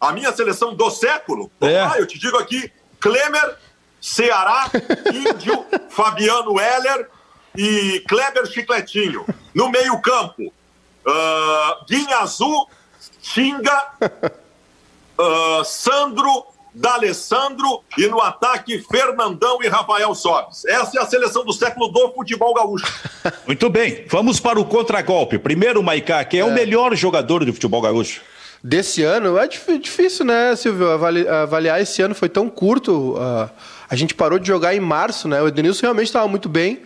A 0.00 0.12
minha 0.12 0.32
seleção 0.32 0.74
do 0.74 0.90
século? 0.90 1.52
É. 1.60 1.80
Ah, 1.80 1.96
eu 1.98 2.06
te 2.06 2.18
digo 2.18 2.38
aqui: 2.38 2.72
Klemer, 2.98 3.58
Ceará, 4.00 4.70
Índio, 5.12 5.66
Fabiano 5.90 6.58
Heller 6.58 7.06
e 7.54 8.02
Kleber 8.08 8.46
Chicletinho. 8.46 9.26
No 9.54 9.68
meio-campo, 9.68 10.44
uh, 10.44 11.84
Guinha 11.86 12.20
Azul, 12.20 12.66
Xinga, 13.20 13.92
uh, 15.18 15.62
Sandro, 15.66 16.46
D'Alessandro 16.74 17.82
e 17.98 18.06
no 18.06 18.20
ataque 18.20 18.78
Fernandão 18.90 19.58
e 19.62 19.68
Rafael 19.68 20.14
Sobes. 20.14 20.64
Essa 20.64 20.98
é 20.98 21.02
a 21.02 21.06
seleção 21.06 21.44
do 21.44 21.52
século 21.52 21.88
do 21.88 22.12
futebol 22.12 22.54
gaúcho. 22.54 22.86
Muito 23.46 23.68
bem, 23.68 24.04
vamos 24.08 24.40
para 24.40 24.60
o 24.60 24.64
contragolpe. 24.64 25.38
Primeiro, 25.38 25.82
Maicá, 25.82 26.24
quem 26.24 26.40
é, 26.40 26.42
é, 26.42 26.46
o 26.46 26.52
melhor 26.52 26.94
jogador 26.94 27.44
do 27.44 27.52
futebol 27.52 27.80
gaúcho? 27.80 28.20
Desse 28.62 29.02
ano, 29.02 29.38
é 29.38 29.48
difícil, 29.48 30.24
né, 30.24 30.54
Silvio? 30.54 30.90
Avaliar 30.90 31.80
esse 31.80 32.02
ano 32.02 32.14
foi 32.14 32.28
tão 32.28 32.50
curto. 32.50 33.16
A 33.88 33.96
gente 33.96 34.14
parou 34.14 34.38
de 34.38 34.46
jogar 34.46 34.74
em 34.74 34.80
março, 34.80 35.26
né? 35.26 35.40
O 35.40 35.48
Edenilson 35.48 35.86
realmente 35.86 36.08
estava 36.08 36.28
muito 36.28 36.46
bem. 36.46 36.82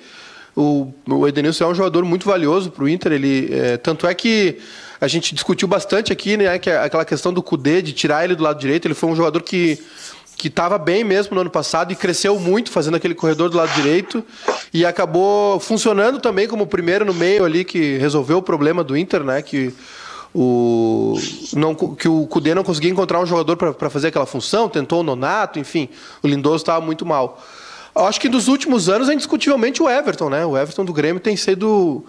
O, 0.57 0.93
o 1.09 1.27
Edenilson 1.27 1.65
é 1.65 1.69
um 1.69 1.75
jogador 1.75 2.05
muito 2.05 2.27
valioso 2.27 2.71
para 2.71 2.85
o 2.85 2.89
Inter. 2.89 3.13
Ele, 3.13 3.49
é, 3.53 3.77
tanto 3.77 4.07
é 4.07 4.15
que 4.15 4.59
a 5.01 5.09
gente 5.09 5.35
discutiu 5.35 5.67
bastante 5.67 6.13
aqui, 6.13 6.37
né? 6.37 6.59
Que 6.59 6.71
é 6.71 6.79
aquela 6.79 7.05
questão 7.05 7.33
do 7.33 7.43
Cudê, 7.43 7.83
de 7.83 7.93
tirar 7.93 8.25
ele 8.25 8.35
do 8.35 8.43
lado 8.43 8.59
direito. 8.59 8.87
Ele 8.87 8.95
foi 8.95 9.11
um 9.11 9.17
jogador 9.17 9.43
que 9.43 9.79
que 10.37 10.49
estava 10.49 10.77
bem 10.79 11.05
mesmo 11.05 11.35
no 11.35 11.43
ano 11.43 11.51
passado 11.51 11.93
e 11.93 11.97
cresceu 11.97 12.39
muito 12.39 12.71
fazendo 12.71 12.97
aquele 12.97 13.15
corredor 13.15 13.49
do 13.49 13.57
lado 13.57 13.73
direito 13.75 14.25
e 14.73 14.85
acabou 14.85 15.61
funcionando 15.61 16.19
também 16.21 16.49
como 16.49 16.67
primeiro 16.67 17.05
no 17.05 17.15
meio 17.15 17.45
ali 17.45 17.65
que 17.65 17.97
resolveu 17.99 18.39
o 18.39 18.43
problema 18.43 18.83
do 18.83 18.97
Inter, 18.97 19.23
né? 19.23 19.41
Que 19.43 19.73
o, 20.35 21.17
não, 21.53 21.75
que 21.75 22.09
o 22.09 22.27
Cudê 22.27 22.55
não 22.55 22.65
conseguia 22.65 22.91
encontrar 22.91 23.21
um 23.21 23.27
jogador 23.27 23.57
para 23.57 23.89
fazer 23.89 24.09
aquela 24.09 24.27
função, 24.27 24.69
tentou 24.69 25.01
o 25.01 25.03
Nonato, 25.05 25.61
enfim, 25.61 25.89
o 26.23 26.27
Lindoso 26.27 26.57
estava 26.57 26.85
muito 26.85 27.07
mal. 27.07 27.41
Acho 27.95 28.21
que 28.21 28.29
nos 28.29 28.49
últimos 28.49 28.89
anos 28.89 29.09
é 29.09 29.15
indiscutivelmente 29.15 29.83
o 29.83 29.89
Everton, 29.89 30.29
né? 30.29 30.45
O 30.45 30.59
Everton 30.59 30.85
do 30.85 30.93
Grêmio 30.93 31.21
tem 31.21 31.37
sido 31.37 32.05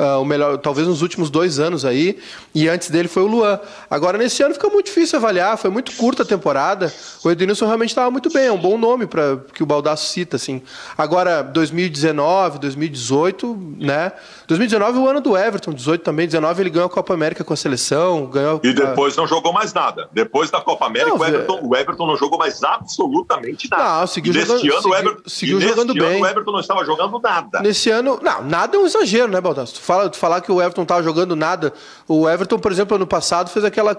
uh, 0.00 0.20
o 0.20 0.24
melhor, 0.24 0.56
talvez 0.58 0.88
nos 0.88 1.02
últimos 1.02 1.28
dois 1.28 1.58
anos 1.58 1.84
aí, 1.84 2.18
e 2.54 2.68
antes 2.68 2.88
dele 2.90 3.08
foi 3.08 3.22
o 3.22 3.26
Luan. 3.26 3.60
Agora, 3.90 4.16
nesse 4.16 4.42
ano 4.42 4.54
fica 4.54 4.68
muito 4.68 4.86
difícil 4.86 5.18
avaliar, 5.18 5.58
foi 5.58 5.70
muito 5.70 5.92
curta 5.92 6.22
a 6.22 6.26
temporada. 6.26 6.92
O 7.22 7.30
Ednilson 7.30 7.66
realmente 7.66 7.90
estava 7.90 8.10
muito 8.10 8.32
bem, 8.32 8.46
é 8.46 8.52
um 8.52 8.58
bom 8.58 8.78
nome 8.78 9.06
para 9.06 9.38
que 9.52 9.62
o 9.62 9.66
Baldasso 9.66 10.06
cita, 10.06 10.36
assim. 10.36 10.62
Agora, 10.96 11.42
2019, 11.42 12.58
2018, 12.58 13.74
né? 13.78 14.12
2019 14.48 14.98
é 14.98 15.00
o 15.00 15.08
ano 15.08 15.20
do 15.20 15.36
Everton, 15.36 15.72
18 15.72 16.02
também, 16.02 16.26
19 16.26 16.62
ele 16.62 16.70
ganhou 16.70 16.86
a 16.86 16.90
Copa 16.90 17.12
América 17.12 17.44
com 17.44 17.52
a 17.52 17.56
seleção, 17.56 18.26
ganhou... 18.26 18.60
E 18.64 18.72
depois 18.72 19.16
não 19.16 19.26
jogou 19.26 19.52
mais 19.52 19.72
nada. 19.74 20.08
Depois 20.12 20.50
da 20.50 20.60
Copa 20.60 20.86
América, 20.86 21.10
não, 21.10 21.18
o, 21.18 21.24
Everton, 21.24 21.60
o, 21.62 21.76
Everton, 21.76 22.06
não 22.06 22.16
jogou 22.16 22.38
mais 22.38 22.62
absolutamente 22.62 23.68
nada. 23.70 24.00
Não, 24.00 24.06
seguiu 24.06 24.32
jogando, 24.32 24.52
ano, 24.52 24.60
seguiu, 24.60 24.90
o 24.90 24.94
Everton, 24.94 25.22
seguiu 25.26 25.60
jogando 25.60 25.94
bem. 25.94 26.22
o 26.22 26.26
Everton 26.26 26.52
não 26.52 26.60
estava 26.60 26.84
jogando 26.84 27.18
nada. 27.20 27.60
Nesse 27.60 27.90
ano, 27.90 28.18
não, 28.22 28.42
nada 28.42 28.76
é 28.76 28.80
um 28.80 28.86
exagero, 28.86 29.28
né, 29.30 29.40
Baldasso? 29.40 29.80
Fala, 29.90 30.08
tu 30.08 30.16
falar 30.16 30.40
que 30.40 30.52
o 30.52 30.62
Everton 30.62 30.82
estava 30.82 31.02
jogando 31.02 31.34
nada. 31.34 31.72
O 32.06 32.28
Everton, 32.28 32.60
por 32.60 32.70
exemplo, 32.70 32.94
ano 32.94 33.08
passado 33.08 33.50
fez 33.50 33.64
aquela 33.64 33.96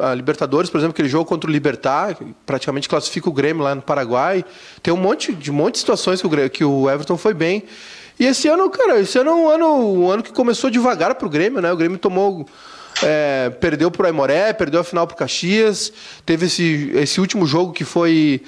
a, 0.00 0.10
a 0.10 0.14
Libertadores, 0.14 0.70
por 0.70 0.78
exemplo, 0.78 0.92
aquele 0.92 1.10
jogo 1.10 1.26
contra 1.26 1.48
o 1.48 1.52
Libertar, 1.52 2.16
praticamente 2.46 2.88
classifica 2.88 3.28
o 3.28 3.32
Grêmio 3.32 3.62
lá 3.62 3.74
no 3.74 3.82
Paraguai. 3.82 4.42
Tem 4.82 4.94
um 4.94 4.96
monte 4.96 5.34
de 5.34 5.52
monte 5.52 5.74
de 5.74 5.80
situações 5.80 6.22
que 6.22 6.26
o, 6.26 6.50
que 6.50 6.64
o 6.64 6.90
Everton 6.90 7.18
foi 7.18 7.34
bem. 7.34 7.64
E 8.18 8.24
esse 8.24 8.48
ano, 8.48 8.70
cara, 8.70 8.98
esse 9.00 9.18
ano 9.18 9.30
é 9.30 9.34
um 9.34 9.48
ano, 9.48 9.66
um 9.94 10.10
ano 10.10 10.22
que 10.22 10.32
começou 10.32 10.70
devagar 10.70 11.14
para 11.14 11.26
o 11.26 11.30
Grêmio, 11.30 11.60
né? 11.60 11.70
O 11.70 11.76
Grêmio 11.76 11.98
tomou 11.98 12.46
é, 13.02 13.50
perdeu 13.60 13.90
para 13.90 14.04
o 14.04 14.06
Aimoré, 14.06 14.52
perdeu 14.52 14.80
a 14.80 14.84
final 14.84 15.06
para 15.06 15.14
o 15.14 15.16
Caxias, 15.16 15.92
teve 16.24 16.46
esse, 16.46 16.92
esse 16.94 17.20
último 17.20 17.46
jogo 17.46 17.72
que 17.72 17.84
foi 17.84 18.42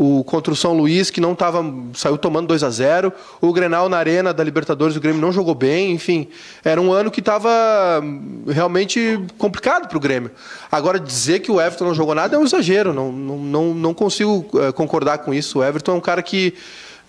o 0.00 0.22
contra 0.22 0.52
o 0.52 0.56
São 0.56 0.74
Luís, 0.74 1.10
que 1.10 1.20
não 1.20 1.34
tava, 1.34 1.64
saiu 1.92 2.16
tomando 2.16 2.46
2 2.46 2.62
a 2.62 2.70
0 2.70 3.12
O 3.40 3.52
Grenal 3.52 3.88
na 3.88 3.98
Arena 3.98 4.32
da 4.32 4.44
Libertadores, 4.44 4.94
o 4.94 5.00
Grêmio 5.00 5.20
não 5.20 5.32
jogou 5.32 5.56
bem, 5.56 5.90
enfim. 5.90 6.28
Era 6.64 6.80
um 6.80 6.92
ano 6.92 7.10
que 7.10 7.18
estava 7.18 7.50
realmente 8.46 9.18
complicado 9.36 9.88
para 9.88 9.98
o 9.98 10.00
Grêmio. 10.00 10.30
Agora, 10.70 11.00
dizer 11.00 11.40
que 11.40 11.50
o 11.50 11.60
Everton 11.60 11.86
não 11.86 11.94
jogou 11.94 12.14
nada 12.14 12.36
é 12.36 12.38
um 12.38 12.44
exagero, 12.44 12.92
não, 12.92 13.10
não, 13.10 13.38
não, 13.38 13.74
não 13.74 13.92
consigo 13.92 14.48
é, 14.60 14.70
concordar 14.70 15.18
com 15.18 15.34
isso. 15.34 15.58
O 15.58 15.64
Everton 15.64 15.90
é 15.90 15.94
um 15.96 16.00
cara 16.00 16.22
que. 16.22 16.54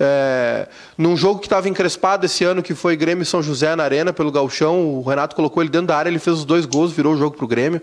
É, 0.02 0.68
num 0.98 1.16
jogo 1.16 1.42
que 1.42 1.46
estava 1.46 1.70
encrespado 1.70 2.26
esse 2.26 2.44
ano, 2.44 2.64
que 2.64 2.74
foi 2.74 2.96
Grêmio 2.96 3.24
São 3.24 3.44
José 3.44 3.76
na 3.76 3.84
Arena 3.84 4.12
pelo 4.12 4.32
Galchão, 4.32 4.96
o 4.96 5.04
Renato 5.04 5.36
colocou 5.36 5.62
ele 5.62 5.70
dentro 5.70 5.88
da 5.88 5.98
área, 5.98 6.10
ele 6.10 6.18
fez 6.18 6.38
os 6.38 6.46
dois 6.46 6.66
gols, 6.66 6.92
virou 6.92 7.14
o 7.14 7.18
jogo 7.18 7.36
para 7.36 7.46
o 7.46 7.48
Grêmio. 7.48 7.82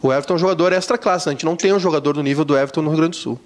O 0.00 0.10
Everton 0.10 0.34
é 0.34 0.36
um 0.36 0.38
jogador 0.38 0.72
extra 0.72 0.96
classe, 0.96 1.26
né? 1.26 1.30
a 1.30 1.34
gente 1.34 1.44
não 1.44 1.56
tem 1.56 1.74
um 1.74 1.78
jogador 1.78 2.14
do 2.14 2.22
nível 2.22 2.44
do 2.44 2.56
Everton 2.56 2.80
no 2.80 2.88
Rio 2.88 2.98
Grande 2.98 3.18
do 3.18 3.20
Sul. 3.20 3.38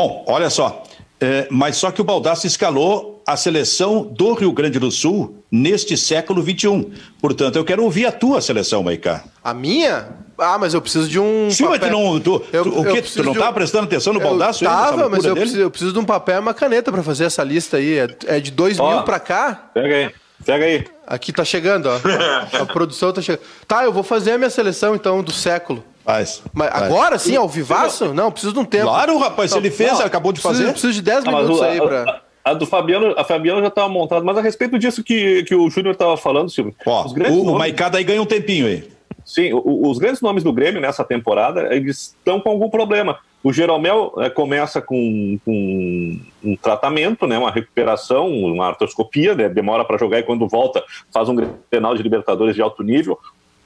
Bom, 0.00 0.24
olha 0.26 0.48
só. 0.48 0.82
É, 1.20 1.46
mas 1.50 1.76
só 1.76 1.90
que 1.90 2.00
o 2.00 2.04
Baldassi 2.04 2.46
escalou 2.46 3.22
a 3.26 3.36
seleção 3.36 4.02
do 4.02 4.32
Rio 4.32 4.50
Grande 4.50 4.78
do 4.78 4.90
Sul 4.90 5.44
neste 5.52 5.94
século 5.94 6.42
XXI. 6.42 6.90
Portanto, 7.20 7.56
eu 7.56 7.64
quero 7.66 7.84
ouvir 7.84 8.06
a 8.06 8.12
tua 8.12 8.40
seleção, 8.40 8.82
Maicá. 8.82 9.24
A 9.44 9.52
minha? 9.52 10.08
Ah, 10.38 10.56
mas 10.56 10.72
eu 10.72 10.80
preciso 10.80 11.06
de 11.06 11.20
um. 11.20 11.50
Sim, 11.50 11.64
papel. 11.64 11.78
mas 11.80 11.90
tu 11.90 11.92
não. 11.92 12.18
Tu, 12.18 12.44
eu, 12.50 12.62
tu, 12.64 12.80
o 12.80 12.84
quê? 12.86 13.02
Tu 13.02 13.22
não 13.22 13.32
estava 13.32 13.50
um... 13.50 13.52
prestando 13.52 13.84
atenção 13.84 14.14
no 14.14 14.20
Baldassi? 14.20 14.64
Estava, 14.64 15.06
mas 15.10 15.22
eu 15.22 15.36
preciso, 15.36 15.60
eu 15.60 15.70
preciso, 15.70 15.92
de 15.92 15.98
um 15.98 16.04
papel 16.06 16.36
e 16.36 16.40
uma 16.40 16.54
caneta 16.54 16.90
para 16.90 17.02
fazer 17.02 17.24
essa 17.24 17.44
lista 17.44 17.76
aí. 17.76 17.98
É, 17.98 18.08
é 18.26 18.40
de 18.40 18.50
2000 18.52 18.90
mil 18.90 19.02
para 19.02 19.20
cá? 19.20 19.70
Pega 19.74 19.94
aí. 19.94 20.10
Pega 20.46 20.64
aí. 20.64 20.86
Aqui 21.06 21.30
tá 21.30 21.44
chegando, 21.44 21.90
ó. 21.90 22.00
a 22.58 22.64
produção 22.64 23.12
tá 23.12 23.20
chegando. 23.20 23.44
Tá, 23.68 23.84
eu 23.84 23.92
vou 23.92 24.02
fazer 24.02 24.32
a 24.32 24.38
minha 24.38 24.48
seleção 24.48 24.94
então 24.94 25.22
do 25.22 25.30
século. 25.30 25.84
Faz. 26.04 26.42
Mas 26.52 26.70
faz. 26.70 26.82
agora 26.82 27.18
sim, 27.18 27.36
ao 27.36 27.48
vivaço? 27.48 28.12
Não, 28.14 28.30
preciso 28.30 28.52
de 28.52 28.58
um 28.58 28.64
tempo. 28.64 28.86
Claro, 28.86 29.18
rapaz, 29.18 29.50
se 29.50 29.58
ele 29.58 29.70
fez, 29.70 29.92
não, 29.92 30.06
acabou 30.06 30.32
de 30.32 30.40
fazer. 30.40 30.70
Preciso 30.70 30.92
de 30.92 31.02
10 31.02 31.24
minutos 31.24 31.62
aí 31.62 31.80
pra. 31.80 32.22
A 32.42 32.54
do 32.54 32.64
Fabiano, 32.64 33.14
a 33.18 33.22
Fabiano 33.22 33.60
já 33.60 33.68
estava 33.68 33.88
montada, 33.88 34.24
mas 34.24 34.36
a 34.36 34.40
respeito 34.40 34.78
disso 34.78 35.04
que, 35.04 35.42
que 35.44 35.54
o 35.54 35.68
Júnior 35.68 35.92
estava 35.92 36.16
falando, 36.16 36.48
Silvio. 36.48 36.74
Ó, 36.86 37.04
o, 37.06 37.14
nomes... 37.14 37.30
o 37.30 37.58
Maicada 37.58 37.98
aí 37.98 38.04
ganha 38.04 38.20
um 38.20 38.26
tempinho 38.26 38.66
aí. 38.66 38.90
Sim, 39.24 39.52
o, 39.52 39.88
os 39.88 39.98
grandes 39.98 40.22
nomes 40.22 40.42
do 40.42 40.52
Grêmio 40.52 40.80
nessa 40.80 41.04
temporada, 41.04 41.74
eles 41.74 42.16
estão 42.18 42.40
com 42.40 42.48
algum 42.48 42.70
problema. 42.70 43.18
O 43.42 43.52
Jeromel 43.52 44.14
é, 44.18 44.28
começa 44.28 44.80
com, 44.80 45.38
com, 45.44 46.18
um 46.42 46.56
tratamento, 46.56 47.26
né, 47.26 47.38
uma 47.38 47.50
recuperação, 47.50 48.28
uma 48.28 48.66
artroscopia, 48.68 49.34
né, 49.34 49.48
demora 49.48 49.84
para 49.84 49.98
jogar 49.98 50.18
e 50.18 50.22
quando 50.22 50.48
volta 50.48 50.82
faz 51.12 51.28
um 51.28 51.36
Grenal 51.70 51.94
de 51.94 52.02
Libertadores 52.02 52.54
de 52.54 52.62
alto 52.62 52.82
nível. 52.82 53.18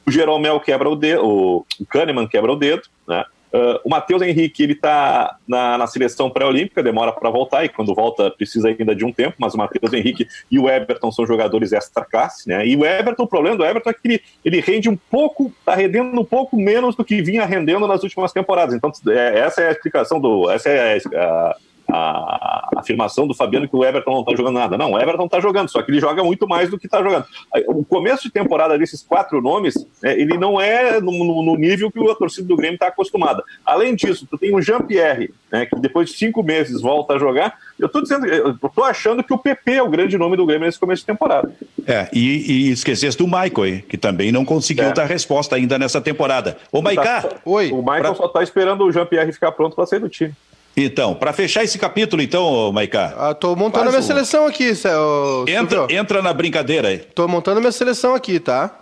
O 0.07 0.11
Jeromel 0.11 0.61
quebra 0.61 0.89
o 0.89 0.97
dedo, 0.97 1.25
o 1.25 1.87
Kahneman 1.89 2.27
quebra 2.27 2.53
o 2.53 2.57
dedo, 2.57 2.83
né? 3.07 3.25
Uh, 3.55 3.79
o 3.85 3.89
Matheus 3.89 4.21
Henrique, 4.21 4.65
ele 4.65 4.73
está 4.73 5.37
na, 5.47 5.79
na, 5.79 5.87
seleção 5.87 6.29
pré-olímpica, 6.29 6.83
demora 6.83 7.13
para 7.13 7.31
voltar, 7.31 7.65
e 7.65 7.69
quando 7.69 7.95
volta 7.95 8.29
precisa 8.29 8.67
ainda 8.67 8.97
de 8.97 9.05
um 9.05 9.13
tempo, 9.13 9.37
mas 9.39 9.55
o 9.55 9.57
Matheus 9.59 9.93
Henrique 9.93 10.27
e 10.51 10.59
o 10.59 10.69
Everton 10.69 11.13
são 11.13 11.25
jogadores 11.25 11.73
extra-classe, 11.73 12.49
né? 12.49 12.67
E 12.67 12.77
o 12.77 12.85
Everton, 12.85 13.23
o 13.23 13.29
problema 13.29 13.57
do 13.57 13.65
Everton 13.65 13.91
é 13.91 13.95
que 13.95 14.01
ele, 14.05 14.23
ele 14.45 14.61
rende 14.61 14.89
um 14.89 14.97
pouco, 14.97 15.53
está 15.61 15.73
rendendo 15.77 16.21
um 16.21 16.25
pouco 16.25 16.57
menos 16.57 16.97
do 16.97 17.05
que 17.05 17.23
vinha 17.23 17.47
rendendo 17.47 17.87
nas 17.87 18.03
últimas 18.03 18.33
temporadas. 18.33 18.75
Então, 18.75 18.91
é, 19.07 19.39
essa 19.39 19.61
é 19.61 19.69
a 19.69 19.71
explicação 19.71 20.19
do. 20.19 20.51
Essa 20.51 20.71
é 20.71 20.99
a, 21.15 21.21
a 21.23 21.57
a 21.89 22.71
afirmação 22.77 23.27
do 23.27 23.35
Fabiano 23.35 23.69
que 23.69 23.77
o 23.77 23.85
Everton 23.85 24.13
não 24.13 24.21
está 24.21 24.35
jogando 24.35 24.55
nada. 24.55 24.79
Não, 24.79 24.93
o 24.93 25.01
Everton 25.01 25.27
está 25.27 25.41
jogando, 25.41 25.69
só 25.69 25.83
que 25.83 25.91
ele 25.91 26.01
joga 26.01 26.23
muito 26.25 26.47
mais 26.47 26.71
do 26.71 26.79
que 26.79 26.87
está 26.87 27.03
jogando. 27.03 27.27
O 27.69 27.85
começo 27.85 28.25
de 28.25 28.31
temporada 28.31 28.79
desses 28.79 29.03
quatro 29.03 29.41
nomes, 29.41 29.75
né, 30.03 30.19
ele 30.19 30.39
não 30.39 30.61
é 30.61 31.01
no, 31.01 31.43
no, 31.43 31.57
nível 31.57 31.91
que 31.91 32.11
a 32.11 32.15
torcida 32.15 32.47
do 32.47 32.57
Grêmio 32.57 32.75
está 32.75 32.89
acostumada. 32.89 33.43
Além 33.65 33.95
disso, 33.95 34.27
tu 34.31 34.39
tem 34.39 34.55
o 34.55 34.61
Jean-Pierre, 34.61 35.33
né, 35.51 35.67
que 35.67 35.77
depois 35.77 36.11
de 36.11 36.17
cinco 36.17 36.43
meses 36.43 36.81
volta 36.81 37.15
a 37.15 37.19
jogar. 37.19 37.59
Eu 37.79 37.87
estou 37.87 38.03
dizendo, 38.03 38.27
eu 38.27 38.51
estou 38.51 38.85
achando 38.85 39.23
que 39.23 39.33
o 39.33 39.39
PP 39.39 39.73
é 39.73 39.83
o 39.83 39.89
grande 39.89 40.17
nome 40.17 40.37
do 40.37 40.47
Grêmio 40.47 40.67
nesse 40.67 40.79
começo 40.79 41.03
de 41.03 41.07
temporada. 41.07 41.53
É, 41.87 42.09
e, 42.13 42.69
e 42.69 42.71
esquecesse 42.71 43.17
do 43.17 43.27
Michael, 43.27 43.83
que 43.89 43.99
também 43.99 44.33
não 44.33 44.45
conseguiu 44.45 44.87
é. 44.87 44.93
dar 44.93 45.05
resposta 45.05 45.57
ainda 45.57 45.79
nessa 45.79 46.01
temporada. 46.01 46.57
Ô, 46.73 46.81
Maicá! 46.81 47.23
Tá, 47.23 47.37
Oi. 47.45 47.71
O 47.71 47.79
Michael 47.79 48.03
pra... 48.03 48.15
só 48.15 48.27
está 48.27 48.43
esperando 48.43 48.85
o 48.85 48.93
Jean-Pierre 48.93 49.33
ficar 49.33 49.53
pronto 49.53 49.77
para 49.77 49.87
sair 49.87 50.01
do 50.01 50.09
time. 50.09 50.35
Então, 50.77 51.15
para 51.15 51.33
fechar 51.33 51.63
esse 51.63 51.79
capítulo, 51.79 52.21
então, 52.21 52.73
Maicá. 52.73 53.15
Ah, 53.17 53.35
tô 53.35 53.55
montando 53.55 53.89
a 53.89 53.91
minha 53.91 54.01
um... 54.01 54.03
seleção 54.03 54.47
aqui, 54.47 54.75
Céu. 54.75 55.45
Entra, 55.47 55.87
entra 55.89 56.21
na 56.21 56.33
brincadeira 56.33 56.89
aí. 56.89 56.99
Tô 56.99 57.29
montando 57.29 57.59
a 57.59 57.61
minha 57.61 57.73
seleção 57.73 58.15
aqui, 58.15 58.41
tá? 58.41 58.75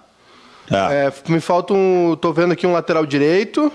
Tá. 0.66 0.92
É, 0.92 1.12
me 1.28 1.40
falta 1.40 1.74
um. 1.74 2.16
Tô 2.18 2.32
vendo 2.32 2.52
aqui 2.52 2.66
um 2.66 2.72
lateral 2.72 3.04
direito. 3.04 3.70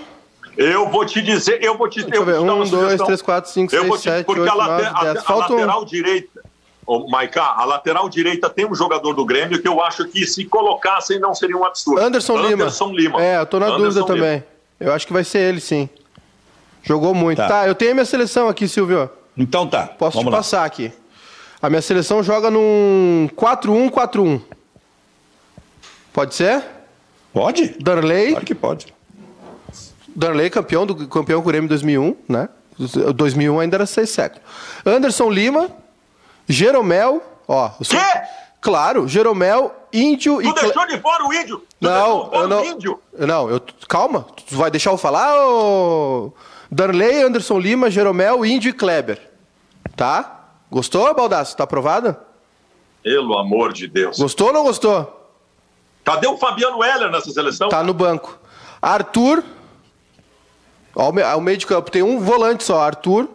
Eu 0.56 0.88
vou 0.88 1.06
te 1.06 1.22
dizer, 1.22 1.62
eu 1.62 1.78
vou 1.78 1.88
te, 1.88 2.02
Deixa 2.02 2.16
eu 2.16 2.24
ver. 2.24 2.40
Um, 2.40 2.68
dois, 2.68 3.00
três, 3.00 3.22
quatro, 3.22 3.48
cinco, 3.48 3.70
seis, 3.70 3.84
te, 3.84 4.00
sete, 4.00 4.26
porque 4.26 4.40
oito, 4.40 4.52
a, 4.52 4.56
nove, 4.56 4.86
a, 4.86 5.04
dez. 5.04 5.24
A, 5.24 5.32
a 5.32 5.36
lateral 5.36 5.82
um... 5.82 5.84
direita, 5.84 6.42
oh, 6.84 7.08
Maicá, 7.08 7.54
a 7.56 7.64
lateral 7.64 8.08
direita 8.08 8.50
tem 8.50 8.66
um 8.66 8.74
jogador 8.74 9.12
do 9.12 9.24
Grêmio 9.24 9.62
que 9.62 9.68
eu 9.68 9.80
acho 9.80 10.08
que 10.08 10.26
se 10.26 10.44
colocassem 10.46 11.20
não 11.20 11.32
seria 11.32 11.56
um 11.56 11.64
absurdo. 11.64 12.00
Anderson, 12.00 12.38
Anderson 12.38 12.86
Lima. 12.86 13.18
Lima. 13.18 13.24
É, 13.24 13.38
eu 13.38 13.46
tô 13.46 13.60
na 13.60 13.66
Anderson 13.66 13.84
dúvida 13.84 14.00
Lima. 14.00 14.26
também. 14.26 14.44
Eu 14.80 14.92
acho 14.92 15.06
que 15.06 15.12
vai 15.12 15.22
ser 15.22 15.38
ele, 15.38 15.60
sim. 15.60 15.88
Jogou 16.82 17.14
muito. 17.14 17.38
Tá. 17.38 17.48
tá, 17.48 17.68
eu 17.68 17.74
tenho 17.74 17.92
a 17.92 17.94
minha 17.94 18.04
seleção 18.04 18.48
aqui, 18.48 18.68
Silvio. 18.68 19.10
Então 19.36 19.66
tá. 19.66 19.86
Posso 19.86 20.16
Vamos 20.16 20.30
te 20.30 20.32
lá. 20.32 20.38
passar 20.38 20.64
aqui. 20.64 20.92
A 21.60 21.68
minha 21.68 21.82
seleção 21.82 22.22
joga 22.22 22.50
num 22.50 23.28
4-1-4-1. 23.36 24.40
Pode 26.12 26.34
ser? 26.34 26.64
Pode. 27.32 27.76
Darley. 27.80 28.30
Claro 28.30 28.46
que 28.46 28.54
pode. 28.54 28.94
Darley, 30.14 30.50
campeão 30.50 30.86
do 30.86 31.06
campeão 31.06 31.40
com 31.40 31.48
o 31.48 31.52
Grêmio 31.52 31.68
2001, 31.68 32.16
né? 32.28 32.48
2001 33.14 33.60
ainda 33.60 33.76
era 33.76 33.86
seis 33.86 34.10
séculos. 34.10 34.42
Anderson 34.84 35.30
Lima, 35.30 35.70
Jeromel, 36.48 37.22
ó. 37.46 37.70
Quê? 37.88 37.96
Claro, 38.60 39.06
Jeromel, 39.06 39.72
Índio 39.92 40.36
tu 40.36 40.42
e. 40.42 40.54
Tu 40.54 40.60
deixou 40.60 40.86
de 40.86 40.98
fora 40.98 41.24
o 41.24 41.32
Índio? 41.32 41.58
Tu 41.58 41.64
não, 41.80 42.30
eu 42.32 42.48
não. 42.48 42.64
Índio? 42.64 43.00
Não, 43.16 43.50
eu. 43.50 43.60
Calma, 43.88 44.26
tu 44.48 44.56
vai 44.56 44.70
deixar 44.70 44.90
eu 44.90 44.98
falar, 44.98 45.36
ô. 45.40 46.32
Darley, 46.70 47.22
Anderson 47.22 47.58
Lima, 47.58 47.90
Jeromel, 47.90 48.44
Índio 48.44 48.70
e 48.70 48.72
Kleber. 48.72 49.20
Tá? 49.96 50.50
Gostou, 50.70 51.12
Baldaço? 51.14 51.56
Tá 51.56 51.64
aprovado? 51.64 52.16
Pelo 53.02 53.38
amor 53.38 53.72
de 53.72 53.86
Deus. 53.86 54.18
Gostou 54.18 54.48
ou 54.48 54.52
não 54.52 54.62
gostou? 54.64 55.14
Cadê 56.04 56.26
o 56.26 56.36
Fabiano 56.36 56.82
Heller 56.82 57.10
nessa 57.10 57.30
seleção? 57.30 57.68
Tá 57.68 57.82
no 57.82 57.94
banco. 57.94 58.38
Arthur. 58.80 59.42
Ó, 60.94 61.10
o 61.10 61.40
meio 61.40 61.56
de 61.56 61.66
campo 61.66 61.90
tem 61.90 62.02
um 62.02 62.18
volante 62.18 62.64
só, 62.64 62.80
Arthur. 62.80 63.28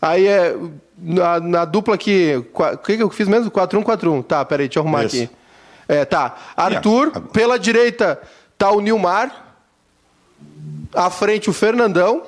Aí 0.00 0.26
é. 0.26 0.56
Na, 0.96 1.40
na 1.40 1.64
dupla 1.64 1.96
aqui. 1.96 2.36
O 2.36 2.78
que, 2.78 2.96
que 2.96 3.02
eu 3.02 3.10
fiz 3.10 3.26
mesmo? 3.26 3.50
4-1-4-1. 3.50 4.24
Tá, 4.24 4.44
peraí, 4.44 4.68
deixa 4.68 4.78
eu 4.78 4.82
arrumar 4.82 5.04
Isso. 5.04 5.24
aqui. 5.24 5.30
É, 5.88 6.04
tá. 6.04 6.36
Arthur, 6.56 7.08
yeah. 7.08 7.20
pela 7.32 7.58
direita 7.58 8.20
tá 8.56 8.70
o 8.70 8.80
Nilmar. 8.80 9.56
À 10.94 11.10
frente 11.10 11.50
o 11.50 11.52
Fernandão. 11.52 12.22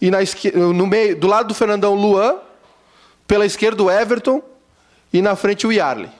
E 0.00 0.10
na 0.10 0.18
no 0.74 0.86
meio, 0.86 1.16
do 1.16 1.26
lado 1.26 1.48
do 1.48 1.54
Fernandão, 1.54 1.94
Luan. 1.94 2.36
Pela 3.26 3.44
esquerda 3.44 3.82
o 3.82 3.90
Everton. 3.90 4.42
E 5.12 5.20
na 5.20 5.34
frente 5.34 5.66
o 5.66 5.72
Yarley. 5.72 6.10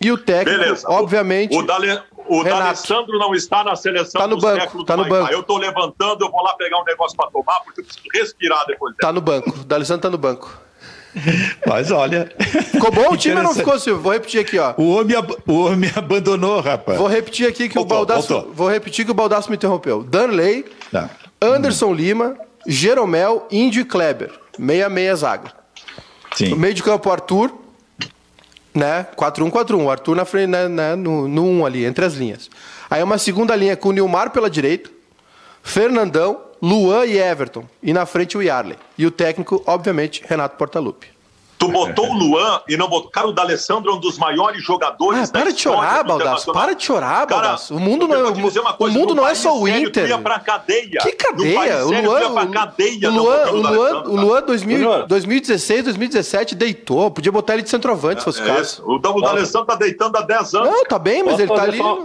E 0.00 0.12
o 0.12 0.18
técnico, 0.18 0.60
Beleza. 0.60 0.86
obviamente. 0.88 1.56
O, 1.56 1.62
Dale, 1.62 2.00
o 2.28 2.44
D'Alessandro 2.44 3.18
não 3.18 3.34
está 3.34 3.64
na 3.64 3.74
seleção 3.74 4.20
tá 4.20 4.26
no 4.28 4.36
do 4.36 4.42
banco, 4.42 4.60
século 4.60 4.84
tá 4.84 4.96
no 4.96 5.04
banco. 5.04 5.32
Eu 5.32 5.40
estou 5.40 5.58
levantando, 5.58 6.24
eu 6.24 6.30
vou 6.30 6.42
lá 6.42 6.54
pegar 6.54 6.80
um 6.80 6.84
negócio 6.84 7.16
para 7.16 7.28
tomar, 7.30 7.60
porque 7.60 7.80
eu 7.80 7.84
preciso 7.84 8.06
respirar 8.14 8.64
depois 8.66 8.92
Está 8.92 9.12
no 9.12 9.20
banco. 9.20 9.50
O 9.50 9.64
D'Alessandro 9.64 9.98
está 9.98 10.10
no 10.10 10.18
banco. 10.18 10.56
Mas 11.66 11.90
olha. 11.90 12.30
Ficou 12.70 12.92
bom 12.92 13.12
o 13.12 13.16
time 13.16 13.36
ou 13.36 13.42
não 13.42 13.54
ficou, 13.54 13.78
Silvio? 13.78 14.02
Vou 14.02 14.12
repetir 14.12 14.40
aqui, 14.40 14.58
ó. 14.58 14.74
O 14.76 14.96
homem, 14.96 15.16
o 15.46 15.64
homem 15.64 15.90
abandonou, 15.96 16.60
rapaz. 16.60 16.96
Vou 16.96 17.08
repetir 17.08 17.48
aqui 17.48 17.68
que 17.68 17.74
voltou, 17.74 18.02
o 18.02 18.06
Baldasso. 18.06 18.28
Voltou. 18.28 18.52
Vou 18.52 18.68
repetir 18.68 19.04
que 19.04 19.10
o 19.10 19.14
Baldasso 19.14 19.50
me 19.50 19.56
interrompeu. 19.56 20.04
Danley, 20.04 20.64
tá. 20.92 21.10
Anderson 21.40 21.86
hum. 21.86 21.94
Lima, 21.94 22.36
Jeromel, 22.70 23.46
Índio 23.50 23.80
e 23.80 23.84
Kleber. 23.84 24.30
Meia, 24.58 24.90
meia 24.90 25.16
zaga. 25.16 25.52
Sim. 26.36 26.50
No 26.50 26.56
meio 26.56 26.74
de 26.74 26.82
campo, 26.82 27.10
Arthur, 27.10 27.50
né? 28.74 29.06
4-1-4-1. 29.16 29.84
O 29.84 29.90
Arthur 29.90 30.14
na 30.14 30.26
frente, 30.26 30.48
né, 30.48 30.68
né, 30.68 30.94
no, 30.94 31.26
no 31.26 31.44
1 31.44 31.66
ali, 31.66 31.84
entre 31.86 32.04
as 32.04 32.12
linhas. 32.12 32.50
Aí 32.90 33.02
uma 33.02 33.16
segunda 33.16 33.56
linha 33.56 33.74
com 33.74 33.88
o 33.88 33.92
Nilmar 33.92 34.30
pela 34.30 34.50
direita, 34.50 34.90
Fernandão, 35.62 36.42
Luan 36.60 37.06
e 37.06 37.18
Everton. 37.18 37.66
E 37.82 37.92
na 37.94 38.04
frente 38.04 38.36
o 38.36 38.42
Yarley. 38.42 38.76
E 38.98 39.06
o 39.06 39.10
técnico, 39.10 39.62
obviamente, 39.66 40.22
Renato 40.26 40.56
Portaluppi. 40.58 41.08
Tu 41.58 41.68
botou 41.68 42.10
o 42.10 42.14
Luan 42.14 42.60
e 42.68 42.76
não 42.76 42.88
botou. 42.88 43.10
Cara, 43.10 43.26
o 43.26 43.32
D'Alessandro 43.32 43.90
é 43.90 43.94
um 43.94 43.98
dos 43.98 44.16
maiores 44.16 44.62
jogadores 44.62 45.28
ah, 45.28 45.32
para 45.32 45.52
de 45.52 45.60
chorar, 45.60 46.04
Baldasso. 46.04 46.52
Para 46.52 46.72
de 46.74 46.84
chorar, 46.84 47.26
Baldasso. 47.26 47.74
O 47.74 47.80
mundo 47.80 48.06
não 48.06 48.14
é, 48.14 48.22
o 48.78 48.90
mundo 48.90 49.14
não 49.14 49.26
é 49.26 49.34
só 49.34 49.58
o 49.58 49.66
Inter. 49.66 50.04
Tu 50.04 50.08
ia 50.08 50.18
pra 50.18 50.38
cadeia. 50.38 51.00
Que 51.00 51.12
cadeia? 51.12 51.84
O 51.84 51.90
Luan, 51.90 52.44
o, 52.44 52.50
cadeia 52.50 53.10
o 53.10 53.12
Luan, 53.12 53.50
o 53.50 53.56
Luan, 53.56 54.02
o 54.04 54.16
Luan 54.16 54.42
2000, 54.42 55.06
2016, 55.08 55.84
2017 55.84 56.54
deitou. 56.54 57.10
Podia 57.10 57.32
botar 57.32 57.54
ele 57.54 57.62
de 57.62 57.70
centroavante, 57.70 58.20
se 58.20 58.24
fosse 58.24 58.40
o 58.40 58.44
é, 58.44 58.54
caso. 58.54 58.82
O, 58.86 58.94
o 58.94 59.20
D'Alessandro 59.20 59.66
tá 59.66 59.74
deitando 59.74 60.16
há 60.16 60.22
10 60.22 60.54
anos. 60.54 60.70
Não, 60.70 60.84
tá 60.84 60.98
bem, 60.98 61.24
mas 61.24 61.32
Posso 61.32 61.42
ele 61.42 61.52
tá 61.52 61.62
ali. 61.62 61.78
Só... 61.78 61.98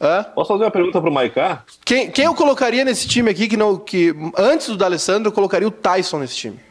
É? 0.00 0.22
Posso 0.22 0.48
fazer 0.52 0.64
uma 0.64 0.70
pergunta 0.70 1.00
pro 1.00 1.10
Maicá? 1.10 1.64
Quem, 1.84 2.10
quem 2.10 2.24
eu 2.24 2.34
colocaria 2.34 2.84
nesse 2.84 3.06
time 3.08 3.30
aqui 3.30 3.48
que 3.48 3.56
não 3.56 3.76
que 3.76 4.14
antes 4.36 4.68
do 4.68 4.76
D'Alessandro 4.76 5.28
eu 5.28 5.32
colocaria 5.32 5.66
o 5.66 5.72
Tyson 5.72 6.18
nesse 6.18 6.36
time? 6.36 6.67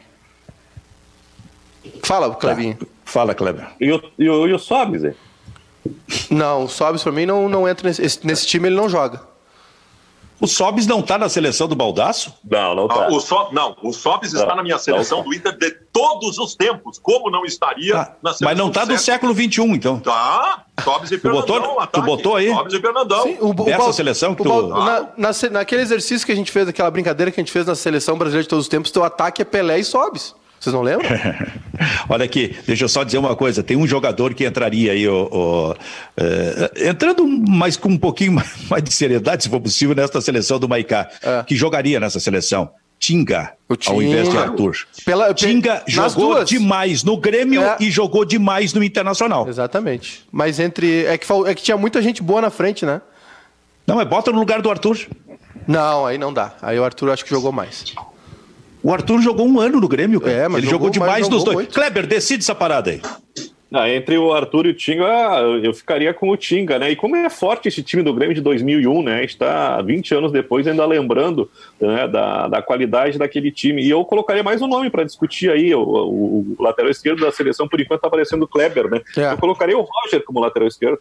Fala, 2.02 2.34
Clebinho. 2.34 2.76
Tá. 2.76 2.86
Fala, 3.04 3.34
Kleber. 3.34 3.68
E 3.80 3.90
o, 3.90 4.02
e 4.18 4.28
o, 4.28 4.46
e 4.46 4.52
o 4.52 4.58
Sobs, 4.58 5.04
hein? 5.04 5.14
Não, 6.30 6.64
o 6.64 6.68
Sobs 6.68 7.02
pra 7.02 7.12
mim 7.12 7.24
não, 7.24 7.48
não 7.48 7.68
entra 7.68 7.88
nesse, 7.88 8.26
nesse 8.26 8.46
time, 8.46 8.68
ele 8.68 8.76
não 8.76 8.88
joga. 8.88 9.22
O 10.40 10.46
Sobis 10.46 10.86
não 10.86 11.00
está 11.00 11.18
na 11.18 11.28
seleção 11.28 11.66
do 11.66 11.74
Baldaço? 11.74 12.32
Não, 12.48 12.72
não 12.74 12.86
está. 12.86 13.06
Ah, 13.06 13.08
o 13.08 13.20
so, 13.20 13.48
não, 13.50 13.76
o 13.82 13.92
Sobis 13.92 14.32
está 14.32 14.54
na 14.54 14.62
minha 14.62 14.78
seleção 14.78 15.22
do 15.22 15.34
Inter 15.34 15.56
de 15.58 15.70
todos 15.92 16.38
os 16.38 16.54
tempos. 16.54 16.96
Como 16.98 17.28
não 17.28 17.44
estaria 17.44 17.96
ah, 17.96 18.12
na 18.22 18.32
seleção 18.32 18.48
Mas 18.48 18.56
não 18.56 18.68
está 18.68 18.84
do 18.84 18.96
século 18.96 19.34
XXI, 19.34 19.62
então. 19.62 19.98
Tá, 19.98 20.64
Sobis 20.84 21.10
e 21.10 21.18
Fernandão. 21.18 21.44
Tu 21.44 21.60
botou, 21.60 21.86
tu 21.88 22.02
botou 22.02 22.36
aí? 22.36 22.54
Sobis 22.54 22.74
e 22.74 22.80
Fernandão. 22.80 23.22
Sim, 23.24 23.38
o, 23.40 23.62
o, 23.62 23.68
Essa 23.68 23.92
seleção 23.92 24.34
que 24.36 24.44
tu... 24.44 24.68
Na, 24.68 25.08
na, 25.16 25.30
naquele 25.50 25.82
exercício 25.82 26.24
que 26.24 26.32
a 26.32 26.36
gente 26.36 26.52
fez, 26.52 26.68
aquela 26.68 26.90
brincadeira 26.90 27.32
que 27.32 27.40
a 27.40 27.42
gente 27.42 27.52
fez 27.52 27.66
na 27.66 27.74
seleção 27.74 28.16
brasileira 28.16 28.44
de 28.44 28.48
todos 28.48 28.66
os 28.66 28.68
tempos, 28.68 28.92
teu 28.92 29.02
ataque 29.02 29.42
é 29.42 29.44
Pelé 29.44 29.80
e 29.80 29.84
Sobis. 29.84 30.36
Vocês 30.60 30.74
não 30.74 30.82
lembram? 30.82 31.08
Olha 32.08 32.24
aqui, 32.24 32.56
deixa 32.66 32.84
eu 32.84 32.88
só 32.88 33.04
dizer 33.04 33.18
uma 33.18 33.36
coisa. 33.36 33.62
Tem 33.62 33.76
um 33.76 33.86
jogador 33.86 34.34
que 34.34 34.44
entraria 34.44 34.92
aí, 34.92 35.08
o, 35.08 35.28
o 35.30 35.74
é, 36.16 36.88
entrando 36.88 37.26
mais 37.26 37.76
com 37.76 37.88
um 37.88 37.98
pouquinho 37.98 38.32
mais 38.68 38.82
de 38.82 38.92
seriedade, 38.92 39.44
se 39.44 39.48
for 39.48 39.60
possível, 39.60 39.94
nesta 39.94 40.20
seleção 40.20 40.58
do 40.58 40.68
Maicá, 40.68 41.08
é. 41.22 41.44
que 41.44 41.54
jogaria 41.54 42.00
nessa 42.00 42.18
seleção. 42.18 42.70
Tinga, 42.98 43.52
Tinga, 43.78 43.94
ao 43.94 44.02
invés 44.02 44.28
de 44.28 44.36
Arthur. 44.36 44.76
Pela, 45.04 45.32
Tinga 45.32 45.84
jogou 45.86 46.34
duas. 46.34 46.48
demais 46.48 47.04
no 47.04 47.16
Grêmio 47.16 47.62
é. 47.62 47.76
e 47.78 47.92
jogou 47.92 48.24
demais 48.24 48.72
no 48.72 48.82
Internacional. 48.82 49.48
Exatamente. 49.48 50.26
Mas 50.32 50.58
entre. 50.58 51.04
É 51.04 51.16
que, 51.16 51.26
é 51.46 51.54
que 51.54 51.62
tinha 51.62 51.76
muita 51.76 52.02
gente 52.02 52.20
boa 52.20 52.40
na 52.40 52.50
frente, 52.50 52.84
né? 52.84 53.00
Não, 53.86 54.00
é 54.00 54.04
bota 54.04 54.32
no 54.32 54.38
lugar 54.40 54.60
do 54.60 54.68
Arthur. 54.68 54.98
Não, 55.66 56.04
aí 56.04 56.18
não 56.18 56.32
dá. 56.32 56.54
Aí 56.60 56.78
o 56.78 56.84
Arthur 56.84 57.10
acho 57.10 57.24
que 57.24 57.30
jogou 57.30 57.52
mais. 57.52 57.84
O 58.82 58.92
Arthur 58.92 59.20
jogou 59.20 59.46
um 59.46 59.60
ano 59.60 59.80
no 59.80 59.88
Grêmio, 59.88 60.20
cara. 60.20 60.32
É, 60.32 60.48
mas 60.48 60.62
Ele 60.62 60.70
jogou, 60.70 60.88
jogou 60.88 60.90
demais 60.90 61.28
nos 61.28 61.44
dois. 61.44 61.56
Muito. 61.56 61.74
Kleber, 61.74 62.06
decide 62.06 62.42
essa 62.42 62.54
parada 62.54 62.90
aí. 62.90 63.00
Ah, 63.70 63.88
entre 63.90 64.16
o 64.16 64.32
Arthur 64.32 64.64
e 64.64 64.70
o 64.70 64.74
Tinga, 64.74 65.04
eu 65.62 65.74
ficaria 65.74 66.14
com 66.14 66.30
o 66.30 66.36
Tinga, 66.38 66.78
né? 66.78 66.90
E 66.90 66.96
como 66.96 67.16
é 67.16 67.28
forte 67.28 67.68
esse 67.68 67.82
time 67.82 68.02
do 68.02 68.14
Grêmio 68.14 68.34
de 68.34 68.40
2001, 68.40 69.02
né? 69.02 69.24
Está 69.24 69.82
20 69.82 70.14
anos 70.14 70.32
depois 70.32 70.66
ainda 70.66 70.86
lembrando 70.86 71.50
né, 71.78 72.08
da, 72.08 72.48
da 72.48 72.62
qualidade 72.62 73.18
daquele 73.18 73.50
time. 73.50 73.82
E 73.82 73.90
eu 73.90 74.02
colocaria 74.06 74.42
mais 74.42 74.62
um 74.62 74.66
nome 74.66 74.88
para 74.88 75.04
discutir 75.04 75.50
aí. 75.50 75.74
O, 75.74 75.82
o, 75.82 76.56
o, 76.58 76.62
lateral 76.62 76.90
esquerdo 76.90 77.20
da 77.20 77.30
seleção, 77.30 77.68
por 77.68 77.78
enquanto, 77.78 77.98
está 77.98 78.08
aparecendo 78.08 78.44
o 78.44 78.48
Kleber, 78.48 78.88
né? 78.88 79.02
É. 79.14 79.32
Eu 79.32 79.36
colocaria 79.36 79.76
o 79.76 79.82
Roger 79.82 80.24
como 80.24 80.40
lateral 80.40 80.66
esquerdo. 80.66 80.98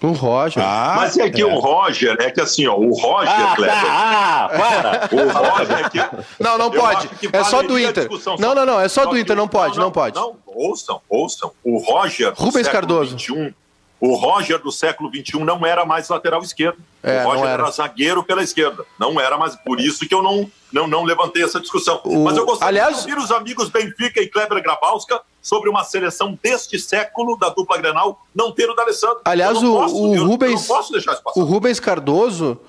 O 0.00 0.12
Roger. 0.12 0.62
Ah, 0.64 0.94
Mas 0.96 1.18
é 1.18 1.28
que 1.28 1.42
é. 1.42 1.44
o 1.44 1.58
Roger, 1.58 2.16
é 2.20 2.30
que 2.30 2.40
assim, 2.40 2.66
ó, 2.68 2.76
o 2.76 2.92
Roger, 2.92 3.34
ah, 3.34 3.52
Kleber. 3.56 3.74
Tá, 3.74 3.88
ah, 3.90 4.48
para! 4.48 5.08
O 5.18 5.28
Roger 5.28 5.84
é 5.84 5.90
que. 5.90 5.98
Não, 6.38 6.56
não 6.56 6.70
pode. 6.70 7.08
É 7.32 7.42
só 7.42 7.62
do 7.62 7.78
Inter. 7.78 8.08
Não, 8.38 8.54
não, 8.54 8.64
não, 8.64 8.80
é 8.80 8.88
só, 8.88 9.02
só 9.02 9.10
do 9.10 9.18
Inter, 9.18 9.34
não 9.34 9.48
pode, 9.48 9.76
não, 9.76 9.86
não, 9.86 9.90
pode. 9.90 10.14
Não, 10.14 10.36
ouçam, 10.46 11.00
ouçam. 11.08 11.50
O 11.64 11.78
Roger. 11.78 12.32
Rubens 12.36 12.68
Cardoso. 12.68 13.16
21, 13.16 13.52
o 14.00 14.14
Roger 14.14 14.60
do 14.60 14.70
século 14.70 15.10
XXI 15.10 15.44
não 15.44 15.66
era 15.66 15.84
mais 15.84 16.08
lateral 16.08 16.40
esquerdo. 16.42 16.78
É, 17.02 17.24
o 17.24 17.28
Roger 17.28 17.44
era. 17.44 17.62
era. 17.64 17.70
zagueiro 17.70 18.22
pela 18.22 18.42
esquerda. 18.42 18.84
Não 18.98 19.20
era 19.20 19.36
mais. 19.36 19.56
Por 19.56 19.80
isso 19.80 20.06
que 20.06 20.14
eu 20.14 20.22
não, 20.22 20.50
não, 20.72 20.86
não 20.86 21.04
levantei 21.04 21.42
essa 21.42 21.60
discussão. 21.60 22.00
O... 22.04 22.24
Mas 22.24 22.36
eu 22.36 22.46
gostaria 22.46 22.82
Aliás... 22.82 23.04
de 23.04 23.10
ouvir 23.10 23.22
os 23.22 23.32
amigos 23.32 23.68
Benfica 23.68 24.20
e 24.20 24.28
Kleber 24.28 24.62
Grabowska 24.62 25.20
sobre 25.42 25.68
uma 25.68 25.82
seleção 25.84 26.38
deste 26.40 26.78
século 26.78 27.36
da 27.36 27.48
dupla 27.48 27.78
Grenal 27.78 28.24
não 28.34 28.52
ter 28.52 28.70
o 28.70 28.74
D'Alessandro. 28.74 29.20
Aliás, 29.24 29.58
o, 29.62 29.72
posso, 29.72 29.96
o 29.96 30.24
Rubens. 30.24 30.68
Eu, 30.68 30.76
posso 30.76 30.92
deixar 30.92 31.12
isso 31.12 31.22
passar. 31.22 31.40
O 31.40 31.44
Rubens 31.44 31.80
Cardoso 31.80 32.60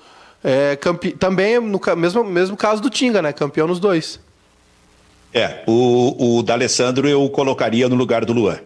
é, 0.42 0.74
campe... 0.76 1.12
também 1.12 1.60
no 1.60 1.80
mesmo, 1.96 2.24
mesmo 2.24 2.56
caso 2.56 2.82
do 2.82 2.90
Tinga, 2.90 3.22
né? 3.22 3.32
Campeão 3.32 3.68
nos 3.68 3.78
dois. 3.78 4.18
É, 5.32 5.62
o, 5.64 6.38
o 6.38 6.42
D'Alessandro 6.42 7.08
eu 7.08 7.28
colocaria 7.30 7.88
no 7.88 7.94
lugar 7.94 8.24
do 8.24 8.32
Luan 8.32 8.58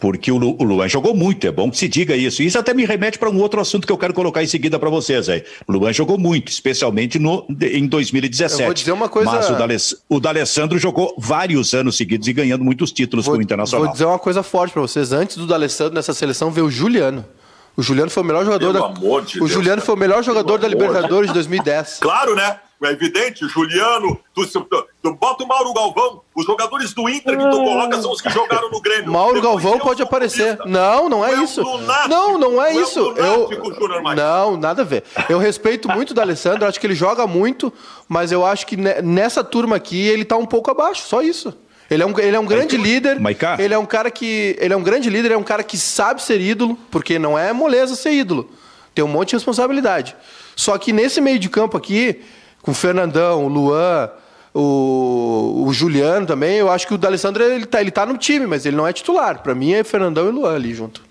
porque 0.00 0.30
o, 0.30 0.38
Luan 0.38 0.88
jogou 0.88 1.14
muito, 1.14 1.46
é 1.46 1.50
bom 1.50 1.70
que 1.70 1.76
se 1.76 1.88
diga 1.88 2.14
isso. 2.14 2.42
Isso 2.42 2.58
até 2.58 2.72
me 2.72 2.84
remete 2.84 3.18
para 3.18 3.28
um 3.28 3.38
outro 3.40 3.60
assunto 3.60 3.86
que 3.86 3.92
eu 3.92 3.98
quero 3.98 4.14
colocar 4.14 4.42
em 4.42 4.46
seguida 4.46 4.78
para 4.78 4.88
vocês 4.88 5.28
aí. 5.28 5.44
O 5.66 5.72
Luan 5.72 5.92
jogou 5.92 6.18
muito, 6.18 6.50
especialmente 6.50 7.18
no, 7.18 7.44
em 7.60 7.86
2017. 7.86 8.60
Eu 8.60 8.66
vou 8.66 8.74
dizer 8.74 8.92
uma 8.92 9.08
coisa. 9.08 9.30
Mas 9.30 9.50
o, 9.50 9.54
D'Aless, 9.54 9.96
o 10.08 10.20
D'Alessandro 10.20 10.78
jogou 10.78 11.14
vários 11.18 11.74
anos 11.74 11.96
seguidos 11.96 12.28
e 12.28 12.32
ganhando 12.32 12.64
muitos 12.64 12.92
títulos 12.92 13.26
vou, 13.26 13.34
com 13.34 13.40
o 13.40 13.42
Internacional. 13.42 13.86
Vou 13.86 13.92
dizer 13.92 14.04
uma 14.04 14.18
coisa 14.18 14.42
forte 14.42 14.72
para 14.72 14.82
vocês. 14.82 15.12
Antes 15.12 15.36
do 15.36 15.46
D'Alessandro 15.46 15.94
nessa 15.94 16.14
seleção 16.14 16.50
veio 16.50 16.66
o 16.66 16.70
Juliano. 16.70 17.24
O 17.76 17.82
Juliano 17.82 18.10
foi 18.10 18.22
o 18.22 18.26
melhor 18.26 18.44
jogador 18.44 18.72
Pelo 18.72 18.88
da. 18.88 18.98
Amor 18.98 19.24
de 19.24 19.36
o 19.36 19.40
Deus, 19.40 19.52
Juliano 19.52 19.76
cara. 19.76 19.86
foi 19.86 19.94
o 19.94 19.98
melhor 19.98 20.22
jogador 20.22 20.58
Pelo 20.58 20.62
da 20.62 20.68
Libertadores 20.68 21.28
de 21.28 21.34
2010. 21.34 21.98
Claro, 22.00 22.34
né? 22.34 22.58
É 22.86 22.92
evidente, 22.92 23.46
Juliano, 23.48 24.20
tu, 24.32 24.46
tu, 24.46 24.86
tu, 25.02 25.14
bota 25.14 25.42
o 25.42 25.48
Mauro 25.48 25.72
Galvão, 25.72 26.22
os 26.34 26.46
jogadores 26.46 26.94
do 26.94 27.08
Inter 27.08 27.36
que 27.36 27.50
tu 27.50 27.56
coloca 27.56 28.00
são 28.00 28.12
os 28.12 28.20
que 28.20 28.30
jogaram 28.30 28.70
no 28.70 28.80
Grêmio. 28.80 29.10
Mauro 29.10 29.40
Depois 29.40 29.62
Galvão 29.62 29.78
pode 29.80 30.00
aparecer. 30.00 30.58
Não, 30.64 31.08
não 31.08 31.24
é 31.24 31.34
isso. 31.42 31.62
não, 32.08 32.38
não 32.38 32.62
é 32.62 32.74
isso. 32.74 33.00
eu 33.16 34.14
Não, 34.14 34.56
nada 34.56 34.82
a 34.82 34.84
ver. 34.84 35.02
Eu 35.28 35.38
respeito 35.38 35.88
muito 35.88 36.12
o 36.12 36.14
D'Alessandro, 36.14 36.66
acho 36.66 36.78
que 36.78 36.86
ele 36.86 36.94
joga 36.94 37.26
muito, 37.26 37.72
mas 38.08 38.30
eu 38.30 38.46
acho 38.46 38.66
que 38.66 38.76
nessa 38.76 39.42
turma 39.42 39.76
aqui 39.76 40.06
ele 40.06 40.24
tá 40.24 40.36
um 40.36 40.46
pouco 40.46 40.70
abaixo, 40.70 41.02
só 41.02 41.20
isso. 41.20 41.52
Ele 41.90 42.02
é 42.02 42.06
um, 42.06 42.18
ele 42.18 42.36
é 42.36 42.40
um 42.40 42.46
grande 42.46 42.76
líder. 42.76 43.18
Maiká. 43.18 43.56
Ele 43.58 43.72
é 43.72 43.78
um 43.78 43.86
cara 43.86 44.10
que. 44.10 44.56
Ele 44.60 44.74
é 44.74 44.76
um 44.76 44.82
grande 44.82 45.08
líder, 45.08 45.32
é 45.32 45.36
um 45.36 45.42
cara 45.42 45.62
que 45.62 45.78
sabe 45.78 46.22
ser 46.22 46.40
ídolo, 46.40 46.78
porque 46.90 47.18
não 47.18 47.38
é 47.38 47.52
moleza 47.52 47.96
ser 47.96 48.12
ídolo. 48.12 48.50
Tem 48.94 49.04
um 49.04 49.08
monte 49.08 49.30
de 49.30 49.36
responsabilidade. 49.36 50.14
Só 50.54 50.76
que 50.76 50.92
nesse 50.92 51.20
meio 51.20 51.38
de 51.38 51.48
campo 51.48 51.76
aqui, 51.76 52.20
com 52.68 52.72
o 52.72 52.74
Fernandão, 52.74 53.46
o 53.46 53.48
Luan, 53.48 54.10
o, 54.52 55.64
o 55.66 55.72
Juliano 55.72 56.26
também, 56.26 56.56
eu 56.56 56.70
acho 56.70 56.86
que 56.86 56.92
o 56.92 56.98
D'Alessandro 56.98 57.42
ele 57.42 57.64
tá, 57.64 57.80
ele 57.80 57.90
tá 57.90 58.04
no 58.04 58.18
time, 58.18 58.46
mas 58.46 58.66
ele 58.66 58.76
não 58.76 58.86
é 58.86 58.92
titular. 58.92 59.42
Para 59.42 59.54
mim 59.54 59.72
é 59.72 59.82
Fernandão 59.82 60.28
e 60.28 60.30
Luan 60.30 60.54
ali 60.54 60.74
junto. 60.74 61.02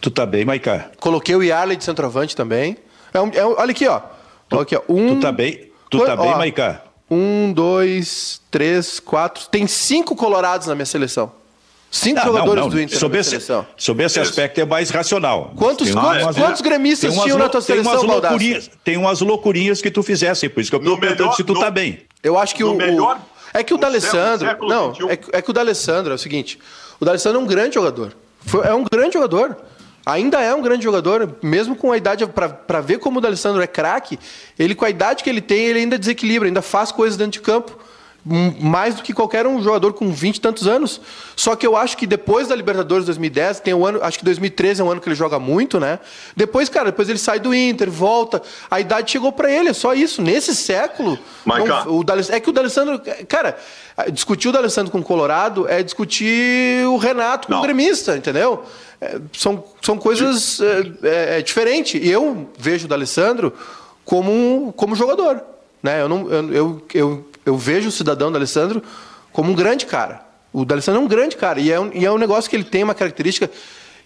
Tu 0.00 0.12
tá 0.12 0.24
bem, 0.24 0.44
Maiká? 0.44 0.90
Coloquei 1.00 1.34
o 1.34 1.42
Yarley 1.42 1.76
de 1.76 1.82
centroavante 1.82 2.36
também. 2.36 2.76
É 3.12 3.20
um, 3.20 3.30
é 3.34 3.44
um, 3.44 3.56
olha 3.58 3.72
aqui, 3.72 3.88
ó. 3.88 4.00
Tu, 4.48 4.60
aqui, 4.60 4.76
ó. 4.76 4.82
Um, 4.88 5.16
tu 5.16 5.22
tá 5.22 5.32
bem? 5.32 5.72
Tu 5.90 5.98
tá 6.04 6.14
bem, 6.14 6.36
Maiká? 6.36 6.82
Um, 7.10 7.52
dois, 7.52 8.40
três, 8.48 9.00
quatro. 9.00 9.48
Tem 9.48 9.66
cinco 9.66 10.14
colorados 10.14 10.68
na 10.68 10.76
minha 10.76 10.86
seleção. 10.86 11.32
Cinco 11.90 12.16
não, 12.16 12.26
jogadores 12.26 12.54
não, 12.56 12.62
não. 12.64 12.68
do 12.68 12.80
Inter 12.80 12.98
sobre 12.98 13.18
esse, 13.18 13.30
seleção. 13.30 13.66
Sobre 13.76 14.04
esse 14.04 14.20
aspecto 14.20 14.60
é 14.60 14.64
mais 14.64 14.90
racional. 14.90 15.52
Quantos, 15.56 15.90
quantos, 15.90 16.22
umas, 16.22 16.36
quantos 16.36 16.60
gremistas 16.60 17.14
tinham 17.14 17.38
na 17.38 17.48
tua 17.48 17.60
seleção, 17.60 17.92
tem 17.92 18.02
umas, 18.02 18.22
loucurinhas, 18.22 18.70
tem 18.84 18.96
umas 18.96 19.20
loucurinhas 19.20 19.80
que 19.80 19.90
tu 19.90 20.02
fizesse, 20.02 20.48
por 20.48 20.60
isso 20.60 20.70
que 20.70 20.76
eu 20.76 20.80
estou 20.80 20.98
perguntando 20.98 21.34
se 21.34 21.44
tu 21.44 21.54
no, 21.54 21.60
tá 21.60 21.70
bem. 21.70 22.00
Eu 22.22 22.36
acho 22.36 22.54
que 22.54 22.64
o, 22.64 22.74
melhor, 22.74 23.18
É 23.54 23.62
que 23.62 23.72
o 23.72 23.78
D'Alessandro... 23.78 24.48
Não, 24.66 24.92
é, 25.08 25.38
é, 25.38 25.42
que 25.42 25.50
o 25.50 25.52
D'Alessandro 25.52 26.12
é 26.12 26.16
o 26.16 26.18
seguinte, 26.18 26.58
o 27.00 27.04
D'Alessandro 27.04 27.40
é 27.40 27.42
um 27.42 27.46
grande 27.46 27.76
jogador. 27.76 28.12
Foi, 28.40 28.66
é 28.66 28.74
um 28.74 28.84
grande 28.84 29.14
jogador 29.14 29.56
ainda 30.06 30.40
é 30.40 30.54
um 30.54 30.62
grande 30.62 30.84
jogador, 30.84 31.36
mesmo 31.42 31.74
com 31.74 31.90
a 31.90 31.96
idade, 31.96 32.24
para 32.24 32.80
ver 32.80 32.98
como 32.98 33.18
o 33.18 33.20
D'Alessandro 33.20 33.60
é 33.60 33.66
craque, 33.66 34.16
ele 34.56 34.72
com 34.72 34.84
a 34.84 34.90
idade 34.90 35.24
que 35.24 35.28
ele 35.28 35.40
tem, 35.40 35.66
ele 35.66 35.80
ainda 35.80 35.98
desequilibra, 35.98 36.46
ainda 36.46 36.62
faz 36.62 36.92
coisas 36.92 37.16
dentro 37.16 37.32
de 37.32 37.40
campo 37.40 37.76
mais 38.60 38.96
do 38.96 39.02
que 39.02 39.12
qualquer 39.12 39.46
um 39.46 39.62
jogador 39.62 39.92
com 39.92 40.10
20 40.10 40.36
e 40.36 40.40
tantos 40.40 40.66
anos. 40.66 41.00
Só 41.36 41.54
que 41.54 41.66
eu 41.66 41.76
acho 41.76 41.96
que 41.96 42.06
depois 42.06 42.48
da 42.48 42.56
Libertadores 42.56 43.06
2010, 43.06 43.60
tem 43.60 43.72
um 43.72 43.86
ano, 43.86 44.00
acho 44.02 44.18
que 44.18 44.24
2013 44.24 44.80
é 44.80 44.84
um 44.84 44.90
ano 44.90 45.00
que 45.00 45.08
ele 45.08 45.14
joga 45.14 45.38
muito, 45.38 45.78
né? 45.78 46.00
Depois, 46.34 46.68
cara, 46.68 46.86
depois 46.86 47.08
ele 47.08 47.18
sai 47.18 47.38
do 47.38 47.54
Inter, 47.54 47.90
volta, 47.90 48.42
a 48.70 48.80
idade 48.80 49.12
chegou 49.12 49.30
para 49.30 49.50
ele, 49.50 49.68
é 49.68 49.72
só 49.72 49.94
isso. 49.94 50.20
Nesse 50.20 50.56
século, 50.56 51.16
não, 51.44 51.54
o 51.54 52.04
é 52.30 52.40
que 52.40 52.50
o 52.50 52.52
D'Alessandro, 52.52 53.00
cara, 53.28 53.56
discutir 54.12 54.48
o 54.48 54.52
D'Alessandro 54.52 54.90
com 54.90 54.98
o 54.98 55.04
Colorado 55.04 55.68
é 55.68 55.82
discutir 55.82 56.84
o 56.86 56.96
Renato 56.96 57.46
com 57.46 57.54
não. 57.54 57.60
o 57.60 57.62
gremista, 57.62 58.16
entendeu? 58.16 58.64
É, 59.00 59.20
são, 59.32 59.62
são 59.82 59.96
coisas 59.98 60.60
é, 60.60 60.92
é, 61.02 61.38
é 61.38 61.42
diferentes. 61.42 62.02
E 62.02 62.10
eu 62.10 62.48
vejo 62.58 62.86
o 62.86 62.88
D'Alessandro 62.88 63.52
como, 64.04 64.72
como 64.76 64.96
jogador. 64.96 65.42
Né? 65.82 66.00
Eu, 66.00 66.08
não, 66.08 66.30
eu, 66.30 66.52
eu, 66.52 66.82
eu, 66.94 67.28
eu 67.46 67.56
vejo 67.56 67.88
o 67.88 67.92
cidadão 67.92 68.30
do 68.30 68.36
Alessandro 68.36 68.82
como 69.32 69.52
um 69.52 69.54
grande 69.54 69.86
cara. 69.86 70.26
O 70.52 70.64
D'Alessandro 70.64 71.02
é 71.02 71.04
um 71.04 71.08
grande 71.08 71.36
cara. 71.36 71.60
E 71.60 71.70
é 71.70 71.78
um, 71.78 71.90
e 71.92 72.04
é 72.06 72.10
um 72.10 72.18
negócio 72.18 72.48
que 72.48 72.56
ele 72.56 72.64
tem 72.64 72.82
uma 72.82 72.94
característica 72.94 73.50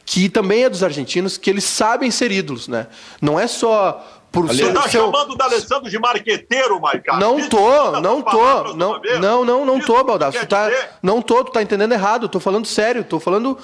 que 0.05 0.29
também 0.29 0.65
é 0.65 0.69
dos 0.69 0.83
argentinos, 0.83 1.39
que 1.39 1.49
eles 1.49 1.63
sabem 1.63 2.11
ser 2.11 2.33
ídolos. 2.33 2.67
Né? 2.67 2.89
Não 3.23 3.39
é 3.39 3.47
só 3.47 4.05
por 4.33 4.47
Você 4.49 4.65
está 4.65 4.89
seu... 4.89 5.07
chamando 5.07 5.31
o 5.31 5.37
D'Alessandro 5.37 5.89
de 5.89 5.99
marqueteiro, 5.99 6.81
Maicon? 6.81 7.17
Não 7.19 7.49
tô, 7.49 8.01
não 8.01 8.21
tô. 8.21 8.75
Não, 8.75 9.01
não, 9.21 9.45
não, 9.45 9.65
não 9.65 9.81
tô, 9.81 10.03
Baldasso. 10.03 10.41
Tu 10.41 10.47
tá, 10.47 10.71
não 11.01 11.23
tô, 11.23 11.45
tu 11.45 11.53
tá 11.53 11.63
entendendo 11.63 11.93
errado. 11.93 12.29
Tô 12.29 12.41
falando 12.41 12.67
sério, 12.67 13.05
tô 13.05 13.21
falando 13.21 13.57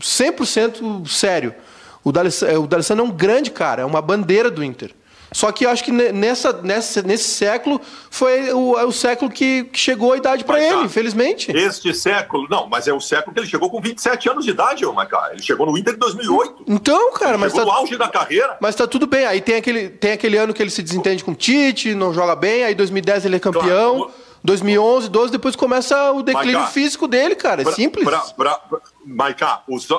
100% 0.00 1.06
sério. 1.06 1.54
O 2.02 2.10
D'Alessandro 2.10 3.04
é 3.04 3.08
um 3.08 3.10
grande 3.10 3.50
cara, 3.50 3.82
é 3.82 3.84
uma 3.84 4.00
bandeira 4.00 4.50
do 4.50 4.64
Inter. 4.64 4.94
Só 5.34 5.50
que 5.50 5.66
eu 5.66 5.70
acho 5.70 5.82
que 5.82 5.90
nessa, 5.90 6.52
nessa, 6.62 7.02
nesse 7.02 7.24
século 7.24 7.80
foi 8.08 8.52
o, 8.52 8.78
é 8.78 8.84
o 8.84 8.92
século 8.92 9.28
que, 9.28 9.64
que 9.64 9.78
chegou 9.78 10.12
a 10.12 10.16
idade 10.16 10.44
para 10.44 10.62
ele, 10.62 10.84
infelizmente. 10.84 11.50
Este 11.50 11.92
século, 11.92 12.46
não, 12.48 12.68
mas 12.68 12.86
é 12.86 12.92
o 12.92 13.00
século 13.00 13.34
que 13.34 13.40
ele 13.40 13.48
chegou 13.48 13.68
com 13.68 13.80
27 13.80 14.30
anos 14.30 14.44
de 14.44 14.52
idade, 14.52 14.86
Maicá. 14.86 15.30
Ele 15.32 15.42
chegou 15.42 15.66
no 15.66 15.76
Inter 15.76 15.94
em 15.94 15.98
2008. 15.98 16.66
Então, 16.68 17.12
cara, 17.14 17.32
ele 17.32 17.38
mas 17.38 17.52
chegou 17.52 17.66
tá, 17.66 17.72
no 17.72 17.78
auge 17.78 17.96
da 17.96 18.08
carreira. 18.08 18.56
Mas 18.60 18.76
tá 18.76 18.86
tudo 18.86 19.08
bem. 19.08 19.26
Aí 19.26 19.40
tem 19.40 19.56
aquele, 19.56 19.88
tem 19.88 20.12
aquele 20.12 20.36
ano 20.36 20.54
que 20.54 20.62
ele 20.62 20.70
se 20.70 20.84
desentende 20.84 21.24
com 21.24 21.32
o 21.32 21.34
Tite, 21.34 21.96
não 21.96 22.14
joga 22.14 22.36
bem. 22.36 22.62
Aí 22.62 22.74
2010 22.76 23.24
ele 23.24 23.34
é 23.34 23.40
campeão. 23.40 23.96
Claro. 23.96 24.14
2011, 24.44 25.08
12, 25.08 25.32
depois 25.32 25.56
começa 25.56 26.12
o 26.12 26.22
declínio 26.22 26.60
Maiká, 26.60 26.70
físico 26.70 27.08
dele, 27.08 27.34
cara. 27.34 27.62
É 27.62 27.64
pra, 27.64 27.72
simples. 27.72 28.04
Pra, 28.04 28.60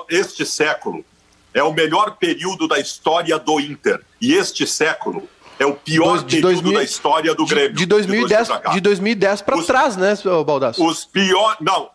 este 0.08 0.46
século 0.46 1.04
é 1.56 1.64
o 1.64 1.74
melhor 1.74 2.18
período 2.18 2.68
da 2.68 2.78
história 2.78 3.40
do 3.40 3.60
Inter. 3.62 4.02
E 4.22 4.34
este 4.34 4.68
século 4.68 5.28
é 5.58 5.66
o 5.66 5.74
pior 5.74 6.18
de 6.18 6.36
período 6.36 6.62
2000, 6.62 6.74
da 6.74 6.84
história 6.84 7.34
do 7.34 7.46
Grêmio. 7.46 7.72
De, 7.72 7.78
de 7.78 7.86
2010 7.86 8.48
de 8.74 8.82
2010 8.82 9.42
para 9.42 9.64
trás, 9.64 9.96
né, 9.96 10.14
Baldasso? 10.46 10.86
Os 10.86 11.06
piores, 11.06 11.58
não, 11.62 11.90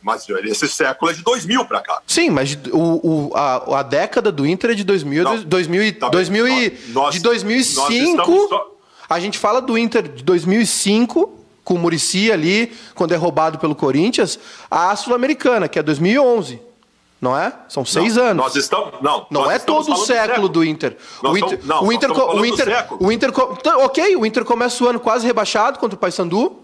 mas 0.00 0.24
esse 0.28 0.68
século 0.68 1.10
é 1.10 1.14
de 1.14 1.22
2000 1.24 1.64
para 1.64 1.80
cá. 1.80 2.00
Sim, 2.06 2.30
mas 2.30 2.56
o, 2.72 3.28
o 3.28 3.32
a, 3.34 3.80
a, 3.80 3.82
década 3.82 4.30
do 4.30 4.46
Inter 4.46 4.70
é 4.70 4.74
de 4.74 4.84
2000, 4.84 5.24
não, 5.24 5.42
2000, 5.42 5.98
tá 5.98 6.08
2000 6.08 6.48
e, 6.48 6.78
nós, 6.90 7.14
de 7.16 7.20
2005. 7.20 8.48
Só... 8.48 8.76
A 9.08 9.18
gente 9.18 9.36
fala 9.36 9.60
do 9.60 9.76
Inter 9.76 10.02
de 10.04 10.22
2005 10.22 11.40
com 11.64 11.74
o 11.74 11.78
Murici 11.78 12.30
ali, 12.30 12.72
quando 12.94 13.12
é 13.12 13.16
roubado 13.16 13.58
pelo 13.58 13.74
Corinthians, 13.74 14.38
a 14.70 14.94
Sul-Americana, 14.94 15.66
que 15.66 15.76
é 15.76 15.82
2011. 15.82 16.60
Não 17.20 17.36
é? 17.36 17.52
São 17.68 17.84
seis 17.84 18.16
não, 18.16 18.24
anos. 18.24 18.44
Nós 18.44 18.56
estamos. 18.56 19.00
Não, 19.00 19.26
não 19.30 19.50
é 19.50 19.58
todo 19.58 19.90
o 19.92 19.96
século 19.96 20.48
do, 20.48 20.62
Inter. 20.62 20.96
o 21.22 21.36
Inter. 21.36 21.58
Estamos, 21.58 21.66
não, 21.66 21.84
o 21.84 21.92
Inter, 21.92 22.10
o 22.10 22.44
Inter, 22.44 22.86
o 23.00 23.12
Inter, 23.12 23.30
então, 23.58 23.84
ok, 23.84 24.16
o 24.16 24.26
Inter 24.26 24.44
começa 24.44 24.84
o 24.84 24.88
ano 24.88 25.00
quase 25.00 25.26
rebaixado 25.26 25.78
contra 25.78 25.96
o 25.96 25.98
Paysandu, 25.98 26.58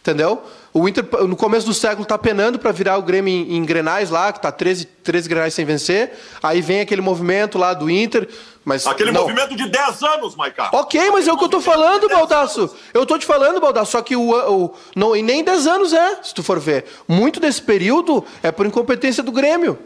entendeu? 0.00 0.42
O 0.74 0.88
Inter 0.88 1.06
no 1.26 1.36
começo 1.36 1.64
do 1.64 1.72
século 1.72 2.02
está 2.02 2.18
penando 2.18 2.58
para 2.58 2.72
virar 2.72 2.98
o 2.98 3.02
Grêmio 3.02 3.32
em, 3.32 3.56
em 3.56 3.64
Grenais 3.64 4.10
lá, 4.10 4.32
que 4.32 4.38
está 4.38 4.50
13, 4.50 4.84
13 4.84 5.28
Grenais 5.28 5.54
sem 5.54 5.64
vencer. 5.64 6.12
Aí 6.42 6.60
vem 6.60 6.80
aquele 6.80 7.00
movimento 7.00 7.56
lá 7.56 7.72
do 7.72 7.88
Inter, 7.88 8.28
mas 8.68 8.86
aquele 8.86 9.10
não. 9.10 9.22
movimento 9.22 9.56
de 9.56 9.66
10 9.66 10.02
anos, 10.02 10.36
Maiká. 10.36 10.68
Ok, 10.74 11.10
mas 11.10 11.26
é 11.26 11.32
o 11.32 11.38
que 11.38 11.44
eu 11.44 11.48
tô 11.48 11.58
falando, 11.58 12.06
Baldaço. 12.06 12.70
Eu 12.92 13.06
tô 13.06 13.18
te 13.18 13.24
falando, 13.24 13.58
Baldaço, 13.60 13.92
só 13.92 14.02
que 14.02 14.14
o, 14.14 14.30
o 14.30 14.74
não 14.94 15.16
e 15.16 15.22
nem 15.22 15.42
10 15.42 15.66
anos 15.66 15.94
é, 15.94 16.22
se 16.22 16.34
tu 16.34 16.42
for 16.42 16.60
ver. 16.60 16.84
Muito 17.08 17.40
desse 17.40 17.62
período 17.62 18.22
é 18.42 18.52
por 18.52 18.66
incompetência 18.66 19.22
do 19.22 19.32
Grêmio. 19.32 19.78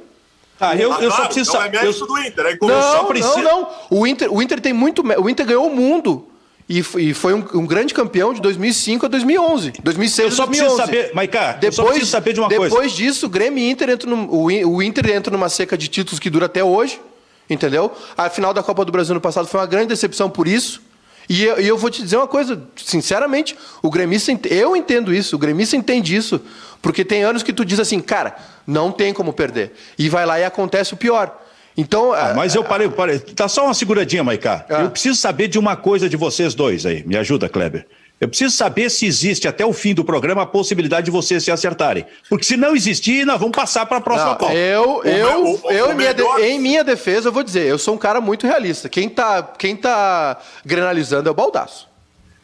Ah, 0.59 0.75
eu, 0.75 0.93
eu 0.95 1.13
só 1.13 1.27
preciso 1.27 1.53
saber. 1.53 1.77
Não 1.77 1.85
é 1.85 1.87
eu... 1.87 2.07
do 2.07 2.19
Inter, 2.19 2.47
é 2.47 2.59
não, 2.61 3.05
preciso... 3.05 3.39
não, 3.39 3.61
não. 3.61 3.69
O 3.89 4.05
Inter, 4.05 4.33
o 4.33 4.43
Inter 4.43 4.61
tem 4.61 4.73
muito. 4.73 5.03
O 5.03 5.31
Inter 5.31 5.47
ganhou 5.47 5.69
o 5.69 5.75
mundo. 5.75 6.29
E, 6.69 6.83
foi 6.83 7.35
um, 7.35 7.45
um, 7.55 7.67
grande 7.67 7.93
campeão 7.93 8.33
de 8.33 8.41
2005 8.41 9.07
a 9.07 9.09
2011. 9.09 9.75
2006 9.83 10.31
eu 10.31 10.35
só 10.35 10.47
2011. 10.47 10.47
preciso 10.47 10.77
saber, 10.77 11.15
Maiká, 11.15 11.53
depois, 11.53 11.65
eu 11.65 11.73
só 11.73 11.85
preciso 11.85 12.11
saber 12.11 12.33
de 12.33 12.41
uma 12.41 12.49
depois 12.49 12.73
coisa. 12.73 12.87
Depois 12.87 12.97
disso, 12.97 13.27
o 13.27 13.29
Grêmio 13.29 13.59
e 13.59 13.71
Inter 13.71 13.91
entra 13.91 14.09
no, 14.09 14.25
o, 14.33 14.47
o 14.47 14.83
Inter 14.83 15.11
entra 15.11 15.31
numa 15.31 15.49
seca 15.49 15.77
de 15.77 15.89
títulos 15.89 16.19
que 16.19 16.31
dura 16.31 16.47
até 16.47 16.65
hoje. 16.65 17.01
Entendeu? 17.49 17.93
A 18.17 18.31
final 18.31 18.55
da 18.55 18.63
Copa 18.63 18.85
do 18.85 18.93
Brasil 18.93 19.15
no 19.15 19.21
passado 19.21 19.47
foi 19.47 19.61
uma 19.61 19.67
grande 19.67 19.89
decepção 19.89 20.31
por 20.31 20.47
isso. 20.49 20.81
E 21.29 21.45
eu, 21.45 21.61
e 21.61 21.69
eu, 21.69 21.79
vou 21.79 21.91
te 21.91 22.03
dizer 22.03 22.17
uma 22.17 22.27
coisa, 22.27 22.63
sinceramente, 22.77 23.57
o 23.81 23.91
gremista, 23.91 24.33
eu 24.49 24.75
entendo 24.77 25.15
isso, 25.15 25.37
o 25.37 25.39
gremista 25.39 25.77
entende 25.77 26.15
isso, 26.15 26.41
porque 26.81 27.05
tem 27.05 27.23
anos 27.23 27.43
que 27.43 27.53
tu 27.53 27.65
diz 27.65 27.79
assim, 27.79 28.01
cara, 28.01 28.37
não 28.67 28.91
tem 28.91 29.15
como 29.15 29.33
perder. 29.33 29.73
E 29.99 30.09
vai 30.09 30.27
lá 30.27 30.39
e 30.39 30.45
acontece 30.45 30.95
o 30.95 30.97
pior. 30.97 31.39
Então, 31.77 32.13
ah, 32.13 32.35
mas 32.35 32.55
eu 32.55 32.63
parei, 32.63 32.89
parei. 32.89 33.19
Tá 33.19 33.49
só 33.49 33.65
uma 33.65 33.75
seguradinha, 33.75 34.23
Maicá. 34.23 34.67
Ah. 34.69 34.83
Eu 34.83 34.91
preciso 34.91 35.19
saber 35.19 35.49
de 35.49 35.59
uma 35.59 35.75
coisa 35.75 36.09
de 36.09 36.17
vocês 36.17 36.55
dois 36.55 36.85
aí. 36.85 37.03
Me 37.07 37.17
ajuda, 37.17 37.49
Kleber. 37.49 37.87
Eu 38.21 38.29
preciso 38.29 38.55
saber 38.55 38.89
se 38.89 39.05
existe 39.05 39.49
até 39.49 39.67
o 39.67 39.73
fim 39.73 39.93
do 39.95 40.05
programa 40.05 40.43
a 40.43 40.47
possibilidade 40.47 41.07
de 41.07 41.11
vocês 41.11 41.43
se 41.43 41.51
acertarem. 41.51 42.07
Porque 42.29 42.45
se 42.45 42.57
não 42.57 42.77
existir, 42.77 43.27
nós 43.27 43.41
vamos 43.41 43.57
passar 43.57 43.85
para 43.87 43.99
a 43.99 44.01
próxima 44.01 44.37
pauta. 44.37 44.55
Eu, 44.55 45.03
eu, 45.03 45.45
o, 45.45 45.61
o, 45.67 45.71
eu 45.73 45.89
o 45.89 45.93
em, 45.93 45.95
minha 45.97 46.15
de, 46.15 46.23
em, 46.41 46.59
minha 46.61 46.85
defesa, 46.85 47.29
eu 47.29 47.33
vou 47.33 47.43
dizer, 47.43 47.67
eu 47.67 47.79
sou 47.79 47.95
um 47.95 47.99
cara 47.99 48.21
muito 48.21 48.47
realista. 48.47 48.89
Quem 48.89 49.09
está 49.09 49.43
quem 49.43 49.75
tá 49.75 50.41
granalizando 50.65 51.29
é 51.29 51.33
o 51.33 51.35
Baldaço. 51.35 51.89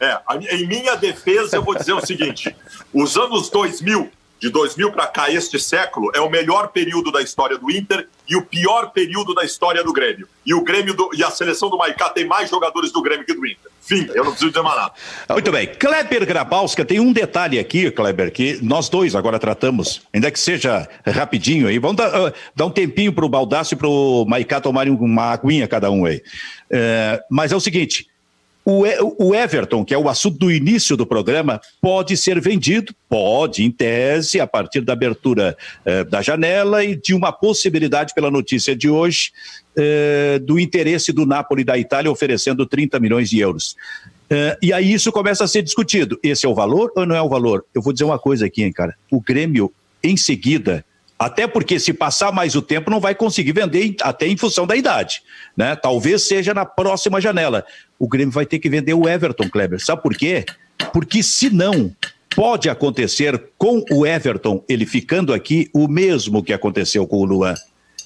É, 0.01 0.17
em 0.51 0.67
minha 0.67 0.95
defesa, 0.95 1.57
eu 1.57 1.63
vou 1.63 1.75
dizer 1.75 1.93
o 1.93 2.05
seguinte: 2.05 2.55
os 2.93 3.17
anos 3.17 3.49
2000 3.49 4.09
de 4.39 4.49
2000 4.49 4.91
para 4.91 5.07
cá, 5.07 5.29
este 5.29 5.59
século, 5.59 6.11
é 6.15 6.21
o 6.21 6.29
melhor 6.29 6.69
período 6.69 7.11
da 7.11 7.21
história 7.21 7.57
do 7.57 7.69
Inter 7.69 8.07
e 8.27 8.35
o 8.35 8.41
pior 8.41 8.91
período 8.91 9.33
da 9.33 9.43
história 9.43 9.83
do 9.83 9.91
Grêmio. 9.91 10.27
E 10.45 10.53
o 10.53 10.63
Grêmio 10.63 10.93
do, 10.93 11.09
e 11.13 11.23
a 11.23 11.29
seleção 11.29 11.69
do 11.69 11.77
Maicá 11.77 12.09
tem 12.09 12.25
mais 12.25 12.49
jogadores 12.49 12.91
do 12.91 13.01
Grêmio 13.01 13.25
que 13.25 13.33
do 13.33 13.45
Inter. 13.45 13.69
Fim, 13.81 14.07
eu 14.13 14.23
não 14.23 14.31
preciso 14.31 14.51
dizer 14.51 14.61
mais 14.61 14.77
nada. 14.77 14.93
Muito 15.29 15.51
bem. 15.51 15.67
Kleber 15.67 16.25
Grabowska, 16.25 16.85
tem 16.85 16.99
um 16.99 17.11
detalhe 17.11 17.57
aqui, 17.57 17.89
Kleber, 17.89 18.31
que 18.31 18.59
nós 18.61 18.87
dois 18.87 19.15
agora 19.15 19.39
tratamos, 19.39 20.01
ainda 20.13 20.29
que 20.29 20.39
seja 20.39 20.87
rapidinho 21.05 21.67
aí. 21.67 21.79
Vamos 21.79 21.97
dar, 21.97 22.09
uh, 22.09 22.33
dar 22.55 22.65
um 22.65 22.69
tempinho 22.69 23.11
para 23.11 23.25
o 23.25 23.29
Baldaço 23.29 23.73
e 23.73 23.77
para 23.77 23.87
o 23.87 24.25
Maicá 24.25 24.61
tomarem 24.61 24.93
uma 24.93 25.31
aguinha 25.31 25.67
cada 25.67 25.89
um 25.89 26.05
aí. 26.05 26.17
Uh, 26.17 27.23
mas 27.31 27.51
é 27.51 27.55
o 27.55 27.59
seguinte: 27.59 28.08
O, 28.71 29.33
Everton, 29.33 29.83
que 29.83 29.95
é 29.95 29.97
o 29.97 30.07
assunto 30.07 30.37
do 30.37 30.51
início 30.51 30.95
do 30.95 31.03
programa, 31.03 31.59
pode 31.81 32.15
ser 32.15 32.39
vendido, 32.39 32.93
pode, 33.09 33.63
em 33.63 33.71
tese, 33.71 34.39
a 34.39 34.45
partir 34.45 34.81
da 34.81 34.93
abertura 34.93 35.57
eh, 35.83 36.03
da 36.03 36.21
janela 36.21 36.83
e 36.83 36.95
de 36.95 37.15
uma 37.15 37.31
possibilidade, 37.31 38.13
pela 38.13 38.29
notícia 38.29 38.75
de 38.75 38.87
hoje, 38.87 39.31
eh, 39.75 40.37
do 40.43 40.59
interesse 40.59 41.11
do 41.11 41.25
Napoli 41.25 41.63
da 41.63 41.79
Itália 41.79 42.11
oferecendo 42.11 42.63
30 42.63 42.99
milhões 42.99 43.27
de 43.31 43.39
euros. 43.39 43.75
Eh, 44.29 44.57
e 44.61 44.71
aí 44.71 44.93
isso 44.93 45.11
começa 45.11 45.43
a 45.43 45.47
ser 45.47 45.63
discutido. 45.63 46.19
Esse 46.21 46.45
é 46.45 46.49
o 46.49 46.53
valor 46.53 46.91
ou 46.95 47.07
não 47.07 47.15
é 47.15 47.21
o 47.23 47.27
valor? 47.27 47.65
Eu 47.73 47.81
vou 47.81 47.91
dizer 47.91 48.05
uma 48.05 48.19
coisa 48.19 48.45
aqui, 48.45 48.61
hein, 48.61 48.71
cara. 48.71 48.93
O 49.09 49.19
Grêmio, 49.19 49.73
em 50.03 50.15
seguida, 50.15 50.85
até 51.19 51.45
porque 51.45 51.77
se 51.77 51.91
passar 51.91 52.31
mais 52.31 52.55
o 52.55 52.61
tempo 52.61 52.89
não 52.89 53.01
vai 53.01 53.13
conseguir 53.13 53.51
vender 53.51 53.97
até 54.01 54.25
em 54.25 54.37
função 54.37 54.65
da 54.65 54.77
idade, 54.77 55.21
né? 55.55 55.75
Talvez 55.75 56.25
seja 56.25 56.53
na 56.53 56.65
próxima 56.65 57.19
janela. 57.19 57.65
O 57.99 58.07
Grêmio 58.07 58.31
vai 58.31 58.45
ter 58.45 58.57
que 58.57 58.69
vender 58.69 58.93
o 58.93 59.07
Everton, 59.07 59.49
Kleber. 59.49 59.83
Sabe 59.83 60.01
por 60.01 60.15
quê? 60.15 60.45
Porque 60.93 61.21
se 61.21 61.49
não 61.49 61.93
pode 62.33 62.69
acontecer 62.69 63.51
com 63.57 63.83
o 63.91 64.05
Everton, 64.05 64.63
ele 64.69 64.85
ficando 64.85 65.33
aqui, 65.33 65.69
o 65.73 65.89
mesmo 65.89 66.41
que 66.41 66.53
aconteceu 66.53 67.05
com 67.05 67.17
o 67.17 67.25
Luan. 67.25 67.53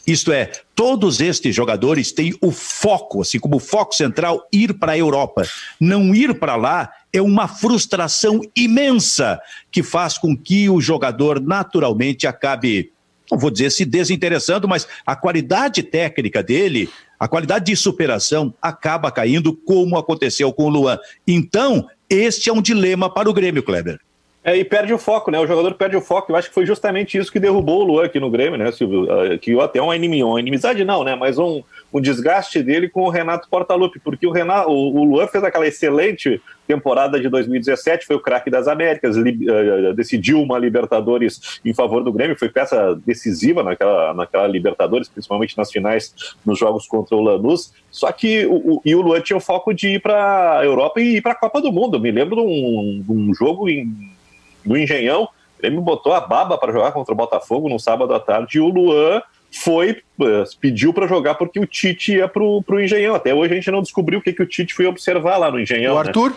Isto 0.07 0.31
é, 0.31 0.51
todos 0.75 1.21
estes 1.21 1.55
jogadores 1.55 2.11
têm 2.11 2.33
o 2.41 2.51
foco, 2.51 3.21
assim 3.21 3.39
como 3.39 3.57
o 3.57 3.59
foco 3.59 3.93
central, 3.93 4.45
ir 4.51 4.73
para 4.73 4.93
a 4.93 4.97
Europa. 4.97 5.43
Não 5.79 6.15
ir 6.15 6.39
para 6.39 6.55
lá 6.55 6.91
é 7.13 7.21
uma 7.21 7.47
frustração 7.47 8.41
imensa 8.55 9.39
que 9.71 9.83
faz 9.83 10.17
com 10.17 10.35
que 10.35 10.67
o 10.67 10.81
jogador 10.81 11.39
naturalmente 11.39 12.25
acabe 12.25 12.91
não 13.33 13.39
vou 13.39 13.49
dizer 13.49 13.71
se 13.71 13.83
desinteressando, 13.83 14.67
mas 14.67 14.87
a 15.05 15.15
qualidade 15.15 15.81
técnica 15.83 16.43
dele, 16.43 16.89
a 17.19 17.27
qualidade 17.27 17.65
de 17.65 17.75
superação 17.75 18.53
acaba 18.61 19.11
caindo, 19.11 19.53
como 19.53 19.97
aconteceu 19.97 20.53
com 20.53 20.65
o 20.65 20.69
Luan. 20.69 20.99
Então, 21.27 21.87
este 22.09 22.49
é 22.49 22.53
um 22.53 22.61
dilema 22.61 23.09
para 23.09 23.29
o 23.29 23.33
Grêmio, 23.33 23.63
Kleber. 23.63 23.99
É, 24.43 24.57
e 24.57 24.65
perde 24.65 24.93
o 24.93 24.97
foco, 24.97 25.31
né? 25.31 25.39
O 25.39 25.47
jogador 25.47 25.73
perde 25.75 25.95
o 25.95 26.01
foco. 26.01 26.31
Eu 26.31 26.35
acho 26.35 26.49
que 26.49 26.53
foi 26.53 26.65
justamente 26.65 27.17
isso 27.17 27.31
que 27.31 27.39
derrubou 27.39 27.81
o 27.81 27.83
Luan 27.85 28.05
aqui 28.05 28.19
no 28.19 28.29
Grêmio, 28.29 28.57
né, 28.57 28.71
Silvio? 28.73 29.03
Uh, 29.03 29.39
que 29.39 29.57
até 29.59 29.81
uma 29.81 29.95
inimizade, 29.95 30.83
não, 30.83 31.03
né? 31.03 31.15
Mas 31.15 31.39
um, 31.39 31.63
um 31.93 32.01
desgaste 32.01 32.63
dele 32.63 32.89
com 32.89 33.03
o 33.03 33.09
Renato 33.09 33.47
Portaluppi, 33.47 33.99
porque 33.99 34.25
o, 34.25 34.31
Renato, 34.31 34.69
o, 34.69 34.97
o 34.97 35.03
Luan 35.03 35.27
fez 35.27 35.43
aquela 35.43 35.67
excelente 35.67 36.41
temporada 36.67 37.19
de 37.19 37.29
2017, 37.29 38.07
foi 38.07 38.15
o 38.15 38.19
craque 38.19 38.49
das 38.49 38.67
Américas, 38.67 39.15
li, 39.15 39.47
uh, 39.49 39.93
decidiu 39.93 40.41
uma 40.41 40.57
Libertadores 40.57 41.59
em 41.63 41.73
favor 41.73 42.03
do 42.03 42.11
Grêmio, 42.11 42.37
foi 42.39 42.49
peça 42.49 42.99
decisiva 43.05 43.61
naquela, 43.61 44.13
naquela 44.13 44.47
Libertadores, 44.47 45.07
principalmente 45.07 45.57
nas 45.57 45.71
finais, 45.71 46.15
nos 46.45 46.57
jogos 46.57 46.87
contra 46.87 47.15
o 47.15 47.21
Lanús. 47.21 47.73
Só 47.91 48.11
que 48.11 48.45
o, 48.45 48.75
o, 48.75 48.81
e 48.83 48.95
o 48.95 49.01
Luan 49.01 49.21
tinha 49.21 49.37
o 49.37 49.41
foco 49.41 49.73
de 49.73 49.89
ir 49.89 50.01
para 50.01 50.59
a 50.59 50.65
Europa 50.65 50.99
e 50.99 51.17
ir 51.17 51.21
para 51.21 51.33
a 51.33 51.35
Copa 51.35 51.61
do 51.61 51.71
Mundo. 51.71 51.99
Me 51.99 52.11
lembro 52.11 52.37
de 52.37 52.41
um, 52.41 53.03
de 53.05 53.11
um 53.11 53.33
jogo 53.33 53.69
em 53.69 54.13
do 54.65 54.77
Engenhão. 54.77 55.27
Ele 55.61 55.77
me 55.77 55.81
botou 55.81 56.13
a 56.13 56.19
baba 56.19 56.57
para 56.57 56.73
jogar 56.73 56.91
contra 56.91 57.13
o 57.13 57.17
Botafogo 57.17 57.69
no 57.69 57.79
sábado 57.79 58.13
à 58.13 58.19
tarde 58.19 58.57
e 58.57 58.61
o 58.61 58.67
Luan 58.67 59.21
foi, 59.53 60.01
eh, 60.21 60.43
pediu 60.59 60.93
para 60.93 61.07
jogar 61.07 61.35
porque 61.35 61.59
o 61.59 61.65
Tite 61.65 62.15
ia 62.15 62.27
pro, 62.27 62.61
pro 62.63 62.81
Engenhão. 62.81 63.15
Até 63.15 63.33
hoje 63.33 63.53
a 63.53 63.55
gente 63.55 63.71
não 63.71 63.81
descobriu 63.81 64.19
o 64.19 64.21
que, 64.21 64.33
que 64.33 64.41
o 64.41 64.47
Tite 64.47 64.73
foi 64.73 64.85
observar 64.85 65.37
lá 65.37 65.51
no 65.51 65.59
Engenhão. 65.59 65.93
O 65.95 66.01
né? 66.01 66.07
Arthur? 66.07 66.33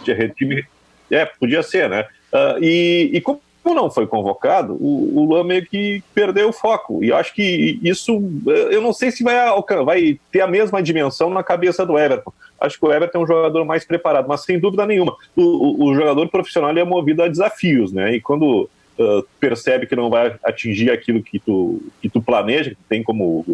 É, 1.10 1.24
podia 1.24 1.62
ser, 1.62 1.88
né? 1.88 2.06
Uh, 2.32 2.62
e, 2.62 3.10
e 3.14 3.20
como 3.20 3.40
não 3.64 3.90
foi 3.90 4.06
convocado, 4.06 4.74
o, 4.74 5.18
o 5.18 5.24
Luan 5.24 5.44
meio 5.44 5.64
que 5.66 6.02
perdeu 6.14 6.48
o 6.48 6.52
foco. 6.52 7.02
E 7.02 7.08
eu 7.08 7.16
acho 7.16 7.34
que 7.34 7.78
isso, 7.82 8.22
eh, 8.46 8.68
eu 8.70 8.80
não 8.80 8.92
sei 8.92 9.10
se 9.10 9.24
vai, 9.24 9.36
vai 9.84 10.20
ter 10.30 10.40
a 10.40 10.46
mesma 10.46 10.82
dimensão 10.82 11.30
na 11.30 11.42
cabeça 11.42 11.84
do 11.84 11.98
Everton. 11.98 12.32
Acho 12.60 12.78
que 12.78 12.86
o 12.86 12.92
Everton 12.92 13.18
é 13.18 13.22
um 13.22 13.26
jogador 13.26 13.64
mais 13.64 13.84
preparado, 13.84 14.28
mas 14.28 14.44
sem 14.44 14.58
dúvida 14.58 14.86
nenhuma. 14.86 15.16
O, 15.34 15.42
o, 15.42 15.84
o 15.86 15.94
jogador 15.94 16.28
profissional 16.28 16.76
é 16.76 16.84
movido 16.84 17.22
a 17.22 17.28
desafios, 17.28 17.92
né? 17.92 18.14
E 18.14 18.20
quando 18.20 18.68
uh, 18.98 19.26
percebe 19.38 19.86
que 19.86 19.96
não 19.96 20.10
vai 20.10 20.36
atingir 20.44 20.90
aquilo 20.90 21.22
que 21.22 21.38
tu, 21.38 21.82
que 22.00 22.08
tu 22.08 22.20
planeja, 22.20 22.70
que 22.70 22.76
tem 22.88 23.02
como 23.02 23.44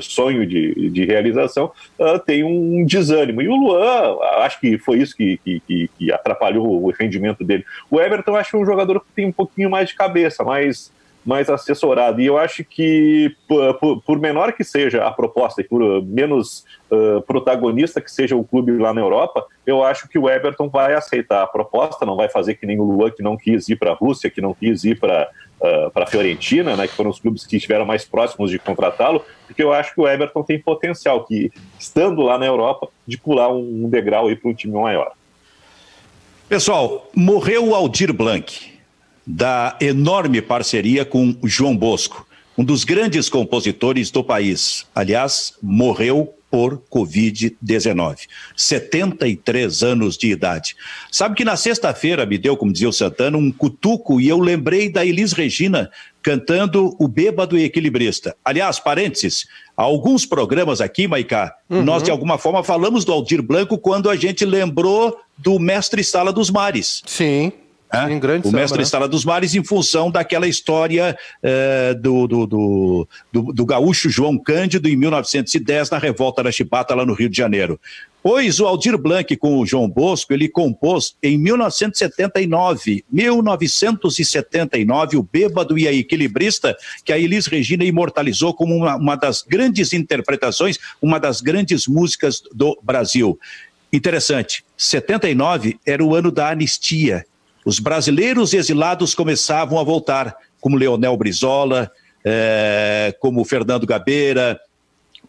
sonho 0.00 0.46
de, 0.46 0.90
de 0.90 1.04
realização, 1.04 1.72
uh, 1.98 2.18
tem 2.18 2.44
um 2.44 2.84
desânimo. 2.84 3.42
E 3.42 3.48
o 3.48 3.54
Luan, 3.54 4.18
acho 4.38 4.60
que 4.60 4.78
foi 4.78 4.98
isso 4.98 5.16
que, 5.16 5.38
que, 5.44 5.90
que 5.98 6.12
atrapalhou 6.12 6.84
o 6.84 6.90
rendimento 6.90 7.44
dele. 7.44 7.64
O 7.90 8.00
Everton, 8.00 8.36
acho 8.36 8.50
que 8.50 8.56
é 8.56 8.58
um 8.58 8.66
jogador 8.66 9.00
que 9.00 9.12
tem 9.14 9.26
um 9.26 9.32
pouquinho 9.32 9.70
mais 9.70 9.88
de 9.88 9.94
cabeça, 9.94 10.44
mais 10.44 10.92
mais 11.24 11.48
assessorado. 11.48 12.20
E 12.20 12.26
eu 12.26 12.36
acho 12.36 12.62
que, 12.64 13.34
por, 13.48 14.02
por 14.02 14.18
menor 14.18 14.52
que 14.52 14.62
seja 14.62 15.04
a 15.04 15.10
proposta 15.10 15.62
e 15.62 15.64
por 15.64 16.02
menos 16.04 16.64
uh, 16.90 17.22
protagonista 17.22 18.00
que 18.00 18.10
seja 18.10 18.36
o 18.36 18.44
clube 18.44 18.72
lá 18.76 18.92
na 18.92 19.00
Europa, 19.00 19.46
eu 19.66 19.82
acho 19.82 20.08
que 20.08 20.18
o 20.18 20.28
Everton 20.28 20.68
vai 20.68 20.94
aceitar 20.94 21.42
a 21.42 21.46
proposta, 21.46 22.04
não 22.04 22.16
vai 22.16 22.28
fazer 22.28 22.56
que 22.56 22.66
nem 22.66 22.78
o 22.78 22.84
Luan, 22.84 23.10
que 23.10 23.22
não 23.22 23.36
quis 23.36 23.68
ir 23.68 23.76
para 23.76 23.92
a 23.92 23.94
Rússia, 23.94 24.30
que 24.30 24.40
não 24.40 24.52
quis 24.52 24.84
ir 24.84 25.00
para 25.00 25.28
uh, 25.60 25.98
a 25.98 26.06
Fiorentina, 26.06 26.76
né, 26.76 26.86
que 26.86 26.94
foram 26.94 27.10
os 27.10 27.18
clubes 27.18 27.46
que 27.46 27.56
estiveram 27.56 27.86
mais 27.86 28.04
próximos 28.04 28.50
de 28.50 28.58
contratá-lo, 28.58 29.24
porque 29.46 29.62
eu 29.62 29.72
acho 29.72 29.94
que 29.94 30.00
o 30.00 30.06
Everton 30.06 30.42
tem 30.42 30.58
potencial, 30.58 31.24
que 31.24 31.50
estando 31.78 32.20
lá 32.20 32.36
na 32.36 32.44
Europa, 32.44 32.88
de 33.06 33.16
pular 33.16 33.48
um, 33.48 33.84
um 33.84 33.88
degrau 33.88 34.28
para 34.36 34.50
um 34.50 34.54
time 34.54 34.74
maior. 34.74 35.12
Pessoal, 36.48 37.08
morreu 37.14 37.68
o 37.68 37.74
Aldir 37.74 38.12
Blanc 38.12 38.73
da 39.26 39.76
enorme 39.80 40.42
parceria 40.42 41.04
com 41.04 41.36
João 41.44 41.76
Bosco, 41.76 42.26
um 42.56 42.64
dos 42.64 42.84
grandes 42.84 43.28
compositores 43.28 44.10
do 44.10 44.22
país. 44.22 44.86
Aliás, 44.94 45.54
morreu 45.62 46.34
por 46.54 46.80
Covid-19. 46.88 48.28
73 48.56 49.82
anos 49.82 50.16
de 50.16 50.30
idade. 50.30 50.76
Sabe 51.10 51.34
que 51.34 51.44
na 51.44 51.56
sexta-feira 51.56 52.24
me 52.24 52.38
deu, 52.38 52.56
como 52.56 52.72
dizia 52.72 52.88
o 52.88 52.92
Santana, 52.92 53.36
um 53.36 53.50
cutuco 53.50 54.20
e 54.20 54.28
eu 54.28 54.38
lembrei 54.38 54.88
da 54.88 55.04
Elis 55.04 55.32
Regina 55.32 55.90
cantando 56.22 56.94
O 57.00 57.08
Bêbado 57.08 57.58
e 57.58 57.64
Equilibrista. 57.64 58.36
Aliás, 58.44 58.78
parênteses, 58.78 59.46
alguns 59.76 60.24
programas 60.24 60.80
aqui, 60.80 61.08
Maicá, 61.08 61.52
uhum. 61.68 61.82
nós 61.82 62.04
de 62.04 62.10
alguma 62.12 62.38
forma 62.38 62.62
falamos 62.62 63.04
do 63.04 63.12
Aldir 63.12 63.42
Blanco 63.42 63.76
quando 63.76 64.08
a 64.08 64.14
gente 64.14 64.44
lembrou 64.44 65.18
do 65.36 65.58
Mestre 65.58 66.04
Sala 66.04 66.32
dos 66.32 66.50
Mares. 66.50 67.02
Sim. 67.04 67.52
Sim, 68.08 68.18
grande 68.18 68.46
o 68.46 68.50
samba, 68.50 68.60
Mestre 68.60 68.78
né? 68.78 68.84
Estrada 68.84 69.08
dos 69.08 69.24
Mares, 69.24 69.54
em 69.54 69.64
função 69.64 70.10
daquela 70.10 70.46
história 70.46 71.16
uh, 71.42 72.00
do, 72.00 72.26
do, 72.26 72.46
do, 72.46 73.08
do, 73.32 73.52
do 73.52 73.66
gaúcho 73.66 74.08
João 74.08 74.38
Cândido, 74.38 74.88
em 74.88 74.96
1910, 74.96 75.90
na 75.90 75.98
Revolta 75.98 76.42
da 76.42 76.52
Chibata, 76.52 76.94
lá 76.94 77.06
no 77.06 77.14
Rio 77.14 77.28
de 77.28 77.36
Janeiro. 77.36 77.78
Pois 78.24 78.58
o 78.58 78.66
Aldir 78.66 78.96
Blanc 78.96 79.36
com 79.36 79.58
o 79.58 79.66
João 79.66 79.86
Bosco, 79.86 80.32
ele 80.32 80.48
compôs 80.48 81.14
em 81.22 81.36
1979, 81.36 83.04
1979, 83.12 85.18
o 85.18 85.22
Bêbado 85.22 85.76
e 85.76 85.86
a 85.86 85.92
Equilibrista, 85.92 86.74
que 87.04 87.12
a 87.12 87.18
Elis 87.18 87.46
Regina 87.46 87.84
imortalizou 87.84 88.54
como 88.54 88.74
uma, 88.74 88.96
uma 88.96 89.14
das 89.14 89.42
grandes 89.42 89.92
interpretações, 89.92 90.78
uma 91.02 91.20
das 91.20 91.42
grandes 91.42 91.86
músicas 91.86 92.42
do 92.50 92.80
Brasil. 92.82 93.38
Interessante, 93.92 94.64
79 94.74 95.78
era 95.84 96.02
o 96.02 96.14
ano 96.14 96.32
da 96.32 96.48
anistia, 96.48 97.26
os 97.64 97.78
brasileiros 97.78 98.52
exilados 98.52 99.14
começavam 99.14 99.78
a 99.78 99.82
voltar, 99.82 100.36
como 100.60 100.76
Leonel 100.76 101.16
Brizola, 101.16 101.90
é, 102.24 103.14
como 103.20 103.44
Fernando 103.44 103.86
Gabeira, 103.86 104.60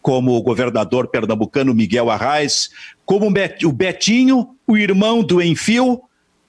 como 0.02 0.36
o 0.36 0.42
governador 0.42 1.08
pernambucano 1.08 1.74
Miguel 1.74 2.10
Arraes, 2.10 2.70
como 3.04 3.26
o 3.26 3.72
Betinho, 3.72 4.50
o 4.66 4.76
irmão 4.76 5.22
do 5.22 5.42
Enfio, 5.42 6.00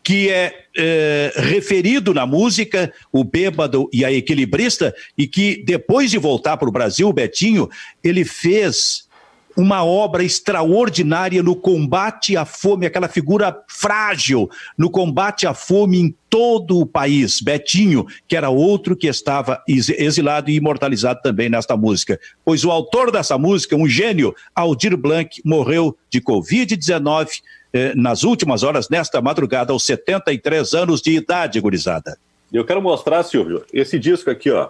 que 0.04 0.30
é, 0.30 0.54
é, 0.78 1.34
referido 1.36 2.14
na 2.14 2.26
música, 2.26 2.94
o 3.12 3.24
bêbado 3.24 3.90
e 3.92 4.06
a 4.06 4.12
equilibrista, 4.12 4.96
e 5.18 5.28
que 5.28 5.64
depois 5.66 6.12
de 6.12 6.18
voltar 6.18 6.56
para 6.56 6.70
o 6.70 6.72
Brasil, 6.72 7.10
o 7.10 7.14
Betinho, 7.14 7.70
ele 8.04 8.24
fez 8.24 9.07
uma 9.58 9.84
obra 9.84 10.24
extraordinária 10.24 11.42
no 11.42 11.56
combate 11.56 12.38
à 12.38 12.46
fome, 12.46 12.86
aquela 12.86 13.08
figura 13.08 13.60
frágil 13.68 14.48
no 14.78 14.88
combate 14.88 15.48
à 15.48 15.54
fome 15.54 16.00
em 16.00 16.16
todo 16.30 16.80
o 16.80 16.86
país. 16.86 17.42
Betinho, 17.42 18.06
que 18.28 18.38
era 18.38 18.52
outro 18.52 18.96
que 18.96 19.08
estava 19.08 19.64
exilado 19.68 20.52
e 20.52 20.56
imortalizado 20.56 21.22
também 21.24 21.50
nesta 21.50 21.76
música. 21.76 22.20
Pois 22.46 22.64
o 22.64 22.70
autor 22.70 23.12
dessa 23.12 23.36
música, 23.36 23.76
um 23.76 23.88
gênio, 23.88 24.36
Aldir 24.54 24.96
Blanc, 24.96 25.42
morreu 25.44 25.98
de 26.08 26.22
Covid-19 26.22 27.28
eh, 27.74 27.94
nas 27.96 28.24
últimas 28.24 28.62
horas, 28.62 28.90
nesta 28.90 29.20
madrugada, 29.22 29.74
aos 29.74 29.84
73 29.84 30.76
anos 30.76 31.02
de 31.02 31.16
idade, 31.16 31.60
gurizada. 31.60 32.20
Eu 32.54 32.64
quero 32.64 32.82
mostrar, 32.82 33.24
Silvio, 33.24 33.66
esse 33.74 33.98
disco 33.98 34.30
aqui, 34.30 34.52
ó 34.52 34.70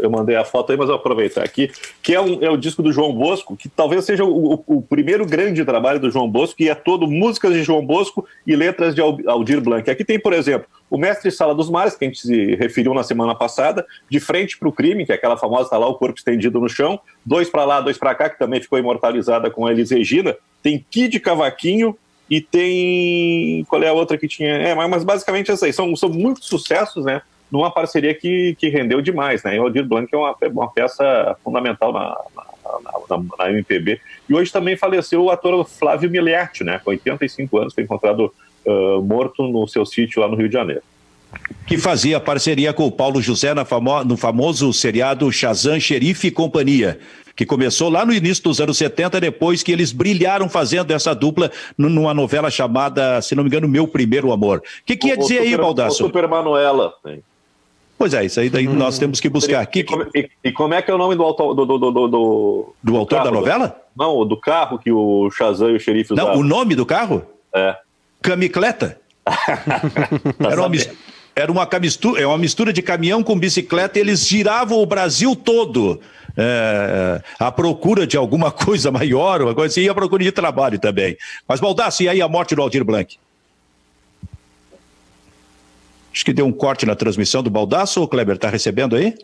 eu 0.00 0.10
mandei 0.10 0.36
a 0.36 0.44
foto 0.44 0.72
aí, 0.72 0.78
mas 0.78 0.88
vou 0.88 0.96
aproveitar 0.96 1.44
aqui, 1.44 1.70
que 2.02 2.14
é, 2.14 2.20
um, 2.20 2.42
é 2.42 2.50
o 2.50 2.56
disco 2.56 2.82
do 2.82 2.92
João 2.92 3.12
Bosco, 3.12 3.56
que 3.56 3.68
talvez 3.68 4.04
seja 4.04 4.24
o, 4.24 4.54
o, 4.54 4.64
o, 4.66 4.82
primeiro 4.82 5.24
grande 5.26 5.64
trabalho 5.64 6.00
do 6.00 6.10
João 6.10 6.28
Bosco, 6.28 6.56
que 6.56 6.68
é 6.68 6.74
todo 6.74 7.06
músicas 7.06 7.52
de 7.52 7.62
João 7.62 7.84
Bosco 7.84 8.26
e 8.46 8.56
letras 8.56 8.94
de 8.94 9.00
Aldir 9.00 9.60
Blanc. 9.60 9.88
Aqui 9.90 10.04
tem, 10.04 10.18
por 10.18 10.32
exemplo, 10.32 10.66
o 10.90 10.98
Mestre 10.98 11.30
Sala 11.30 11.54
dos 11.54 11.70
Mares, 11.70 11.94
que 11.94 12.04
a 12.04 12.08
gente 12.08 12.20
se 12.20 12.54
referiu 12.56 12.94
na 12.94 13.02
semana 13.02 13.34
passada, 13.34 13.86
De 14.10 14.18
Frente 14.18 14.58
para 14.58 14.68
o 14.68 14.72
Crime, 14.72 15.04
que 15.04 15.12
é 15.12 15.14
aquela 15.14 15.36
famosa, 15.36 15.70
tá 15.70 15.78
lá 15.78 15.86
o 15.86 15.94
corpo 15.94 16.18
estendido 16.18 16.60
no 16.60 16.68
chão, 16.68 16.98
Dois 17.24 17.48
para 17.50 17.64
lá, 17.64 17.80
Dois 17.80 17.98
para 17.98 18.14
cá, 18.14 18.30
que 18.30 18.38
também 18.38 18.60
ficou 18.60 18.78
imortalizada 18.78 19.50
com 19.50 19.66
a 19.66 19.72
Elis 19.72 19.90
Regina. 19.90 20.36
Tem 20.62 20.84
Kid 20.90 21.20
Cavaquinho, 21.20 21.96
e 22.28 22.40
tem. 22.40 23.64
Qual 23.68 23.80
é 23.82 23.88
a 23.88 23.92
outra 23.92 24.18
que 24.18 24.26
tinha? 24.26 24.50
É, 24.50 24.74
mas 24.74 25.04
basicamente 25.04 25.50
essas 25.50 25.62
aí. 25.62 25.72
São, 25.72 25.94
são 25.94 26.08
muitos 26.08 26.46
sucessos, 26.46 27.04
né? 27.04 27.22
Numa 27.50 27.70
parceria 27.70 28.14
que, 28.14 28.56
que 28.58 28.68
rendeu 28.68 29.00
demais, 29.00 29.42
né? 29.42 29.56
E 29.56 29.58
o 29.58 29.62
Aldir 29.62 29.84
Blanc 29.84 30.08
é 30.12 30.16
uma, 30.16 30.34
uma 30.52 30.68
peça 30.68 31.36
fundamental 31.44 31.92
na, 31.92 32.16
na, 32.34 33.16
na, 33.16 33.24
na, 33.38 33.50
MPB. 33.50 34.00
E 34.28 34.34
hoje 34.34 34.50
também 34.50 34.76
faleceu 34.76 35.22
o 35.22 35.30
ator 35.30 35.64
Flávio 35.64 36.10
Miliarte, 36.10 36.64
né? 36.64 36.80
Com 36.84 36.90
85 36.90 37.58
anos, 37.58 37.74
foi 37.74 37.84
encontrado 37.84 38.32
uh, 38.64 39.02
morto 39.02 39.44
no 39.44 39.66
seu 39.68 39.86
sítio 39.86 40.20
lá 40.20 40.28
no 40.28 40.36
Rio 40.36 40.48
de 40.48 40.54
Janeiro 40.54 40.82
que 41.66 41.76
fazia 41.76 42.20
parceria 42.20 42.72
com 42.72 42.86
o 42.86 42.92
Paulo 42.92 43.20
José 43.20 43.52
famo 43.64 44.04
no 44.04 44.16
famoso 44.16 44.72
seriado 44.72 45.30
Shazam, 45.32 45.80
Xerife 45.80 46.28
e 46.28 46.30
Companhia, 46.30 46.98
que 47.34 47.44
começou 47.44 47.90
lá 47.90 48.06
no 48.06 48.12
início 48.12 48.44
dos 48.44 48.60
anos 48.60 48.78
70, 48.78 49.20
depois 49.20 49.62
que 49.62 49.72
eles 49.72 49.92
brilharam 49.92 50.48
fazendo 50.48 50.92
essa 50.92 51.14
dupla 51.14 51.50
numa 51.76 52.14
novela 52.14 52.50
chamada, 52.50 53.20
se 53.20 53.34
não 53.34 53.42
me 53.42 53.48
engano, 53.48 53.68
Meu 53.68 53.86
Primeiro 53.86 54.32
Amor. 54.32 54.58
O 54.58 54.62
que, 54.84 54.96
que 54.96 55.08
ia 55.08 55.16
dizer 55.16 55.38
Super, 55.38 55.48
aí, 55.48 55.56
Baldasso? 55.56 55.96
Super 55.96 56.28
Manuela. 56.28 56.94
Pois 57.98 58.12
é, 58.12 58.24
isso 58.24 58.38
aí 58.40 58.50
daí 58.50 58.68
uhum. 58.68 58.74
nós 58.74 58.98
temos 58.98 59.20
que 59.20 59.28
buscar. 59.28 59.62
E, 59.62 59.66
que, 59.66 59.86
e, 60.14 60.30
e, 60.44 60.52
como 60.52 60.74
é 60.74 60.82
que 60.82 60.90
é 60.90 60.94
o 60.94 60.98
nome 60.98 61.14
do 61.14 61.22
autor, 61.22 61.54
do, 61.54 61.64
do, 61.64 61.78
do, 61.78 61.90
do, 61.90 62.08
do, 62.08 62.74
do 62.82 62.96
autor 62.96 63.16
carro, 63.16 63.30
da 63.30 63.34
novela? 63.34 63.80
Não, 63.96 64.26
do 64.26 64.36
carro 64.36 64.78
que 64.78 64.92
o 64.92 65.30
Shazam 65.30 65.70
e 65.70 65.76
o 65.76 65.80
xerife 65.80 66.12
usavam. 66.12 66.34
Não, 66.34 66.40
o 66.40 66.44
nome 66.44 66.74
do 66.74 66.84
carro? 66.84 67.24
É. 67.54 67.76
Camicleta. 68.20 69.00
Era 70.38 70.60
uma 70.60 70.68
mistura 70.68 70.96
era 71.36 71.52
uma 71.52 71.68
mistura, 71.78 72.22
é 72.22 72.26
uma 72.26 72.38
mistura 72.38 72.72
de 72.72 72.80
caminhão 72.80 73.22
com 73.22 73.38
bicicleta, 73.38 73.98
e 73.98 74.00
eles 74.00 74.26
giravam 74.26 74.78
o 74.78 74.86
Brasil 74.86 75.36
todo 75.36 76.00
é, 76.34 77.20
à 77.38 77.52
procura 77.52 78.06
de 78.06 78.16
alguma 78.16 78.50
coisa 78.52 78.90
maior, 78.90 79.42
uma 79.42 79.54
coisa 79.54 79.70
assim, 79.70 79.82
e 79.82 79.88
à 79.88 79.94
procura 79.94 80.24
de 80.24 80.32
trabalho 80.32 80.78
também. 80.78 81.14
Mas, 81.46 81.60
Baldassi, 81.60 82.04
e 82.04 82.08
aí 82.08 82.22
a 82.22 82.28
morte 82.28 82.54
do 82.54 82.62
Aldir 82.62 82.82
Blanc? 82.82 83.18
Acho 86.16 86.24
que 86.24 86.32
deu 86.32 86.46
um 86.46 86.52
corte 86.52 86.86
na 86.86 86.94
transmissão 86.94 87.42
do 87.42 87.50
Baldaço, 87.50 88.02
o 88.02 88.08
Kleber 88.08 88.36
está 88.36 88.48
recebendo 88.48 88.96
aí? 88.96 89.14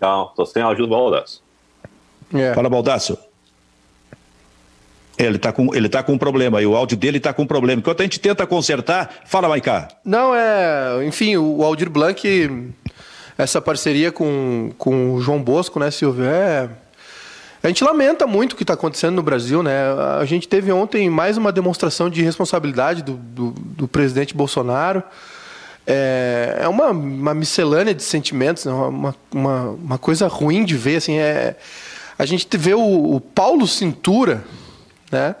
Não, 0.00 0.26
estou 0.26 0.44
sem 0.44 0.60
áudio 0.60 0.84
do 0.84 0.90
Baldaço. 0.90 1.40
É. 2.34 2.52
Fala, 2.52 2.68
Baldaço. 2.68 3.16
Ele 5.16 5.36
está 5.36 5.52
com, 5.52 5.72
ele 5.72 5.88
tá 5.88 6.02
com 6.02 6.14
um 6.14 6.18
problema 6.18 6.60
e 6.60 6.66
o 6.66 6.74
áudio 6.74 6.96
dele 6.96 7.18
está 7.18 7.32
com 7.32 7.42
um 7.42 7.46
problema. 7.46 7.78
Enquanto 7.78 8.00
a 8.00 8.02
gente 8.02 8.18
tenta 8.18 8.44
consertar, 8.48 9.22
fala, 9.26 9.48
Maicá. 9.48 9.86
Não, 10.04 10.34
é. 10.34 11.06
Enfim, 11.06 11.36
o 11.36 11.62
Aldir 11.62 11.88
Blanc, 11.88 12.74
essa 13.38 13.62
parceria 13.62 14.10
com, 14.10 14.72
com 14.76 15.14
o 15.14 15.20
João 15.20 15.40
Bosco, 15.40 15.78
né, 15.78 15.88
Silvio? 15.92 16.24
É. 16.24 16.68
A 17.62 17.68
gente 17.68 17.84
lamenta 17.84 18.26
muito 18.26 18.54
o 18.54 18.56
que 18.56 18.64
está 18.64 18.74
acontecendo 18.74 19.14
no 19.14 19.22
Brasil, 19.22 19.62
né? 19.62 19.84
A 20.20 20.24
gente 20.24 20.48
teve 20.48 20.72
ontem 20.72 21.08
mais 21.08 21.36
uma 21.36 21.52
demonstração 21.52 22.10
de 22.10 22.22
responsabilidade 22.22 23.04
do, 23.04 23.12
do, 23.12 23.50
do 23.52 23.86
presidente 23.86 24.34
Bolsonaro. 24.34 25.00
É, 25.86 26.60
é 26.62 26.68
uma, 26.68 26.90
uma 26.90 27.34
miscelânea 27.34 27.94
de 27.94 28.02
sentimentos, 28.02 28.64
né? 28.64 28.72
uma, 28.72 29.14
uma, 29.32 29.60
uma 29.70 29.98
coisa 29.98 30.26
ruim 30.28 30.64
de 30.64 30.76
ver. 30.76 30.96
Assim, 30.96 31.18
é, 31.18 31.56
a 32.18 32.24
gente 32.24 32.46
vê 32.56 32.74
o, 32.74 33.14
o 33.14 33.20
Paulo 33.20 33.66
Cintura, 33.66 34.44
né? 35.10 35.34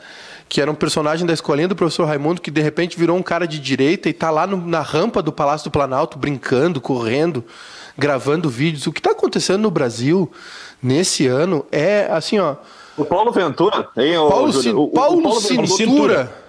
Que 0.48 0.60
era 0.60 0.70
um 0.70 0.74
personagem 0.74 1.26
da 1.26 1.32
escolinha 1.32 1.66
do 1.66 1.74
professor 1.74 2.04
Raimundo 2.04 2.40
que 2.40 2.50
de 2.50 2.60
repente 2.60 2.98
virou 2.98 3.16
um 3.16 3.22
cara 3.22 3.46
de 3.46 3.58
direita 3.58 4.08
e 4.08 4.12
está 4.12 4.30
lá 4.30 4.46
no, 4.46 4.58
na 4.66 4.82
rampa 4.82 5.22
do 5.22 5.32
Palácio 5.32 5.64
do 5.64 5.72
Planalto 5.72 6.18
brincando, 6.18 6.80
correndo, 6.80 7.42
gravando 7.96 8.48
vídeos. 8.48 8.86
O 8.86 8.92
que 8.92 9.00
está 9.00 9.12
acontecendo 9.12 9.62
no 9.62 9.70
Brasil 9.70 10.30
nesse 10.82 11.26
ano 11.26 11.64
é 11.72 12.06
assim, 12.10 12.38
ó. 12.38 12.56
O 12.96 13.04
Paulo 13.04 13.32
Ventura, 13.32 13.88
hein, 13.96 14.14
Paulo, 14.14 14.52
o, 14.52 14.84
o, 14.84 14.88
Paulo, 14.90 15.18
o 15.18 15.22
Paulo 15.22 15.40
Cintura. 15.40 15.66
Cintura. 15.66 16.43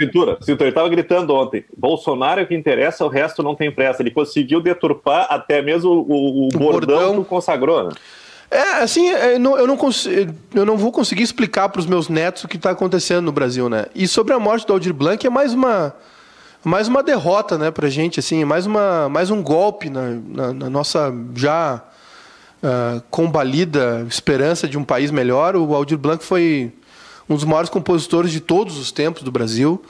Cintura, 0.00 0.38
Cintura, 0.40 0.64
ele 0.64 0.70
estava 0.70 0.88
gritando 0.88 1.34
ontem. 1.34 1.64
Bolsonaro 1.76 2.40
é 2.40 2.44
o 2.44 2.46
que 2.46 2.54
interessa, 2.54 3.04
o 3.04 3.08
resto 3.08 3.42
não 3.42 3.54
tem 3.54 3.70
pressa. 3.70 4.02
Ele 4.02 4.10
conseguiu 4.10 4.60
deturpar 4.60 5.26
até 5.28 5.60
mesmo 5.60 5.90
o, 5.90 6.00
o, 6.00 6.46
o 6.46 6.48
bordão, 6.48 6.96
bordão 6.98 7.22
que 7.22 7.28
consagrou, 7.28 7.84
né? 7.84 7.90
É, 8.50 8.82
assim, 8.82 9.08
é, 9.10 9.34
eu 9.34 9.38
não, 9.38 9.58
eu 9.58 9.66
não, 9.66 9.78
eu 10.54 10.66
não 10.66 10.76
vou 10.76 10.90
conseguir 10.90 11.22
explicar 11.22 11.68
para 11.68 11.78
os 11.78 11.86
meus 11.86 12.08
netos 12.08 12.42
o 12.42 12.48
que 12.48 12.56
está 12.56 12.70
acontecendo 12.70 13.26
no 13.26 13.32
Brasil, 13.32 13.68
né? 13.68 13.86
E 13.94 14.08
sobre 14.08 14.32
a 14.32 14.38
morte 14.40 14.66
do 14.66 14.72
Aldir 14.72 14.92
Blanc 14.92 15.24
é 15.24 15.30
mais 15.30 15.54
uma, 15.54 15.94
mais 16.64 16.88
uma 16.88 17.02
derrota, 17.02 17.56
né, 17.56 17.70
para 17.70 17.88
gente, 17.88 18.18
assim, 18.18 18.44
mais, 18.44 18.66
uma, 18.66 19.08
mais 19.08 19.30
um 19.30 19.40
golpe 19.40 19.88
na, 19.88 20.18
na, 20.26 20.52
na 20.52 20.70
nossa 20.70 21.14
já 21.34 21.80
uh, 22.62 23.00
combalida 23.08 24.04
esperança 24.08 24.66
de 24.66 24.76
um 24.76 24.84
país 24.84 25.10
melhor. 25.10 25.54
O 25.54 25.72
Aldir 25.74 25.98
Blanc 25.98 26.24
foi 26.24 26.72
um 27.30 27.36
dos 27.36 27.44
maiores 27.44 27.70
compositores 27.70 28.32
de 28.32 28.40
todos 28.40 28.76
os 28.76 28.90
tempos 28.90 29.22
do 29.22 29.30
Brasil. 29.30 29.80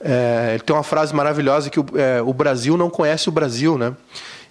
É, 0.00 0.52
ele 0.54 0.62
tem 0.62 0.74
uma 0.74 0.84
frase 0.84 1.12
maravilhosa 1.12 1.68
que 1.68 1.80
o, 1.80 1.86
é, 1.96 2.22
o 2.22 2.32
Brasil 2.32 2.76
não 2.76 2.88
conhece 2.88 3.28
o 3.28 3.32
Brasil, 3.32 3.76
né? 3.76 3.94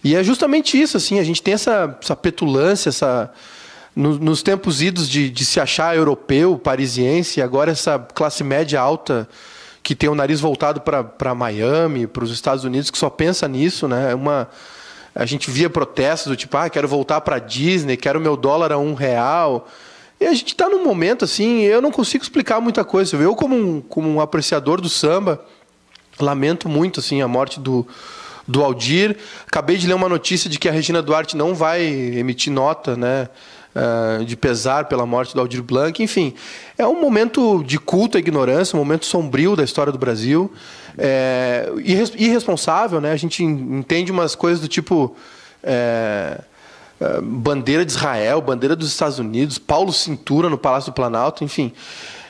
E 0.04 0.16
é 0.16 0.24
justamente 0.24 0.80
isso, 0.80 0.98
assim, 0.98 1.20
a 1.20 1.24
gente 1.24 1.42
tem 1.42 1.54
essa, 1.54 1.98
essa 2.02 2.16
petulância, 2.16 2.90
essa 2.90 3.32
no, 3.96 4.20
nos 4.20 4.44
tempos 4.44 4.82
idos 4.82 5.08
de, 5.08 5.30
de 5.30 5.46
se 5.46 5.60
achar 5.60 5.96
europeu, 5.96 6.58
parisiense, 6.58 7.42
agora 7.42 7.72
essa 7.72 7.98
classe 7.98 8.44
média 8.44 8.82
alta 8.82 9.28
que 9.82 9.96
tem 9.96 10.10
o 10.10 10.16
nariz 10.16 10.40
voltado 10.40 10.82
para 10.82 11.36
Miami, 11.36 12.08
para 12.08 12.24
os 12.24 12.32
Estados 12.32 12.64
Unidos, 12.64 12.90
que 12.90 12.98
só 12.98 13.10
pensa 13.10 13.48
nisso, 13.48 13.88
né? 13.88 14.12
É 14.12 14.16
uma, 14.16 14.50
a 15.14 15.26
gente 15.26 15.52
via 15.52 15.70
protestos 15.70 16.30
do 16.30 16.36
tipo, 16.36 16.58
ah, 16.58 16.70
quero 16.70 16.88
voltar 16.88 17.22
para 17.22 17.38
Disney, 17.40 17.96
quero 17.96 18.20
meu 18.20 18.36
dólar 18.36 18.72
a 18.72 18.78
um 18.78 18.94
real. 18.94 19.68
E 20.24 20.26
a 20.26 20.34
gente 20.34 20.54
está 20.54 20.70
num 20.70 20.86
momento 20.86 21.26
assim, 21.26 21.64
eu 21.64 21.82
não 21.82 21.92
consigo 21.92 22.24
explicar 22.24 22.62
muita 22.62 22.86
coisa. 22.86 23.18
Eu, 23.18 23.36
como 23.36 23.58
um, 23.58 23.82
como 23.82 24.08
um 24.08 24.22
apreciador 24.22 24.80
do 24.80 24.88
samba, 24.88 25.44
lamento 26.18 26.70
muito 26.70 27.02
assim 27.02 27.22
a 27.22 27.28
morte 27.28 27.60
do, 27.60 27.86
do 28.48 28.64
Aldir. 28.64 29.18
Acabei 29.46 29.76
de 29.76 29.86
ler 29.86 29.94
uma 29.94 30.08
notícia 30.08 30.50
de 30.50 30.58
que 30.58 30.70
a 30.70 30.72
Regina 30.72 31.02
Duarte 31.02 31.36
não 31.36 31.54
vai 31.54 31.84
emitir 31.84 32.54
nota, 32.54 32.96
né? 32.96 33.28
Uh, 33.76 34.24
de 34.24 34.38
pesar 34.38 34.86
pela 34.86 35.06
morte 35.06 35.34
do 35.34 35.42
Aldir 35.42 35.62
Blanc, 35.64 36.02
enfim, 36.02 36.36
é 36.78 36.86
um 36.86 37.02
momento 37.02 37.64
de 37.64 37.80
culto 37.80 38.18
à 38.18 38.20
ignorância, 38.20 38.78
um 38.78 38.80
momento 38.80 39.04
sombrio 39.04 39.56
da 39.56 39.64
história 39.64 39.92
do 39.92 39.98
Brasil, 39.98 40.54
é, 40.96 41.68
irresponsável, 42.16 43.02
né? 43.02 43.12
A 43.12 43.18
gente 43.18 43.44
entende 43.44 44.12
umas 44.12 44.36
coisas 44.36 44.62
do 44.62 44.68
tipo 44.68 45.16
é, 45.64 46.40
é, 47.04 47.22
bandeira 47.22 47.84
de 47.86 47.92
Israel, 47.92 48.42
bandeira 48.42 48.76
dos 48.76 48.88
Estados 48.88 49.20
Unidos, 49.20 49.58
Paulo 49.58 49.92
Cintura 49.92 50.50
no 50.50 50.58
Palácio 50.58 50.92
do 50.92 50.96
Planalto, 50.96 51.44
enfim. 51.44 51.74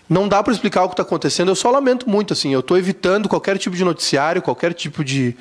Não 0.09 0.27
dá 0.27 0.41
para 0.43 0.51
explicar 0.51 0.83
o 0.83 0.87
que 0.87 0.93
está 0.93 1.03
acontecendo. 1.03 1.49
Eu 1.49 1.55
só 1.55 1.69
lamento 1.69 2.09
muito, 2.09 2.33
assim. 2.33 2.53
Eu 2.53 2.59
estou 2.59 2.77
evitando 2.77 3.29
qualquer 3.29 3.57
tipo 3.57 3.75
de 3.75 3.83
noticiário, 3.83 4.41
qualquer 4.41 4.73
tipo 4.73 5.03
de, 5.03 5.35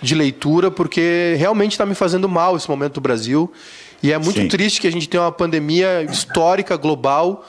de 0.00 0.14
leitura, 0.14 0.70
porque 0.70 1.34
realmente 1.38 1.72
está 1.72 1.84
me 1.84 1.94
fazendo 1.94 2.28
mal 2.28 2.56
esse 2.56 2.68
momento 2.68 2.94
do 2.94 3.00
Brasil. 3.00 3.52
E 4.02 4.12
é 4.12 4.18
muito 4.18 4.40
Sim. 4.40 4.48
triste 4.48 4.80
que 4.80 4.86
a 4.86 4.92
gente 4.92 5.08
tenha 5.08 5.22
uma 5.22 5.32
pandemia 5.32 6.02
histórica, 6.02 6.76
global, 6.76 7.44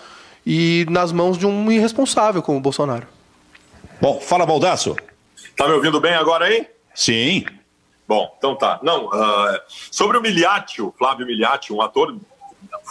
e 0.46 0.86
nas 0.90 1.12
mãos 1.12 1.38
de 1.38 1.46
um 1.46 1.72
irresponsável 1.72 2.42
como 2.42 2.58
o 2.58 2.62
Bolsonaro. 2.62 3.08
Bom, 4.02 4.20
fala, 4.20 4.46
Baldaço. 4.46 4.96
Tá 5.56 5.68
me 5.68 5.74
ouvindo 5.74 6.00
bem 6.00 6.14
agora 6.14 6.46
aí? 6.46 6.66
Sim. 6.94 7.46
Bom, 8.08 8.34
então 8.38 8.56
tá. 8.56 8.80
Não, 8.84 9.08
uh, 9.08 9.60
sobre 9.68 10.18
o 10.18 10.22
Miliati, 10.22 10.82
o 10.82 10.94
Flávio 10.98 11.26
Miliati, 11.26 11.74
um 11.74 11.82
ator 11.82 12.16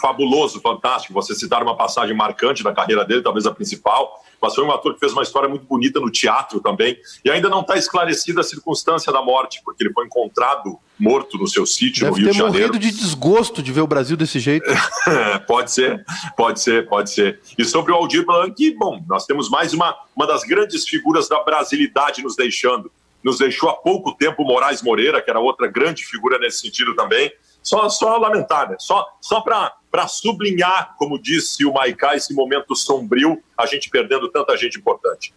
fabuloso, 0.00 0.60
fantástico. 0.60 1.14
Você 1.14 1.34
citar 1.34 1.62
uma 1.62 1.76
passagem 1.76 2.16
marcante 2.16 2.62
da 2.62 2.72
carreira 2.72 3.04
dele, 3.04 3.22
talvez 3.22 3.46
a 3.46 3.54
principal, 3.54 4.22
mas 4.40 4.54
foi 4.54 4.64
um 4.64 4.72
ator 4.72 4.94
que 4.94 5.00
fez 5.00 5.12
uma 5.12 5.22
história 5.22 5.48
muito 5.48 5.64
bonita 5.64 6.00
no 6.00 6.10
teatro 6.10 6.60
também. 6.60 6.98
E 7.24 7.30
ainda 7.30 7.48
não 7.48 7.60
está 7.60 7.76
esclarecida 7.76 8.40
a 8.40 8.44
circunstância 8.44 9.12
da 9.12 9.22
morte, 9.22 9.62
porque 9.64 9.84
ele 9.84 9.92
foi 9.92 10.06
encontrado 10.06 10.78
morto 10.98 11.38
no 11.38 11.48
seu 11.48 11.66
sítio 11.66 12.04
Deve 12.04 12.10
no 12.10 12.16
Rio 12.16 12.32
de 12.32 12.38
Janeiro. 12.38 12.68
morrido 12.68 12.78
de 12.78 12.90
desgosto 12.90 13.62
de 13.62 13.72
ver 13.72 13.80
o 13.80 13.86
Brasil 13.86 14.16
desse 14.16 14.38
jeito. 14.38 14.66
pode 15.46 15.70
ser, 15.70 16.04
pode 16.36 16.60
ser, 16.60 16.86
pode 16.88 17.10
ser. 17.10 17.40
E 17.58 17.64
sobre 17.64 17.92
o 17.92 17.94
Aldir 17.94 18.24
Blanc, 18.24 18.74
bom, 18.76 19.02
nós 19.08 19.26
temos 19.26 19.48
mais 19.48 19.72
uma, 19.72 19.96
uma 20.14 20.26
das 20.26 20.42
grandes 20.42 20.86
figuras 20.86 21.28
da 21.28 21.42
brasilidade 21.42 22.22
nos 22.22 22.36
deixando. 22.36 22.90
Nos 23.24 23.38
deixou 23.38 23.70
há 23.70 23.72
pouco 23.72 24.12
tempo 24.12 24.44
Moraes 24.44 24.82
Moreira, 24.82 25.22
que 25.22 25.30
era 25.30 25.40
outra 25.40 25.66
grande 25.66 26.04
figura 26.04 26.38
nesse 26.38 26.60
sentido 26.60 26.94
também. 26.94 27.32
Só, 27.62 27.88
só 27.88 28.18
lamentar, 28.18 28.68
né? 28.68 28.76
Só, 28.78 29.06
só 29.22 29.40
para 29.40 30.06
sublinhar, 30.06 30.94
como 30.98 31.18
disse 31.18 31.64
o 31.64 31.72
Maicá, 31.72 32.14
esse 32.14 32.34
momento 32.34 32.76
sombrio, 32.76 33.42
a 33.56 33.64
gente 33.64 33.88
perdendo 33.88 34.28
tanta 34.28 34.54
gente 34.58 34.78
importante. 34.78 35.32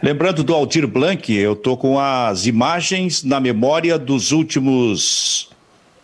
Lembrando 0.00 0.44
do 0.44 0.54
Aldir 0.54 0.86
Blanc, 0.86 1.32
eu 1.32 1.54
estou 1.54 1.76
com 1.76 1.98
as 1.98 2.46
imagens 2.46 3.24
na 3.24 3.40
memória 3.40 3.98
dos 3.98 4.30
últimos 4.30 5.50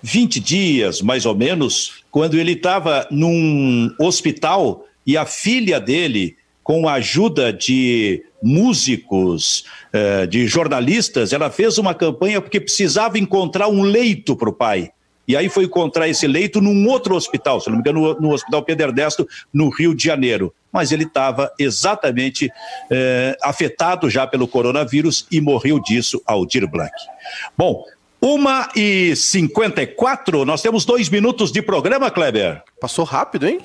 20 0.02 0.40
dias, 0.40 1.00
mais 1.00 1.26
ou 1.26 1.34
menos, 1.34 2.02
quando 2.10 2.36
ele 2.36 2.52
estava 2.52 3.06
num 3.10 3.94
hospital 4.00 4.86
e 5.06 5.16
a 5.16 5.26
filha 5.26 5.78
dele, 5.78 6.36
com 6.70 6.88
a 6.88 6.92
ajuda 6.92 7.52
de 7.52 8.22
músicos, 8.40 9.64
eh, 9.92 10.24
de 10.28 10.46
jornalistas, 10.46 11.32
ela 11.32 11.50
fez 11.50 11.78
uma 11.78 11.92
campanha 11.92 12.40
porque 12.40 12.60
precisava 12.60 13.18
encontrar 13.18 13.66
um 13.66 13.82
leito 13.82 14.36
para 14.36 14.48
o 14.48 14.52
pai 14.52 14.92
e 15.26 15.36
aí 15.36 15.48
foi 15.48 15.64
encontrar 15.64 16.08
esse 16.08 16.28
leito 16.28 16.60
num 16.60 16.88
outro 16.88 17.16
hospital, 17.16 17.60
se 17.60 17.68
não 17.68 17.74
me 17.74 17.80
engano, 17.80 18.16
no, 18.20 18.32
Hospital 18.32 18.62
Pedro 18.62 18.86
Ernesto, 18.86 19.28
no 19.52 19.68
Rio 19.68 19.96
de 19.96 20.04
Janeiro. 20.04 20.54
Mas 20.72 20.92
ele 20.92 21.02
estava 21.02 21.52
exatamente 21.58 22.48
eh, 22.88 23.36
afetado 23.42 24.08
já 24.08 24.24
pelo 24.24 24.46
coronavírus 24.46 25.26
e 25.28 25.40
morreu 25.40 25.80
disso, 25.80 26.22
Aldir 26.24 26.70
Blanc. 26.70 26.92
Bom, 27.58 27.84
uma 28.20 28.68
e 28.76 29.16
cinquenta 29.16 29.82
e 29.82 29.88
quatro, 29.88 30.44
nós 30.44 30.62
temos 30.62 30.84
dois 30.84 31.08
minutos 31.08 31.50
de 31.50 31.62
programa, 31.62 32.12
Kleber. 32.12 32.62
Passou 32.80 33.04
rápido, 33.04 33.48
hein? 33.48 33.58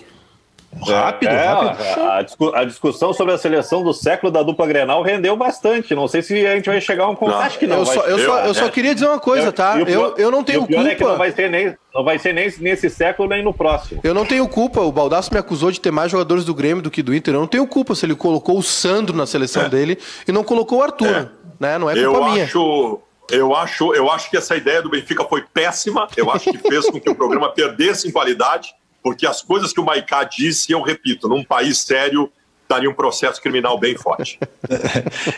Rápido, 0.84 1.30
é, 1.30 1.46
rápido. 1.46 2.10
A, 2.10 2.22
discu 2.22 2.56
a, 2.56 2.64
discussão 2.66 3.14
sobre 3.14 3.34
a 3.34 3.38
seleção 3.38 3.84
do 3.84 3.94
século 3.94 4.32
da 4.32 4.44
dupla 4.44 4.68
Grenal 4.68 5.02
rendeu 5.02 5.36
bastante. 5.36 5.96
Não 5.96 6.08
sei 6.08 6.22
se 6.22 6.46
a 6.46 6.56
gente 6.56 6.70
vai 6.70 6.82
chegar 6.82 7.06
a 7.06 7.10
um 7.10 7.16
consenso. 7.16 7.42
Acho 7.42 7.60
que 7.60 7.68
não. 7.68 7.78
Eu, 7.78 7.86
só, 7.86 8.02
eu, 8.02 8.20
só, 8.20 8.40
eu 8.46 8.54
só, 8.54 8.70
queria 8.70 8.94
dizer 8.94 9.08
uma 9.08 9.20
coisa, 9.20 9.52
tá? 9.52 9.80
Eu, 9.80 9.88
eu, 9.88 10.18
eu 10.18 10.32
não 10.32 10.44
tenho 10.44 10.68
culpa. 10.68 10.90
É 10.90 10.96
que 10.96 11.04
não 11.04 11.18
vai 11.18 11.32
ser 11.32 11.50
nem, 11.50 11.76
não 11.94 12.04
vai 12.04 12.20
ser 12.20 12.34
nem 12.34 12.52
nesse 12.60 12.90
século 12.90 13.30
nem 13.30 13.44
no 13.44 13.54
próximo. 13.54 14.02
Eu 14.04 14.14
não 14.14 14.26
tenho 14.26 14.48
culpa. 14.48 14.82
O 14.82 14.92
Baldasso 14.92 15.32
me 15.32 15.40
acusou 15.40 15.72
de 15.72 15.80
ter 15.80 15.92
mais 15.92 16.12
jogadores 16.12 16.44
do 16.44 16.54
Grêmio 16.54 16.84
do 16.84 16.92
que 16.92 17.02
do 17.02 17.16
Inter. 17.16 17.34
Eu 17.34 17.40
não 17.40 17.48
tenho 17.48 17.66
culpa 17.68 17.96
se 17.96 18.06
ele 18.06 18.16
colocou 18.16 18.58
o 18.58 18.64
Sandro 18.64 19.16
na 19.16 19.26
seleção 19.26 19.64
é. 19.64 19.70
dele 19.70 19.98
e 20.28 20.32
não 20.32 20.44
colocou 20.44 20.80
o 20.80 20.84
Arthur. 20.84 21.08
É. 21.08 21.30
Né? 21.60 21.78
Não 21.78 21.90
é 21.90 21.94
culpa 21.94 22.20
eu 22.20 22.26
minha. 22.26 22.44
Acho... 22.44 23.00
Eu 23.32 23.56
acho, 23.56 23.92
eu 23.96 24.12
acho 24.12 24.30
que 24.30 24.38
essa 24.38 24.56
ideia 24.56 24.84
do 24.84 24.90
Benfica 24.90 25.24
foi 25.24 25.44
péssima. 25.52 26.08
Eu 26.16 26.30
acho 26.30 26.52
que 26.52 26.60
fez 26.60 26.86
com 26.86 27.00
que 27.00 27.10
o 27.10 27.16
programa 27.16 27.50
perdesse 27.52 28.08
em 28.08 28.12
qualidade 28.12 28.76
porque 29.06 29.28
as 29.28 29.40
coisas 29.40 29.72
que 29.72 29.80
o 29.80 29.86
Maicá 29.86 30.24
disse, 30.24 30.72
eu 30.72 30.82
repito, 30.82 31.30
num 31.30 31.44
país 31.44 31.78
sério, 31.78 32.34
daria 32.68 32.90
um 32.90 32.94
processo 32.94 33.42
criminal 33.42 33.80
bem 33.80 33.96
forte. 33.98 34.40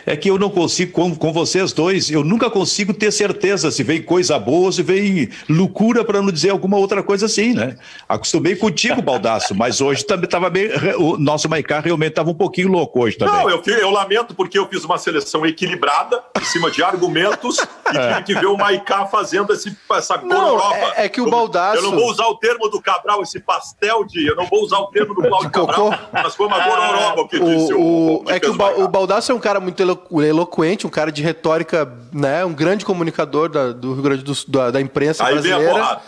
É 0.06 0.16
que 0.16 0.30
eu 0.30 0.38
não 0.38 0.48
consigo, 0.48 0.92
com, 0.92 1.14
com 1.14 1.32
vocês 1.32 1.72
dois, 1.72 2.10
eu 2.10 2.24
nunca 2.24 2.48
consigo 2.48 2.94
ter 2.94 3.12
certeza 3.12 3.70
se 3.70 3.82
vem 3.82 4.02
coisa 4.02 4.38
boa 4.38 4.66
ou 4.66 4.72
se 4.72 4.82
vem 4.82 5.28
loucura, 5.48 6.04
para 6.04 6.22
não 6.22 6.32
dizer 6.32 6.50
alguma 6.50 6.78
outra 6.78 7.02
coisa 7.02 7.26
assim, 7.26 7.52
né? 7.52 7.76
Acostumei 8.08 8.56
contigo, 8.56 9.02
Baldaço, 9.02 9.54
mas 9.54 9.80
hoje 9.80 10.04
também 10.04 10.24
estava 10.24 10.48
bem. 10.48 10.70
O 10.98 11.18
nosso 11.18 11.48
Maicá 11.48 11.80
realmente 11.80 12.10
estava 12.10 12.30
um 12.30 12.34
pouquinho 12.34 12.68
louco 12.68 13.02
hoje 13.02 13.18
também. 13.18 13.34
Não, 13.34 13.50
eu, 13.50 13.62
eu 13.64 13.90
lamento 13.90 14.34
porque 14.34 14.58
eu 14.58 14.66
fiz 14.68 14.84
uma 14.84 14.98
seleção 14.98 15.44
equilibrada, 15.44 16.22
em 16.40 16.44
cima 16.44 16.70
de 16.70 16.82
argumentos, 16.82 17.58
e 17.92 17.98
tive 17.98 18.22
que 18.24 18.34
ver 18.34 18.46
o 18.46 18.56
Maicá 18.56 19.06
fazendo 19.06 19.52
esse, 19.52 19.76
essa 19.92 20.16
gororoba. 20.16 20.74
É, 20.96 21.04
é, 21.04 21.08
que 21.08 21.20
o 21.20 21.28
Baldaço. 21.28 21.76
Eu 21.76 21.82
não 21.82 21.92
vou 21.92 22.10
usar 22.10 22.26
o 22.26 22.36
termo 22.36 22.68
do 22.68 22.80
Cabral, 22.80 23.22
esse 23.22 23.40
pastel 23.40 24.04
de. 24.04 24.26
Eu 24.26 24.36
não 24.36 24.46
vou 24.46 24.62
usar 24.62 24.78
o 24.78 24.86
termo 24.86 25.14
do 25.14 25.22
Cláudio 25.28 25.50
Cabral, 25.50 25.98
mas 26.12 26.34
foi 26.34 26.46
uma 26.46 26.58
gororoba 26.58 27.17
o 27.22 27.28
disse 27.28 27.72
o, 27.72 28.24
o, 28.24 28.30
É 28.30 28.38
que 28.38 28.48
o, 28.48 28.54
ba 28.54 28.70
o 28.78 28.88
Baldasso 28.88 29.32
é 29.32 29.34
um 29.34 29.38
cara 29.38 29.60
muito 29.60 29.82
elo 29.82 29.98
eloquente, 30.22 30.86
um 30.86 30.90
cara 30.90 31.10
de 31.10 31.22
retórica, 31.22 31.90
né? 32.12 32.44
Um 32.44 32.52
grande 32.52 32.84
comunicador 32.84 33.48
da, 33.48 33.72
do 33.72 33.94
Rio 33.94 34.02
Grande 34.02 34.22
do 34.22 34.34
Sul, 34.34 34.50
da, 34.50 34.70
da 34.70 34.80
imprensa 34.80 35.24
aí 35.24 35.32
brasileira. 35.32 36.00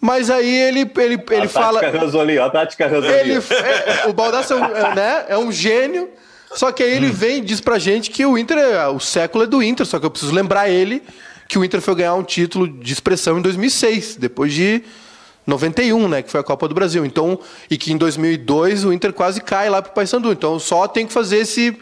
Mas 0.00 0.30
aí 0.30 0.54
ele, 0.54 0.80
ele, 0.96 1.22
ele 1.30 1.46
a 1.46 1.48
fala. 1.48 1.80
Tática 1.80 1.98
Ranzoli, 1.98 2.38
a 2.38 2.50
tática. 2.50 2.84
Ele, 2.84 3.34
é, 3.34 4.06
o 4.08 4.12
Baldasso 4.12 4.52
é 4.52 4.56
um, 4.56 4.64
é, 4.64 4.94
né, 4.94 5.24
é 5.28 5.38
um 5.38 5.50
gênio, 5.50 6.08
só 6.54 6.70
que 6.70 6.82
aí 6.82 6.92
ele 6.92 7.08
hum. 7.08 7.12
vem 7.12 7.38
e 7.38 7.40
diz 7.40 7.60
pra 7.60 7.78
gente 7.78 8.10
que 8.10 8.24
o 8.24 8.38
Inter, 8.38 8.58
é, 8.58 8.88
o 8.88 9.00
século 9.00 9.44
é 9.44 9.46
do 9.46 9.62
Inter, 9.62 9.84
só 9.84 9.98
que 9.98 10.06
eu 10.06 10.10
preciso 10.10 10.32
lembrar 10.32 10.68
ele 10.68 11.02
que 11.48 11.58
o 11.58 11.64
Inter 11.64 11.80
foi 11.80 11.94
ganhar 11.94 12.14
um 12.14 12.22
título 12.22 12.68
de 12.68 12.92
expressão 12.92 13.38
em 13.38 13.42
2006, 13.42 14.16
depois 14.16 14.52
de 14.52 14.84
91, 15.48 16.08
né, 16.08 16.22
que 16.22 16.30
foi 16.30 16.38
a 16.38 16.44
Copa 16.44 16.68
do 16.68 16.74
Brasil. 16.74 17.06
Então, 17.06 17.38
e 17.70 17.78
que 17.78 17.90
em 17.90 17.96
2002 17.96 18.84
o 18.84 18.92
Inter 18.92 19.14
quase 19.14 19.40
cai 19.40 19.70
lá 19.70 19.80
pro 19.80 19.92
Paysandu. 19.92 20.30
Então, 20.30 20.58
só 20.58 20.86
tem 20.86 21.06
que 21.06 21.12
fazer 21.12 21.38
esse 21.38 21.76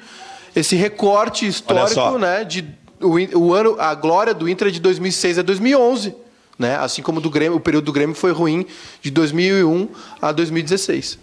esse 0.55 0.75
recorte 0.75 1.47
histórico, 1.47 2.17
né, 2.17 2.43
de 2.43 2.65
o, 2.99 3.39
o, 3.39 3.53
ano 3.53 3.77
a 3.79 3.95
glória 3.95 4.33
do 4.33 4.49
Inter 4.49 4.69
é 4.69 4.71
de 4.71 4.81
2006 4.81 5.41
a 5.41 5.43
2011, 5.43 6.15
né? 6.59 6.77
Assim 6.77 7.03
como 7.03 7.21
do 7.21 7.29
Grêmio, 7.29 7.59
o 7.59 7.61
período 7.61 7.85
do 7.85 7.93
Grêmio 7.93 8.17
foi 8.17 8.33
ruim 8.33 8.65
de 9.03 9.11
2001 9.11 9.89
a 10.23 10.33
2016. 10.33 11.19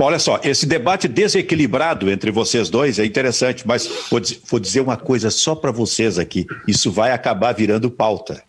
Olha 0.00 0.18
só, 0.18 0.40
esse 0.42 0.64
debate 0.64 1.06
desequilibrado 1.08 2.10
entre 2.10 2.30
vocês 2.30 2.70
dois 2.70 2.98
é 2.98 3.04
interessante, 3.04 3.66
mas 3.66 3.86
vou, 4.10 4.20
vou 4.46 4.60
dizer 4.60 4.80
uma 4.80 4.96
coisa 4.96 5.30
só 5.30 5.54
para 5.54 5.70
vocês 5.70 6.18
aqui: 6.18 6.46
isso 6.66 6.90
vai 6.90 7.12
acabar 7.12 7.52
virando 7.52 7.90
pauta. 7.90 8.42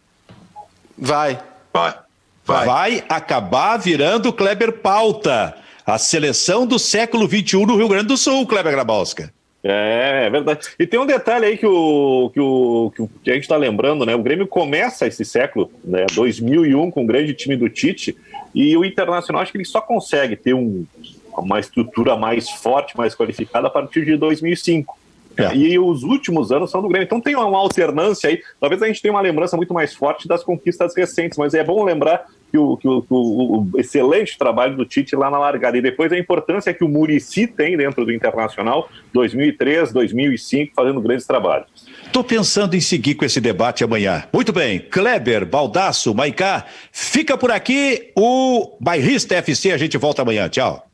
Vai. 0.98 1.40
Vai. 1.74 2.05
Vai. 2.46 2.66
vai 2.66 3.04
acabar 3.10 3.78
virando 3.78 4.32
Kleber 4.32 4.74
pauta. 4.74 5.56
A 5.86 5.98
seleção 5.98 6.66
do 6.66 6.80
século 6.80 7.28
XXI 7.28 7.66
no 7.66 7.76
Rio 7.76 7.88
Grande 7.88 8.08
do 8.08 8.18
Sul, 8.18 8.46
Kleber 8.48 8.72
Grabowska. 8.72 9.32
É, 9.64 10.26
é 10.28 10.30
verdade. 10.30 10.68
E 10.78 10.86
tem 10.86 11.00
um 11.00 11.08
detalhe 11.08 11.46
aí 11.46 11.58
que, 11.58 11.66
o, 11.66 12.30
que, 12.32 12.40
o, 12.40 13.10
que 13.24 13.32
a 13.32 13.34
gente 13.34 13.44
está 13.44 13.58
lembrando, 13.58 14.06
né? 14.06 14.16
O 14.16 14.22
Grêmio 14.22 14.48
começa 14.48 15.08
esse 15.08 15.26
século, 15.26 15.72
né, 15.84 16.06
2001, 16.14 16.92
com 16.92 17.04
o 17.04 17.08
grande 17.08 17.34
time 17.34 17.58
do 17.58 17.68
Tite, 17.68 18.16
e 18.54 18.78
o 18.78 18.86
Internacional 18.86 19.42
acho 19.42 19.52
que 19.52 19.58
ele 19.58 19.66
só 19.66 19.82
consegue 19.82 20.36
ter 20.36 20.54
um, 20.54 20.86
uma 21.36 21.60
estrutura 21.60 22.16
mais 22.16 22.48
forte, 22.48 22.96
mais 22.96 23.16
qualificada 23.16 23.66
a 23.66 23.72
partir 23.72 24.06
de 24.06 24.16
2005. 24.18 24.98
É. 25.38 25.56
E 25.56 25.78
os 25.78 26.04
últimos 26.04 26.52
anos 26.52 26.72
são 26.72 26.82
do 26.82 26.88
Grêmio. 26.88 27.06
Então 27.06 27.20
tem 27.20 27.36
uma 27.36 27.58
alternância 27.58 28.30
aí. 28.30 28.42
Talvez 28.60 28.82
a 28.82 28.88
gente 28.88 29.02
tenha 29.02 29.14
uma 29.14 29.22
lembrança 29.22 29.58
muito 29.58 29.74
mais 29.74 29.94
forte 29.94 30.28
das 30.28 30.44
conquistas 30.44 30.96
recentes, 30.96 31.38
mas 31.38 31.54
é 31.54 31.64
bom 31.64 31.84
lembrar 31.84 32.26
que 32.56 32.60
o, 32.60 32.78
que 32.78 32.88
o, 32.88 33.06
o, 33.10 33.70
o 33.74 33.80
excelente 33.80 34.38
trabalho 34.38 34.78
do 34.78 34.86
Tite 34.86 35.16
lá 35.16 35.30
na 35.30 35.38
largada. 35.38 35.78
E 35.78 35.82
depois 35.82 36.12
a 36.12 36.18
importância 36.18 36.74
que 36.74 36.84
o 36.84 36.88
Murici 36.88 37.46
tem 37.46 37.76
dentro 37.76 38.06
do 38.06 38.14
Internacional, 38.14 38.90
2003, 39.14 39.92
2005, 39.92 40.74
fazendo 40.74 41.02
grandes 41.02 41.26
trabalhos. 41.26 41.68
Estou 42.06 42.24
pensando 42.24 42.76
em 42.76 42.82
seguir 42.82 43.16
com 43.16 43.26
esse 43.26 43.42
debate 43.42 43.84
amanhã. 43.84 44.24
Muito 44.32 44.54
bem, 44.54 44.80
Kleber, 44.80 45.46
Baldaço, 45.46 46.16
Maicá, 46.16 46.66
fica 46.92 47.38
por 47.38 47.52
aqui 47.52 48.12
o 48.16 48.78
Bairrista 48.80 49.36
FC. 49.36 49.72
A 49.72 49.78
gente 49.78 49.98
volta 49.98 50.22
amanhã. 50.22 50.48
Tchau. 50.48 50.88